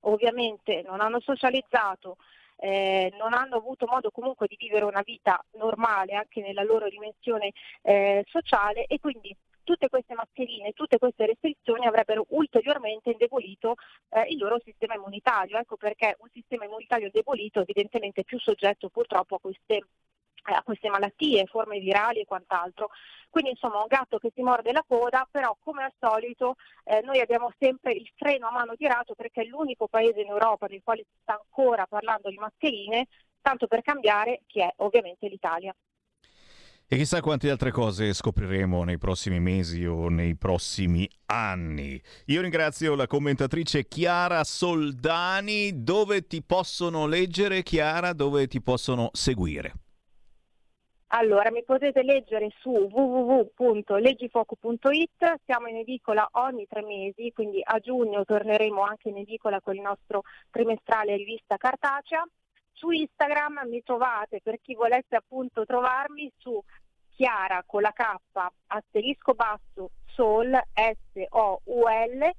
[0.00, 2.16] ovviamente non hanno socializzato,
[2.56, 7.52] eh, non hanno avuto modo comunque di vivere una vita normale anche nella loro dimensione
[7.82, 9.34] eh, sociale e quindi
[9.64, 13.74] tutte queste mascherine, tutte queste restrizioni avrebbero ulteriormente indebolito
[14.10, 15.58] eh, il loro sistema immunitario.
[15.58, 19.86] Ecco perché un sistema immunitario indebolito evidentemente è più soggetto purtroppo a queste
[20.46, 22.90] eh, a queste malattie, forme virali e quant'altro.
[23.30, 27.20] Quindi insomma un gatto che si morde la coda, però come al solito eh, noi
[27.20, 31.02] abbiamo sempre il freno a mano tirato perché è l'unico paese in Europa nel quale
[31.02, 33.06] si sta ancora parlando di mascherine,
[33.40, 35.74] tanto per cambiare, che è ovviamente l'Italia.
[36.86, 41.98] E chissà quante altre cose scopriremo nei prossimi mesi o nei prossimi anni.
[42.26, 45.82] Io ringrazio la commentatrice Chiara Soldani.
[45.82, 48.12] Dove ti possono leggere, Chiara?
[48.12, 49.72] Dove ti possono seguire?
[51.16, 58.24] Allora, mi potete leggere su www.leggifoco.it, siamo in edicola ogni tre mesi, quindi a giugno
[58.24, 62.26] torneremo anche in edicola con il nostro trimestrale rivista cartacea.
[62.74, 66.62] Su Instagram mi trovate, per chi volesse appunto trovarmi, su
[67.14, 68.02] Chiara con la K,
[68.66, 72.30] asterisco basso, Sol, S-O-U-L,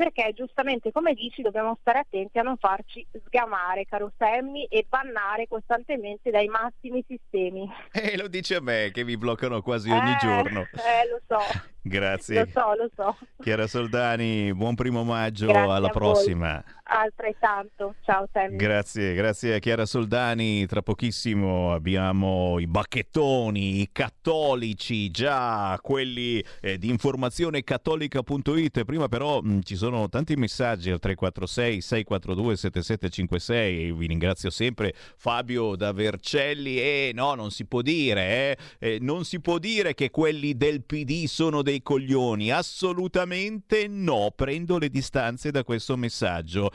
[0.00, 5.46] perché giustamente come dici dobbiamo stare attenti a non farci sgamare, caro Sammy, e bannare
[5.46, 7.70] costantemente dai massimi sistemi.
[7.92, 10.60] E eh, lo dice a me che mi bloccano quasi ogni eh, giorno.
[10.60, 11.38] Eh, lo so.
[11.82, 12.44] Grazie.
[12.44, 13.16] Lo so, lo so.
[13.42, 16.62] Chiara Soldani, buon primo maggio, Grazie alla prossima.
[16.64, 16.79] Voi.
[16.92, 18.56] Altrettanto, ciao Sammy.
[18.56, 20.66] Grazie, grazie a Chiara Soldani.
[20.66, 28.82] Tra pochissimo abbiamo i bacchettoni, i cattolici, già quelli eh, di informazione cattolica.it.
[28.82, 33.92] Prima però mh, ci sono tanti messaggi al 346 642 7756.
[33.92, 36.80] Vi ringrazio sempre Fabio da Vercelli.
[36.80, 38.94] E no, non si può dire, eh?
[38.94, 42.50] Eh, non si può dire che quelli del PD sono dei coglioni.
[42.50, 44.32] Assolutamente no.
[44.34, 46.72] Prendo le distanze da questo messaggio.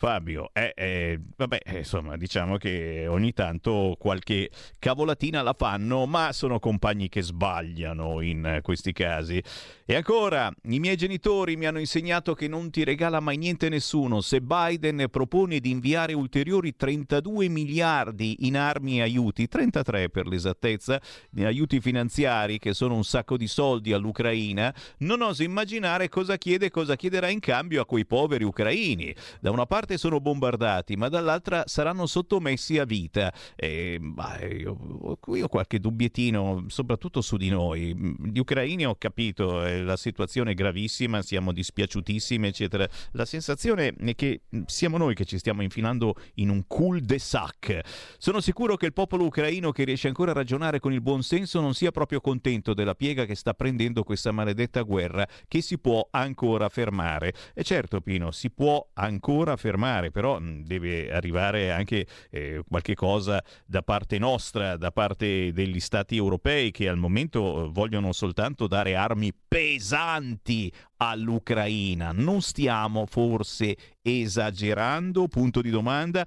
[0.00, 4.48] Fabio, eh, eh, vabbè, insomma, diciamo che ogni tanto qualche
[4.78, 9.42] cavolatina la fanno, ma sono compagni che sbagliano in questi casi.
[9.84, 14.22] E ancora, i miei genitori mi hanno insegnato che non ti regala mai niente nessuno.
[14.22, 20.98] Se Biden propone di inviare ulteriori 32 miliardi in armi e aiuti, 33 per l'esattezza,
[21.28, 26.66] di aiuti finanziari che sono un sacco di soldi all'Ucraina, non oso immaginare cosa chiede
[26.66, 29.14] e cosa chiederà in cambio a quei poveri ucraini.
[29.40, 33.32] Da una parte sono bombardati, ma dall'altra saranno sottomessi a vita.
[33.56, 34.76] E, bah, io,
[35.26, 37.94] io ho qualche dubbiettino, soprattutto su di noi.
[38.30, 42.88] Gli ucraini ho capito, eh, la situazione è gravissima, siamo dispiaciutissimi, eccetera.
[43.12, 47.80] La sensazione è che siamo noi che ci stiamo infilando in un cul-de-sac.
[48.18, 51.60] Sono sicuro che il popolo ucraino che riesce ancora a ragionare con il buon senso
[51.60, 56.06] non sia proprio contento della piega che sta prendendo questa maledetta guerra che si può
[56.10, 57.32] ancora fermare.
[57.54, 59.79] E certo, Pino, si può ancora fermare,
[60.10, 66.70] però deve arrivare anche eh, qualche cosa da parte nostra, da parte degli stati europei
[66.70, 72.12] che al momento eh, vogliono soltanto dare armi pesanti all'Ucraina.
[72.12, 75.26] Non stiamo forse esagerando?
[75.26, 76.26] Punto di domanda.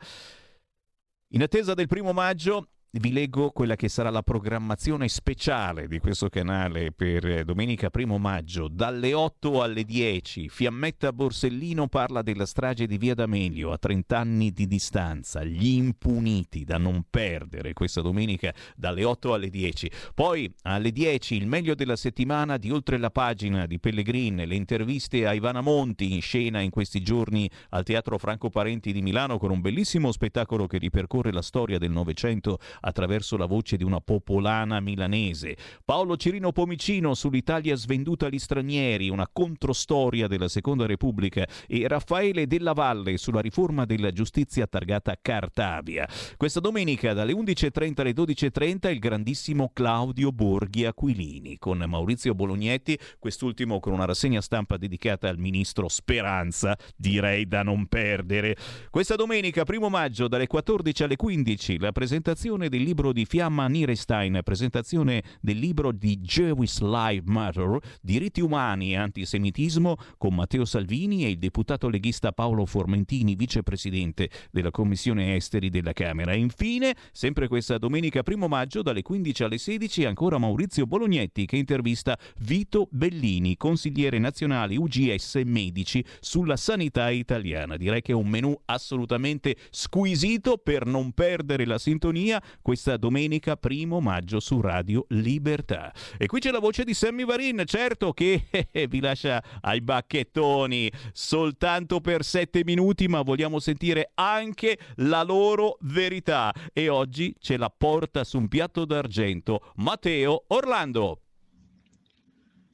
[1.30, 6.29] In attesa del primo maggio vi leggo quella che sarà la programmazione speciale di questo
[6.29, 12.99] canale per domenica 1 maggio dalle 8 alle 10 Fiammetta Borsellino parla della strage di
[12.99, 15.43] Via D'Amelio a 30 anni di distanza.
[15.43, 21.47] Gli impuniti da non perdere questa domenica dalle 8 alle 10 poi alle 10 il
[21.47, 24.43] meglio della settimana di oltre la pagina di Pellegrin.
[24.45, 29.01] Le interviste a Ivana Monti in scena in questi giorni al Teatro Franco Parenti di
[29.01, 33.84] Milano con un bellissimo spettacolo che ripercorre la storia del Novecento attraverso la voce di
[33.84, 35.55] una popolana milanese.
[35.85, 42.73] Paolo Cirino Pomicino sull'Italia svenduta agli stranieri, una controstoria della Seconda Repubblica e Raffaele Della
[42.73, 46.07] Valle sulla riforma della giustizia targata Cartavia.
[46.38, 53.80] Questa domenica dalle 11.30 alle 12.30 il grandissimo Claudio Borghi Aquilini con Maurizio Bolognetti, quest'ultimo
[53.80, 58.55] con una rassegna stampa dedicata al ministro Speranza, direi da non perdere.
[58.89, 64.39] Questa domenica, primo maggio, dalle 14 alle 15, la presentazione del libro di Fiamma Nierestein,
[64.43, 71.29] presentazione del libro di Jewish Life Matter, diritti umani e antisemitismo, con Matteo Salvini e
[71.29, 76.31] il deputato leghista Paolo Formentini, vicepresidente della Commissione Esteri della Camera.
[76.31, 81.57] E infine, sempre questa domenica primo maggio, dalle 15 alle 16, ancora Maurizio Bolognetti che
[81.57, 87.77] intervista Vito Bellini, consigliere nazionale UGS Medici sulla sanità italiana.
[87.77, 93.99] Direi che è un menù assolutamente squisito per non perdere la sintonia questa domenica primo
[93.99, 95.94] maggio su Radio Libertà.
[96.18, 98.45] E qui c'è la voce di Sammy Varin, certo che
[98.90, 106.52] vi lascia ai bacchettoni soltanto per sette minuti, ma vogliamo sentire anche la loro verità.
[106.73, 111.19] E oggi ce la porta su un piatto d'argento Matteo Orlando.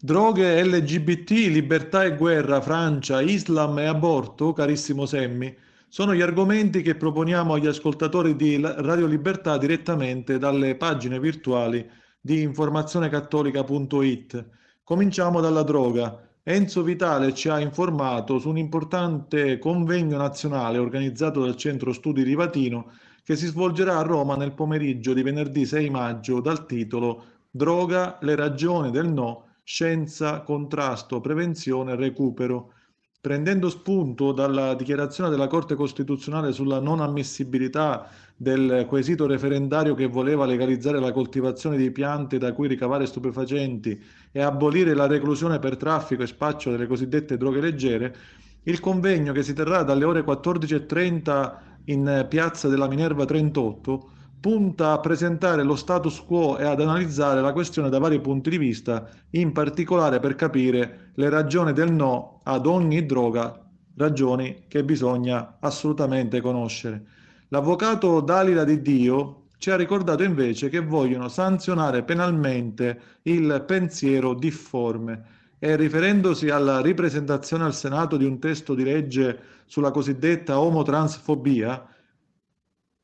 [0.01, 5.53] Droghe, LGBT, libertà e guerra, Francia, Islam e aborto, carissimo Semmi,
[5.89, 11.83] sono gli argomenti che proponiamo agli ascoltatori di Radio Libertà direttamente dalle pagine virtuali
[12.21, 14.49] di informazionecattolica.it.
[14.83, 16.29] Cominciamo dalla droga.
[16.43, 22.91] Enzo Vitale ci ha informato su un importante convegno nazionale organizzato dal Centro Studi Rivatino
[23.23, 28.35] che si svolgerà a Roma nel pomeriggio di venerdì 6 maggio dal titolo Droga, le
[28.35, 32.73] ragioni del no scienza, contrasto, prevenzione, recupero.
[33.21, 40.45] Prendendo spunto dalla dichiarazione della Corte Costituzionale sulla non ammissibilità del quesito referendario che voleva
[40.45, 44.01] legalizzare la coltivazione di piante da cui ricavare stupefacenti
[44.31, 48.15] e abolire la reclusione per traffico e spaccio delle cosiddette droghe leggere,
[48.63, 54.99] il convegno che si terrà dalle ore 14.30 in piazza della Minerva 38 punta a
[54.99, 59.51] presentare lo status quo e ad analizzare la questione da vari punti di vista, in
[59.51, 63.59] particolare per capire le ragioni del no ad ogni droga,
[63.97, 67.03] ragioni che bisogna assolutamente conoscere.
[67.49, 75.37] L'avvocato Dalila Di Dio ci ha ricordato invece che vogliono sanzionare penalmente il pensiero difforme
[75.59, 81.85] e riferendosi alla ripresentazione al Senato di un testo di legge sulla cosiddetta omotransfobia,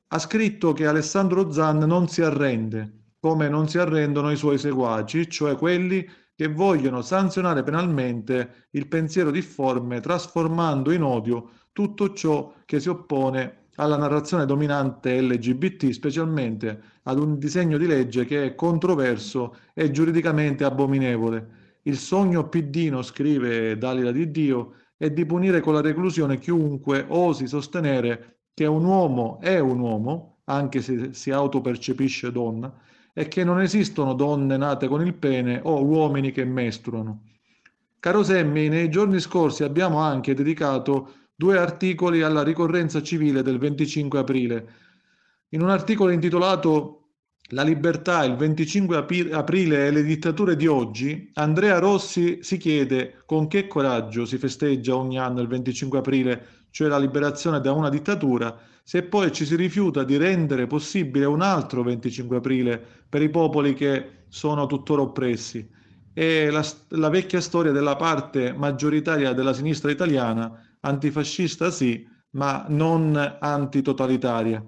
[0.07, 5.29] ha scritto che Alessandro Zan non si arrende, come non si arrendono i suoi seguaci,
[5.29, 12.79] cioè quelli che vogliono sanzionare penalmente il pensiero difforme trasformando in odio tutto ciò che
[12.79, 19.57] si oppone alla narrazione dominante LGBT, specialmente ad un disegno di legge che è controverso
[19.73, 21.63] e giuridicamente abominevole.
[21.83, 27.47] Il sogno piddino, scrive Dalila di Dio, è di punire con la reclusione chiunque osi
[27.47, 32.73] sostenere che un uomo è un uomo, anche se si autopercepisce donna,
[33.13, 37.23] e che non esistono donne nate con il pene o uomini che mestruano.
[37.99, 44.19] Caro Semmi, nei giorni scorsi abbiamo anche dedicato due articoli alla ricorrenza civile del 25
[44.19, 44.67] aprile.
[45.49, 47.09] In un articolo intitolato
[47.49, 48.97] La libertà, il 25
[49.31, 54.95] aprile e le dittature di oggi, Andrea Rossi si chiede con che coraggio si festeggia
[54.95, 58.53] ogni anno il 25 aprile, cioè la liberazione da una dittatura,
[58.83, 63.73] se poi ci si rifiuta di rendere possibile un altro 25 aprile per i popoli
[63.73, 65.65] che sono tuttora oppressi.
[66.11, 73.37] È la, la vecchia storia della parte maggioritaria della sinistra italiana antifascista sì, ma non
[73.39, 74.61] antitotalitaria.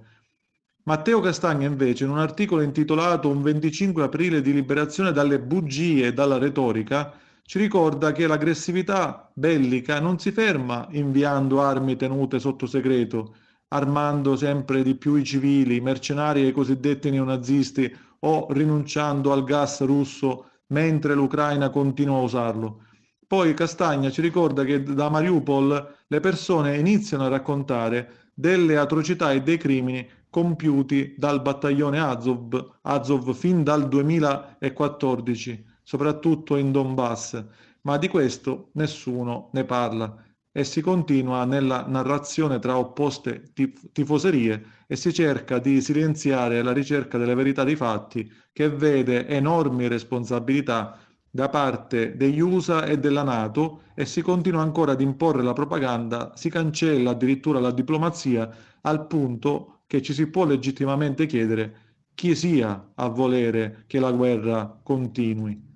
[0.84, 6.14] Matteo Castagna invece in un articolo intitolato Un 25 aprile di liberazione dalle bugie e
[6.14, 7.14] dalla retorica
[7.48, 13.36] ci ricorda che l'aggressività bellica non si ferma inviando armi tenute sotto segreto,
[13.70, 19.46] armando sempre di più i civili, i mercenari e i cosiddetti neonazisti o rinunciando al
[19.46, 22.82] gas russo mentre l'Ucraina continua a usarlo.
[23.26, 29.42] Poi Castagna ci ricorda che da Mariupol le persone iniziano a raccontare delle atrocità e
[29.42, 37.42] dei crimini compiuti dal battaglione Azov, Azov fin dal 2014, soprattutto in Donbass,
[37.84, 44.66] ma di questo nessuno ne parla e si continua nella narrazione tra opposte tif- tifoserie
[44.86, 50.98] e si cerca di silenziare la ricerca delle verità dei fatti che vede enormi responsabilità
[51.30, 56.34] da parte degli USA e della Nato e si continua ancora ad imporre la propaganda,
[56.36, 58.50] si cancella addirittura la diplomazia
[58.82, 61.76] al punto che ci si può legittimamente chiedere
[62.14, 65.67] chi sia a volere che la guerra continui.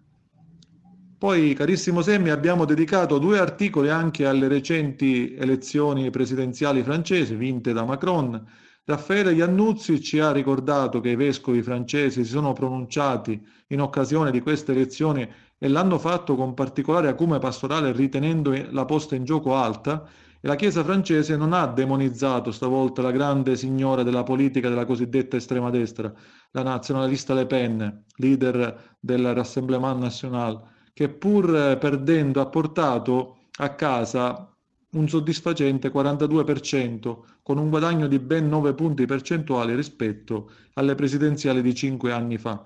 [1.22, 7.85] Poi, carissimo Semmi, abbiamo dedicato due articoli anche alle recenti elezioni presidenziali francesi vinte da
[7.85, 8.43] Macron.
[8.85, 14.41] Raffaele Iannuzzi ci ha ricordato che i vescovi francesi si sono pronunciati in occasione di
[14.41, 15.30] queste elezioni
[15.60, 20.03] e l'hanno fatto con particolare acume pastorale ritenendo la posta in gioco alta
[20.41, 25.38] e la Chiesa francese non ha demonizzato stavolta la grande signora della politica della cosiddetta
[25.38, 26.11] estrema destra,
[26.49, 34.52] la nazionalista Le Pen, leader del Rassemblement National, che pur perdendo ha portato a casa
[34.92, 41.74] un soddisfacente 42%, con un guadagno di ben 9 punti percentuali rispetto alle presidenziali di
[41.74, 42.66] 5 anni fa.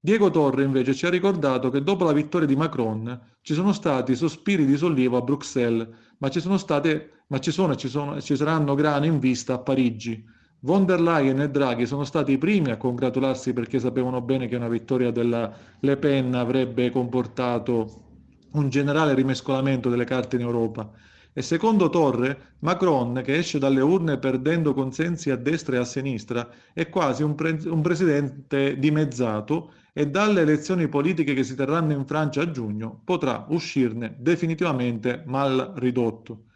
[0.00, 4.14] Diego Torre invece ci ha ricordato che dopo la vittoria di Macron ci sono stati
[4.14, 5.88] sospiri di sollievo a Bruxelles,
[6.18, 7.90] ma ci sono state, ma ci sono e ci,
[8.20, 10.24] ci saranno grane in vista a Parigi.
[10.60, 14.56] Von der Leyen e Draghi sono stati i primi a congratularsi perché sapevano bene che
[14.56, 18.04] una vittoria della Le Pen avrebbe comportato
[18.52, 20.90] un generale rimescolamento delle carte in Europa.
[21.32, 26.48] E secondo Torre, Macron, che esce dalle urne perdendo consensi a destra e a sinistra,
[26.72, 32.04] è quasi un, pre- un presidente dimezzato e dalle elezioni politiche che si terranno in
[32.04, 36.46] Francia a giugno potrà uscirne definitivamente mal ridotto.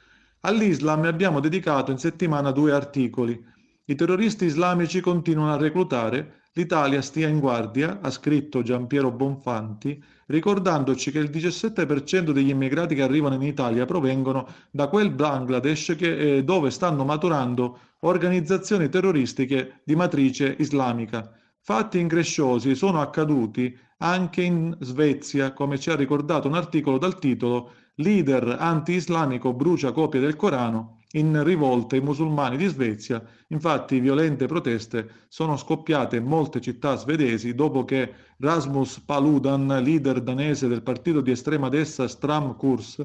[0.41, 3.51] All'Islam abbiamo dedicato in settimana due articoli.
[3.85, 11.11] I terroristi islamici continuano a reclutare, l'Italia stia in guardia, ha scritto Giampiero Bonfanti, ricordandoci
[11.11, 16.45] che il 17% degli immigrati che arrivano in Italia provengono da quel Bangladesh che, eh,
[16.45, 21.33] dove stanno maturando organizzazioni terroristiche di matrice islamica.
[21.59, 27.73] Fatti incresciosi sono accaduti anche in Svezia, come ci ha ricordato un articolo dal titolo
[27.97, 33.23] Leader anti-islamico brucia copie del Corano in rivolte ai musulmani di Svezia.
[33.49, 40.69] Infatti violente proteste sono scoppiate in molte città svedesi dopo che Rasmus Paludan, leader danese
[40.69, 43.05] del partito di estrema destra Stram Kurs,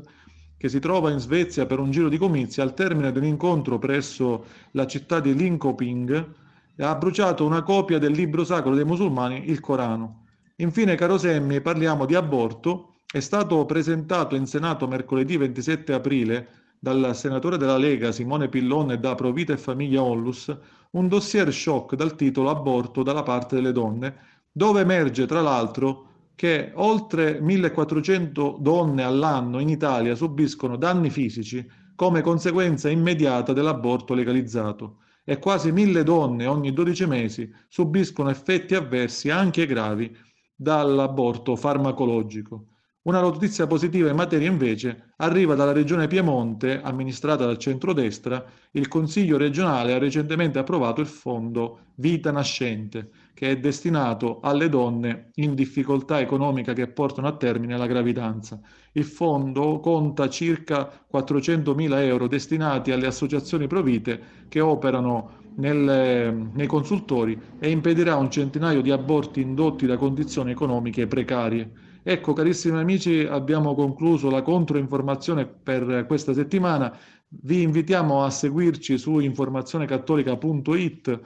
[0.57, 3.77] che si trova in Svezia per un giro di comizi, al termine di un incontro
[3.77, 6.33] presso la città di Linkoping,
[6.79, 10.25] ha bruciato una copia del libro sacro dei musulmani, il Corano.
[10.57, 12.95] Infine, caro Semmi, parliamo di aborto.
[13.11, 18.99] È stato presentato in Senato mercoledì 27 aprile dal senatore della Lega Simone Pillone e
[18.99, 20.55] da Provita e Famiglia Onlus
[20.91, 24.15] un dossier shock dal titolo Aborto dalla parte delle donne,
[24.51, 26.05] dove emerge tra l'altro
[26.35, 34.97] che oltre 1400 donne all'anno in Italia subiscono danni fisici come conseguenza immediata dell'aborto legalizzato
[35.23, 40.15] e quasi 1000 donne ogni 12 mesi subiscono effetti avversi anche gravi
[40.55, 42.67] dall'aborto farmacologico.
[43.07, 48.43] Una notizia positiva in materia invece arriva dalla regione Piemonte, amministrata dal centrodestra.
[48.71, 55.29] Il Consiglio regionale ha recentemente approvato il fondo Vita Nascente, che è destinato alle donne
[55.35, 58.59] in difficoltà economica che portano a termine la gravidanza.
[58.91, 64.19] Il fondo conta circa 400.000 euro destinati alle associazioni provite
[64.49, 71.07] che operano nel, nei consultori e impedirà un centinaio di aborti indotti da condizioni economiche
[71.07, 71.86] precarie.
[72.09, 76.97] Ecco, carissimi amici, abbiamo concluso la controinformazione per questa settimana.
[77.27, 81.19] Vi invitiamo a seguirci su informazionecattolica.it,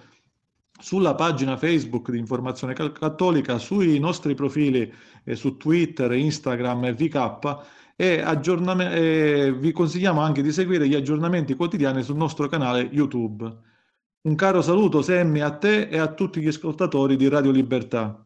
[0.80, 4.92] sulla pagina Facebook di Informazione Cattolica, sui nostri profili
[5.24, 7.58] eh, su Twitter, Instagram e VK
[7.96, 13.56] e eh, vi consigliamo anche di seguire gli aggiornamenti quotidiani sul nostro canale YouTube.
[14.22, 18.26] Un caro saluto Semmi a te e a tutti gli ascoltatori di Radio Libertà.